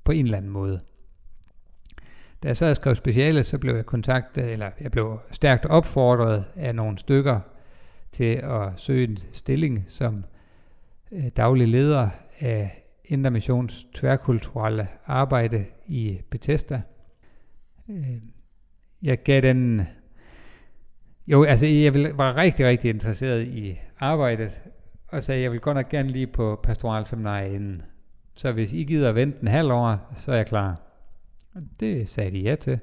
på 0.04 0.12
en 0.12 0.26
eller 0.26 0.38
anden 0.38 0.52
måde. 0.52 0.80
Da 2.44 2.48
jeg 2.48 2.58
så 2.58 2.74
skrev 2.74 2.96
speciale, 2.96 3.44
så 3.44 3.58
blev 3.58 3.76
jeg 3.76 3.86
kontaktet, 3.86 4.52
eller 4.52 4.70
jeg 4.82 4.92
blev 4.92 5.20
stærkt 5.32 5.66
opfordret 5.66 6.46
af 6.56 6.76
nogle 6.76 6.98
stykker 6.98 7.40
til 8.12 8.34
at 8.34 8.70
søge 8.76 9.08
en 9.08 9.18
stilling 9.32 9.86
som 9.88 10.26
øh, 11.12 11.28
daglig 11.38 11.68
leder 11.68 12.10
af 12.40 12.84
missions 13.32 13.88
tværkulturelle 13.94 14.88
arbejde 15.06 15.66
i 15.88 16.22
Bethesda. 16.32 16.82
Øh, 17.90 18.18
jeg 19.02 19.24
gav 19.24 19.42
den... 19.42 19.82
Jo, 21.28 21.44
altså 21.44 21.66
jeg 21.66 22.18
var 22.18 22.38
rigtig, 22.38 22.66
rigtig 22.66 22.90
interesseret 22.90 23.48
i 23.48 23.80
arbejdet, 24.00 24.62
og 25.08 25.24
sagde, 25.24 25.42
jeg 25.42 25.52
vil 25.52 25.60
godt 25.60 25.76
nok 25.76 25.90
gerne 25.90 26.10
lige 26.10 26.28
på 26.28 26.60
pastoralseminariet 26.64 27.54
inden. 27.54 27.82
Så 28.36 28.52
hvis 28.52 28.74
I 28.74 28.84
gider 28.84 29.10
at 29.10 29.16
vente 29.16 29.38
en 29.42 29.48
halv 29.48 29.72
år, 29.72 30.14
så 30.16 30.32
er 30.32 30.36
jeg 30.36 30.46
klar. 30.46 30.82
Og 31.56 31.62
det 31.80 32.10
sagde 32.10 32.32
de 32.32 32.40
ja 32.40 32.56
til. 32.56 32.80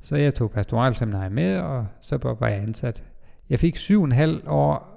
Så 0.00 0.16
jeg 0.16 0.34
tog 0.34 0.50
pastoralseminariet 0.50 1.32
med, 1.32 1.56
og 1.56 1.86
så 2.00 2.36
var 2.40 2.48
jeg 2.48 2.62
ansat. 2.62 3.04
Jeg 3.50 3.60
fik 3.60 3.76
syv 3.76 3.98
og 3.98 4.04
en 4.04 4.12
halv 4.12 4.42
år 4.46 4.92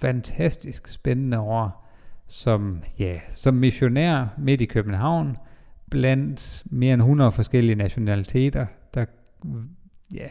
fantastisk 0.00 0.88
spændende 0.88 1.38
år 1.40 1.87
som, 2.28 2.82
ja, 2.98 3.20
som 3.34 3.54
missionær 3.54 4.26
midt 4.38 4.60
i 4.60 4.64
København, 4.64 5.36
blandt 5.90 6.62
mere 6.66 6.94
end 6.94 7.02
100 7.02 7.32
forskellige 7.32 7.76
nationaliteter, 7.76 8.66
der, 8.94 9.04
ja, 10.14 10.28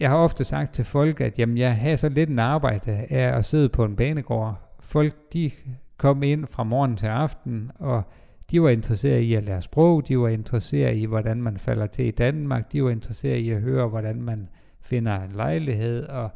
jeg 0.00 0.10
har 0.10 0.16
ofte 0.16 0.44
sagt 0.44 0.74
til 0.74 0.84
folk, 0.84 1.20
at 1.20 1.38
jamen, 1.38 1.58
jeg 1.58 1.76
har 1.76 1.96
så 1.96 2.08
lidt 2.08 2.30
en 2.30 2.38
arbejde 2.38 3.06
af 3.10 3.36
at 3.38 3.44
sidde 3.44 3.68
på 3.68 3.84
en 3.84 3.96
banegård. 3.96 4.76
Folk, 4.80 5.14
de 5.32 5.50
kom 5.96 6.22
ind 6.22 6.46
fra 6.46 6.64
morgen 6.64 6.96
til 6.96 7.06
aften, 7.06 7.70
og 7.74 8.02
de 8.50 8.62
var 8.62 8.68
interesseret 8.68 9.20
i 9.20 9.34
at 9.34 9.44
lære 9.44 9.62
sprog, 9.62 10.08
de 10.08 10.18
var 10.18 10.28
interesseret 10.28 10.96
i, 10.96 11.04
hvordan 11.04 11.42
man 11.42 11.58
falder 11.58 11.86
til 11.86 12.06
i 12.06 12.10
Danmark, 12.10 12.72
de 12.72 12.84
var 12.84 12.90
interesseret 12.90 13.36
i 13.36 13.50
at 13.50 13.60
høre, 13.60 13.88
hvordan 13.88 14.22
man 14.22 14.48
finder 14.80 15.22
en 15.22 15.32
lejlighed, 15.32 16.06
og 16.06 16.30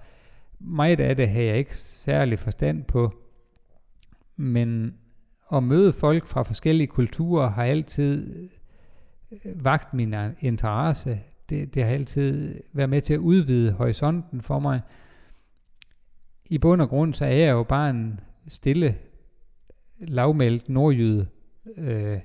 meget 0.60 1.00
af 1.00 1.16
det 1.16 1.28
havde 1.28 1.46
jeg 1.46 1.56
ikke 1.56 1.76
særlig 1.76 2.38
forstand 2.38 2.84
på. 2.84 3.14
Men 4.40 4.94
at 5.52 5.62
møde 5.62 5.92
folk 5.92 6.26
fra 6.26 6.42
forskellige 6.42 6.86
kulturer 6.86 7.50
har 7.50 7.64
altid 7.64 8.48
øh, 9.32 9.64
vagt 9.64 9.94
min 9.94 10.14
interesse. 10.40 11.20
Det, 11.48 11.74
det 11.74 11.84
har 11.84 11.90
altid 11.90 12.62
været 12.72 12.90
med 12.90 13.00
til 13.00 13.14
at 13.14 13.18
udvide 13.18 13.72
horisonten 13.72 14.40
for 14.40 14.58
mig. 14.58 14.80
I 16.44 16.58
bund 16.58 16.82
og 16.82 16.88
grund 16.88 17.14
så 17.14 17.24
er 17.24 17.30
jeg 17.30 17.50
jo 17.50 17.62
bare 17.62 17.90
en 17.90 18.20
stille, 18.48 18.96
lavmældt 19.98 20.68
nordjyde, 20.68 21.26
øh, 21.76 22.18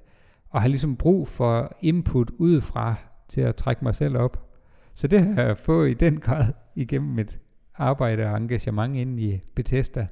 og 0.50 0.62
har 0.62 0.68
ligesom 0.68 0.96
brug 0.96 1.28
for 1.28 1.78
input 1.82 2.30
udefra 2.30 2.96
til 3.30 3.42
at 3.42 3.56
trække 3.56 3.84
mig 3.84 3.96
selv 3.96 4.18
op. 4.18 4.50
Så 4.94 5.08
det 5.08 5.26
har 5.26 5.44
jeg 5.44 5.58
fået 5.58 5.90
i 5.90 5.94
den 5.94 6.20
grad 6.20 6.54
igennem 6.76 7.12
mit 7.12 7.40
arbejde 7.76 8.26
og 8.26 8.38
engagement 8.38 8.96
inde 8.96 9.24
i 9.24 9.42
Bethesda 9.56 10.08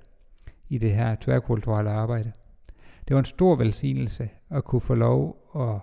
i 0.74 0.78
det 0.78 0.92
her 0.92 1.16
tværkulturelle 1.22 1.92
arbejde. 1.92 2.32
Det 3.08 3.14
var 3.14 3.20
en 3.20 3.26
stor 3.26 3.56
velsignelse 3.56 4.30
at 4.50 4.64
kunne 4.64 4.82
få 4.82 4.94
lov 4.94 5.38
at 5.56 5.80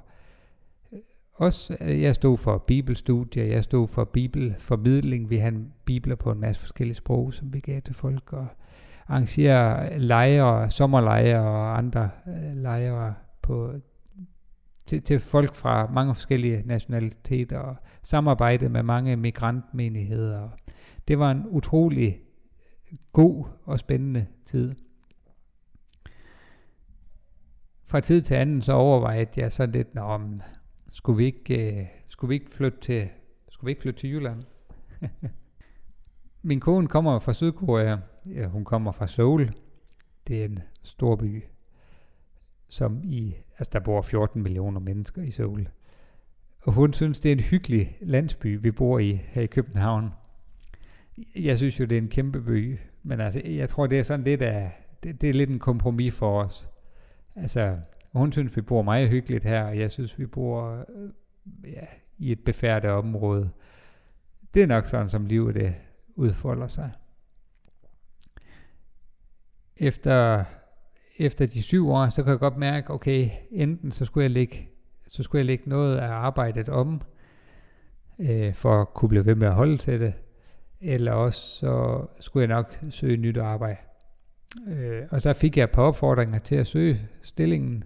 øh, 0.93 0.99
også, 1.35 1.77
øh, 1.81 2.03
jeg 2.03 2.15
stod 2.15 2.39
for 2.39 2.59
bibelstudier, 2.59 3.45
jeg 3.45 3.65
stod 3.65 3.89
for 3.89 4.05
bibelformidling, 4.05 5.31
vi 5.31 5.37
havde 5.37 5.65
bibler 5.85 6.15
på 6.15 6.31
en 6.31 6.41
masse 6.41 6.61
forskellige 6.61 6.95
sprog, 6.95 7.35
som 7.35 7.55
vi 7.55 7.61
gav 7.61 7.83
til 7.83 7.95
folk, 7.95 8.33
og 8.33 8.47
arrangere 9.09 9.99
lejre, 9.99 10.71
sommerlejre 10.71 11.41
og 11.41 11.79
andre 11.79 12.11
øh, 12.27 12.55
lejre 12.55 13.15
på, 13.43 13.73
til, 14.87 15.03
til 15.03 15.21
folk 15.21 15.55
fra 15.55 15.91
mange 15.93 16.15
forskellige 16.15 16.63
nationaliteter, 16.67 17.59
og 17.59 17.77
samarbejde 18.03 18.69
med 18.69 18.83
mange 18.83 19.17
migrantmenigheder. 19.17 20.49
Det 21.09 21.19
var 21.19 21.31
en 21.31 21.45
utrolig 21.49 22.21
god 23.13 23.45
og 23.65 23.79
spændende 23.79 24.27
tid. 24.45 24.75
Fra 27.87 28.01
tid 28.01 28.23
til 28.23 28.35
anden 28.35 28.63
så 28.63 28.73
overvejede 28.73 29.41
jeg 29.41 29.53
så 29.53 29.67
lidt, 29.67 29.99
om 29.99 30.43
skulle 30.93 31.17
vi 31.17 31.25
ikke, 31.25 31.81
øh, 31.81 31.87
skulle 32.09 32.29
vi 32.29 32.35
ikke 32.35 32.51
flytte 32.51 32.81
til, 32.81 33.09
skulle 33.49 33.69
vi 33.69 33.71
ikke 33.71 33.83
flytte 33.83 34.01
til 34.01 34.11
Jylland? 34.11 34.43
Min 36.43 36.61
kone 36.61 36.89
kommer 36.89 37.19
fra 37.19 37.33
Sydkorea. 37.33 37.97
Ja, 38.27 38.47
hun 38.47 38.65
kommer 38.65 38.93
fra 38.93 39.07
Seoul. 39.07 39.55
Det 40.29 40.41
er 40.41 40.45
en 40.45 40.59
stor 40.83 41.17
by, 41.17 41.45
som 42.69 43.01
i, 43.05 43.35
altså 43.59 43.71
der 43.73 43.81
bor 43.81 44.03
14 44.03 44.43
millioner 44.43 44.81
mennesker 44.81 45.23
i 45.23 45.31
Seoul. 45.31 45.69
Og 46.63 46.73
hun 46.73 46.93
synes, 46.93 47.21
det 47.21 47.29
er 47.29 47.37
en 47.37 47.41
hyggelig 47.41 47.99
landsby, 48.01 48.59
vi 48.63 48.71
bor 48.71 48.99
i 48.99 49.13
her 49.13 49.43
i 49.43 49.47
København 49.47 50.11
jeg 51.37 51.57
synes 51.57 51.81
jo, 51.81 51.85
det 51.85 51.99
er 51.99 52.03
en 52.03 52.09
kæmpe 52.09 52.41
by, 52.41 52.79
men 53.03 53.21
altså, 53.21 53.43
jeg 53.45 53.69
tror, 53.69 53.87
det 53.87 53.99
er 53.99 54.03
sådan 54.03 54.25
lidt 54.25 54.43
af, 54.43 54.73
det, 55.03 55.21
det 55.21 55.31
er 55.31 55.35
lidt 55.35 55.51
en 55.51 55.59
kompromis 55.59 56.15
for 56.15 56.43
os. 56.43 56.69
Altså, 57.37 57.79
hun 58.13 58.33
synes, 58.33 58.57
vi 58.57 58.61
bor 58.61 58.83
meget 58.83 59.09
hyggeligt 59.09 59.45
her, 59.45 59.63
og 59.63 59.79
jeg 59.79 59.91
synes, 59.91 60.19
vi 60.19 60.27
bor 60.27 60.85
øh, 60.95 61.11
ja, 61.73 61.87
i 62.19 62.33
et 62.33 62.45
befærdet 62.45 62.91
område. 62.91 63.51
Det 64.55 64.63
er 64.63 64.67
nok 64.67 64.87
sådan, 64.87 65.11
som 65.11 65.27
livet 65.27 65.55
det 65.55 65.75
udfolder 66.15 66.69
sig. 66.69 66.91
Efter, 69.77 70.45
efter 71.19 71.47
de 71.47 71.63
syv 71.63 71.91
år, 71.91 72.09
så 72.09 72.23
kan 72.23 72.31
jeg 72.31 72.39
godt 72.39 72.57
mærke, 72.57 72.91
okay, 72.91 73.31
enten 73.51 73.93
så 73.93 74.05
skulle 74.05 74.23
jeg 74.23 74.31
lægge, 74.31 74.69
så 75.09 75.23
skulle 75.23 75.41
jeg 75.41 75.47
lægge 75.47 75.69
noget 75.69 75.97
af 75.97 76.09
arbejdet 76.09 76.69
om, 76.69 77.03
øh, 78.19 78.55
for 78.55 78.81
at 78.81 78.95
kunne 78.95 79.09
blive 79.09 79.27
ved 79.27 79.35
med 79.35 79.47
at 79.47 79.55
holde 79.55 79.79
til 79.79 80.01
det, 80.01 80.15
eller 80.81 81.13
også 81.13 81.41
så 81.41 82.07
skulle 82.21 82.49
jeg 82.49 82.57
nok 82.57 82.81
søge 82.91 83.17
nyt 83.17 83.37
arbejde. 83.37 83.79
Øh, 84.69 85.03
og 85.11 85.23
så 85.23 85.33
fik 85.33 85.57
jeg 85.57 85.71
på 85.71 85.83
opfordringer 85.83 86.39
til 86.39 86.55
at 86.55 86.67
søge 86.67 87.09
stillingen 87.23 87.85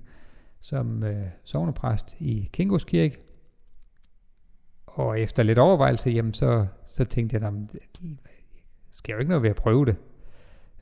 som 0.61 1.03
øh, 1.03 1.27
sovnepræst 1.45 2.17
i 2.19 2.51
Kingos 2.53 2.85
Kirke. 2.85 3.19
Og 4.87 5.21
efter 5.21 5.43
lidt 5.43 5.59
overvejelse, 5.59 6.11
jamen 6.11 6.35
så, 6.35 6.67
så 6.87 7.05
tænkte 7.05 7.39
jeg, 7.41 7.53
det 7.73 7.81
skal 8.93 9.13
jo 9.13 9.19
ikke 9.19 9.29
noget 9.29 9.43
ved 9.43 9.51
at 9.51 9.57
prøve 9.57 9.87
det. 9.87 9.97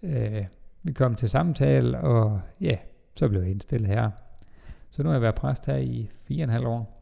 Øh, 0.02 0.46
vi 0.82 0.92
kom 0.92 1.14
til 1.14 1.30
samtale, 1.30 2.00
og 2.00 2.40
ja, 2.60 2.78
så 3.14 3.28
blev 3.28 3.40
jeg 3.40 3.50
indstillet 3.50 3.88
her. 3.88 4.10
Så 4.90 5.02
nu 5.02 5.08
har 5.08 5.14
jeg 5.14 5.22
været 5.22 5.34
præst 5.34 5.66
her 5.66 5.76
i 5.76 6.10
fire 6.18 6.40
og 6.40 6.44
en 6.44 6.50
halv 6.50 6.66
år. 6.66 7.01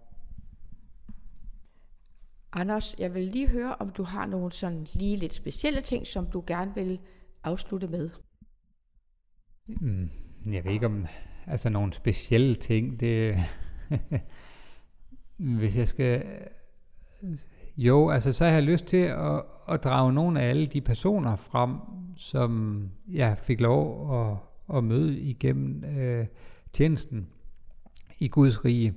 Anders, 2.52 2.96
jeg 2.98 3.14
vil 3.14 3.22
lige 3.22 3.48
høre, 3.48 3.74
om 3.74 3.90
du 3.90 4.02
har 4.02 4.26
nogle 4.26 4.52
sådan 4.52 4.86
lige 4.92 5.16
lidt 5.16 5.34
specielle 5.34 5.80
ting, 5.80 6.06
som 6.06 6.26
du 6.26 6.44
gerne 6.46 6.74
vil 6.74 6.98
afslutte 7.44 7.86
med. 7.86 8.10
Mm, 9.66 10.10
jeg 10.52 10.64
ved 10.64 10.72
ikke 10.72 10.86
om, 10.86 11.06
altså 11.46 11.68
nogle 11.68 11.92
specielle 11.92 12.54
ting, 12.54 13.00
det, 13.00 13.36
hvis 15.58 15.76
jeg 15.76 15.88
skal, 15.88 16.24
jo, 17.76 18.10
altså 18.10 18.32
så 18.32 18.44
har 18.44 18.52
jeg 18.52 18.62
lyst 18.62 18.84
til 18.84 18.96
at, 18.96 19.42
at 19.68 19.84
drage 19.84 20.12
nogle 20.12 20.40
af 20.40 20.48
alle 20.48 20.66
de 20.66 20.80
personer 20.80 21.36
frem, 21.36 21.76
som 22.16 22.82
jeg 23.08 23.38
fik 23.38 23.60
lov 23.60 24.14
at, 24.20 24.36
at 24.76 24.84
møde 24.84 25.20
igennem 25.20 25.84
øh, 25.84 26.26
tjenesten 26.72 27.28
i 28.18 28.28
Guds 28.28 28.64
rige. 28.64 28.94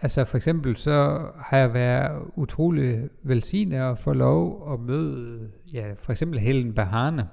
Altså 0.00 0.24
for 0.24 0.36
eksempel 0.36 0.76
så 0.76 1.26
har 1.36 1.56
jeg 1.56 1.74
været 1.74 2.22
utrolig 2.36 3.08
velsignet 3.22 3.78
at 3.78 3.98
få 3.98 4.12
lov 4.12 4.72
at 4.72 4.80
møde, 4.80 5.50
ja, 5.72 5.92
for 5.98 6.12
eksempel 6.12 6.38
Helen 6.38 6.74
Bahane, 6.74 7.28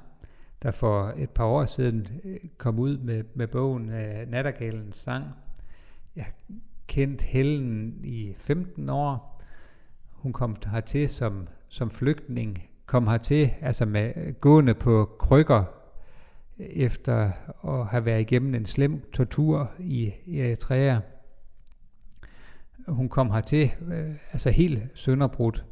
der 0.63 0.71
for 0.71 1.13
et 1.17 1.29
par 1.29 1.45
år 1.45 1.65
siden 1.65 2.07
øh, 2.23 2.37
kom 2.57 2.79
ud 2.79 2.97
med, 2.97 3.23
med 3.35 3.47
bogen 3.47 3.89
uh, 3.89 4.31
Nattergalens 4.31 4.97
sang. 4.97 5.25
Jeg 6.15 6.25
kendt 6.87 7.21
Helen 7.21 7.99
i 8.03 8.33
15 8.37 8.89
år. 8.89 9.41
Hun 10.11 10.33
kom 10.33 10.55
hertil 10.71 11.09
som, 11.09 11.47
som 11.67 11.89
flygtning, 11.89 12.69
kom 12.85 13.07
hertil 13.07 13.51
altså 13.61 13.85
med 13.85 14.39
gående 14.39 14.73
på 14.73 15.15
krykker, 15.19 15.63
øh, 16.59 16.65
efter 16.65 17.31
at 17.67 17.85
have 17.85 18.05
været 18.05 18.21
igennem 18.21 18.55
en 18.55 18.65
slem 18.65 19.11
tortur 19.11 19.71
i 19.79 20.13
Eritrea 20.37 20.99
hun 22.87 23.09
kom 23.09 23.31
hertil, 23.31 23.71
øh, 23.91 24.15
altså 24.31 24.49
helt 24.49 24.83
sønderbrudt, 24.93 25.65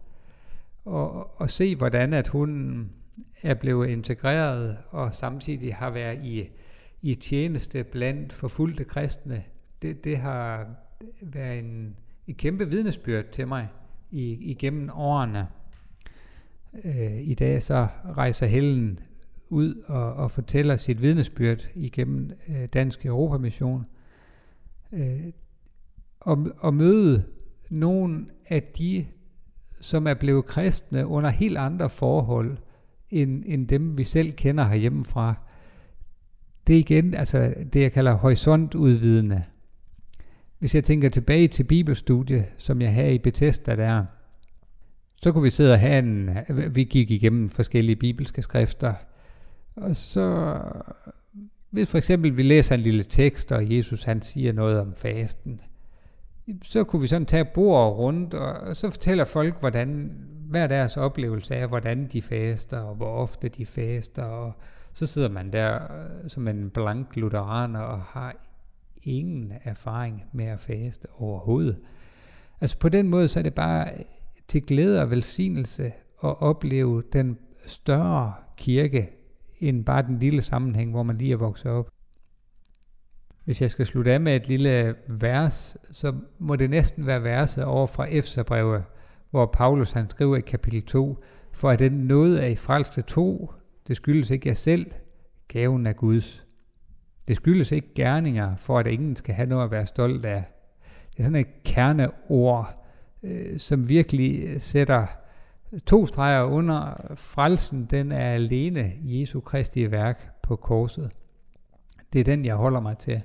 og, 0.85 1.41
og 1.41 1.49
se 1.49 1.75
hvordan 1.75 2.13
at 2.13 2.27
hun 2.27 2.89
er 3.43 3.53
blevet 3.53 3.89
integreret 3.89 4.77
og 4.89 5.13
samtidig 5.13 5.75
har 5.75 5.89
været 5.89 6.19
i, 6.23 6.49
i 7.01 7.15
tjeneste 7.15 7.83
blandt 7.83 8.33
forfulgte 8.33 8.83
kristne, 8.83 9.43
det, 9.81 10.03
det 10.03 10.17
har 10.17 10.67
været 11.21 11.59
en, 11.59 11.95
en 12.27 12.35
kæmpe 12.35 12.69
vidnesbyrd 12.69 13.25
til 13.31 13.47
mig 13.47 13.67
i, 14.11 14.31
igennem 14.31 14.89
årene. 14.93 15.47
Øh, 16.83 17.21
I 17.21 17.33
dag 17.33 17.63
så 17.63 17.87
rejser 18.17 18.45
Helen 18.45 18.99
ud 19.49 19.83
og, 19.85 20.13
og 20.13 20.31
fortæller 20.31 20.77
sit 20.77 21.01
vidnesbyrd 21.01 21.67
igennem 21.75 22.31
øh, 22.47 22.65
Dansk 22.65 23.05
Europamission. 23.05 23.85
Øh, 24.91 25.23
at, 26.27 26.37
at 26.65 26.73
møde 26.73 27.23
nogle 27.69 28.25
af 28.49 28.63
de, 28.63 29.05
som 29.81 30.07
er 30.07 30.13
blevet 30.13 30.45
kristne 30.45 31.07
under 31.07 31.29
helt 31.29 31.57
andre 31.57 31.89
forhold, 31.89 32.57
end, 33.09 33.43
end 33.45 33.67
dem 33.67 33.97
vi 33.97 34.03
selv 34.03 34.31
kender 34.31 34.63
herhjemmefra. 34.63 35.35
Det 36.67 36.75
er 36.75 36.79
igen 36.79 37.13
altså 37.13 37.53
det, 37.73 37.81
jeg 37.81 37.91
kalder 37.91 38.13
horisontudvidende. 38.13 39.43
Hvis 40.59 40.75
jeg 40.75 40.83
tænker 40.83 41.09
tilbage 41.09 41.47
til 41.47 41.63
bibelstudie, 41.63 42.47
som 42.57 42.81
jeg 42.81 42.93
havde 42.93 43.15
i 43.15 43.19
Bethesda 43.19 43.75
der, 43.75 44.05
så 45.21 45.31
kunne 45.31 45.43
vi 45.43 45.49
sidde 45.49 45.73
og 45.73 45.79
have 45.79 45.99
en, 45.99 46.29
vi 46.75 46.83
gik 46.83 47.11
igennem 47.11 47.49
forskellige 47.49 47.95
bibelske 47.95 48.41
skrifter, 48.41 48.93
og 49.75 49.95
så, 49.95 50.59
hvis 51.69 51.89
for 51.89 51.97
eksempel 51.97 52.37
vi 52.37 52.43
læser 52.43 52.75
en 52.75 52.81
lille 52.81 53.03
tekst, 53.03 53.51
og 53.51 53.75
Jesus 53.75 54.03
han 54.03 54.21
siger 54.21 54.53
noget 54.53 54.79
om 54.79 54.93
fasten, 54.95 55.61
så 56.63 56.83
kunne 56.83 57.01
vi 57.01 57.07
sådan 57.07 57.25
tage 57.25 57.45
bord 57.45 57.97
rundt, 57.97 58.33
og 58.33 58.75
så 58.75 58.89
fortæller 58.89 59.25
folk, 59.25 59.59
hvordan 59.59 60.11
hvad 60.49 60.69
deres 60.69 60.97
oplevelse 60.97 61.55
er, 61.55 61.67
hvordan 61.67 62.07
de 62.07 62.21
faster, 62.21 62.79
og 62.79 62.95
hvor 62.95 63.07
ofte 63.07 63.49
de 63.49 63.65
faster, 63.65 64.23
og 64.23 64.53
så 64.93 65.05
sidder 65.05 65.29
man 65.29 65.53
der 65.53 65.73
øh, 65.75 66.29
som 66.29 66.47
en 66.47 66.69
blank 66.69 67.15
lutheraner 67.15 67.79
og 67.79 68.01
har 68.01 68.35
ingen 69.03 69.53
erfaring 69.63 70.23
med 70.33 70.45
at 70.45 70.59
faste 70.59 71.07
overhovedet. 71.17 71.77
Altså 72.61 72.77
på 72.77 72.89
den 72.89 73.07
måde, 73.09 73.27
så 73.27 73.39
er 73.39 73.43
det 73.43 73.53
bare 73.53 73.93
øh, 73.93 73.99
til 74.47 74.65
glæde 74.65 75.01
og 75.01 75.11
velsignelse 75.11 75.85
at 76.23 76.41
opleve 76.41 77.03
den 77.13 77.37
større 77.65 78.33
kirke, 78.57 79.09
end 79.59 79.85
bare 79.85 80.01
den 80.01 80.19
lille 80.19 80.41
sammenhæng, 80.41 80.91
hvor 80.91 81.03
man 81.03 81.17
lige 81.17 81.33
er 81.33 81.37
vokset 81.37 81.71
op. 81.71 81.89
Hvis 83.45 83.61
jeg 83.61 83.71
skal 83.71 83.85
slutte 83.85 84.11
af 84.11 84.21
med 84.21 84.35
et 84.35 84.47
lille 84.47 84.95
vers, 85.07 85.77
så 85.91 86.13
må 86.39 86.55
det 86.55 86.69
næsten 86.69 87.05
være 87.07 87.23
verset 87.23 87.65
over 87.65 87.87
fra 87.87 88.05
Efterbrevet, 88.05 88.83
hvor 89.31 89.45
Paulus 89.45 89.91
han 89.91 90.09
skriver 90.09 90.35
i 90.35 90.41
kapitel 90.41 90.81
2, 90.81 91.23
for 91.51 91.69
at 91.69 91.79
den 91.79 91.91
noget 91.91 92.43
er 92.43 92.47
i 92.47 92.55
frelste 92.55 93.01
tro, 93.01 93.51
det 93.87 93.95
skyldes 93.95 94.29
ikke 94.29 94.49
jer 94.49 94.53
selv, 94.53 94.91
gaven 95.47 95.87
er 95.87 95.93
Guds. 95.93 96.45
Det 97.27 97.35
skyldes 97.35 97.71
ikke 97.71 97.93
gerninger, 97.95 98.55
for 98.55 98.79
at 98.79 98.87
ingen 98.87 99.15
skal 99.15 99.35
have 99.35 99.49
noget 99.49 99.63
at 99.63 99.71
være 99.71 99.85
stolt 99.85 100.25
af. 100.25 100.43
Det 101.11 101.19
er 101.19 101.23
sådan 101.23 101.35
et 101.35 101.63
kerneord, 101.63 102.85
øh, 103.23 103.59
som 103.59 103.89
virkelig 103.89 104.61
sætter 104.61 105.05
to 105.85 106.05
streger 106.05 106.43
under 106.43 107.11
frelsen. 107.15 107.85
Den 107.85 108.11
er 108.11 108.33
alene 108.33 108.93
Jesu 109.03 109.39
Kristi 109.39 109.91
værk 109.91 110.41
på 110.43 110.55
korset. 110.55 111.11
Det 112.13 112.19
er 112.19 112.23
den, 112.23 112.45
jeg 112.45 112.55
holder 112.55 112.79
mig 112.79 112.97
til. 112.97 113.21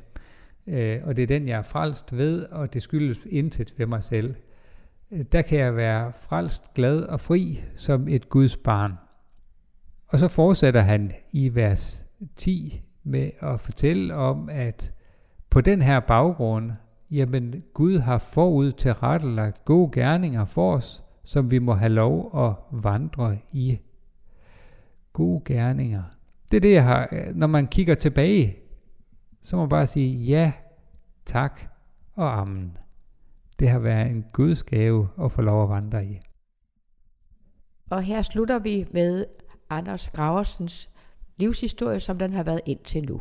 Øh, 0.68 1.00
og 1.04 1.16
det 1.16 1.22
er 1.22 1.26
den, 1.26 1.48
jeg 1.48 1.58
er 1.58 1.62
frelst 1.62 2.16
ved, 2.16 2.42
og 2.42 2.74
det 2.74 2.82
skyldes 2.82 3.18
intet 3.26 3.74
ved 3.76 3.86
mig 3.86 4.02
selv. 4.02 4.34
Øh, 5.10 5.24
der 5.32 5.42
kan 5.42 5.58
jeg 5.58 5.76
være 5.76 6.12
frelst, 6.12 6.74
glad 6.74 7.02
og 7.02 7.20
fri 7.20 7.60
som 7.76 8.08
et 8.08 8.28
Guds 8.28 8.56
barn. 8.56 8.92
Og 10.06 10.18
så 10.18 10.28
fortsætter 10.28 10.80
han 10.80 11.12
i 11.32 11.54
vers 11.54 12.04
10 12.36 12.82
med 13.04 13.30
at 13.40 13.60
fortælle 13.60 14.14
om, 14.14 14.48
at 14.52 14.92
på 15.50 15.60
den 15.60 15.82
her 15.82 16.00
baggrund, 16.00 16.72
jamen 17.10 17.62
Gud 17.74 17.98
har 17.98 18.18
forud 18.18 18.72
til 18.72 18.94
rettelagt 18.94 19.64
gode 19.64 19.90
gerninger 19.92 20.44
for 20.44 20.76
os, 20.76 21.02
som 21.24 21.50
vi 21.50 21.58
må 21.58 21.74
have 21.74 21.92
lov 21.92 22.46
at 22.48 22.82
vandre 22.82 23.38
i. 23.52 23.78
Gode 25.12 25.42
gerninger. 25.44 26.02
Det 26.50 26.56
er 26.56 26.60
det, 26.60 26.72
jeg 26.72 26.84
har, 26.84 27.08
øh, 27.12 27.34
når 27.34 27.46
man 27.46 27.66
kigger 27.66 27.94
tilbage, 27.94 28.56
så 29.48 29.56
må 29.56 29.62
man 29.62 29.68
bare 29.68 29.86
sige 29.86 30.16
ja, 30.16 30.52
tak 31.24 31.60
og 32.14 32.40
amen. 32.40 32.78
Det 33.58 33.68
har 33.68 33.78
været 33.78 34.10
en 34.10 34.24
Guds 34.32 34.62
gave 34.62 35.08
at 35.22 35.32
få 35.32 35.42
lov 35.42 35.62
at 35.62 35.68
vandre 35.68 36.06
i. 36.06 36.18
Og 37.90 38.02
her 38.02 38.22
slutter 38.22 38.58
vi 38.58 38.86
med 38.92 39.24
Anders 39.70 40.10
Graversens 40.10 40.90
livshistorie, 41.36 42.00
som 42.00 42.18
den 42.18 42.32
har 42.32 42.42
været 42.42 42.60
indtil 42.66 43.04
nu. 43.04 43.20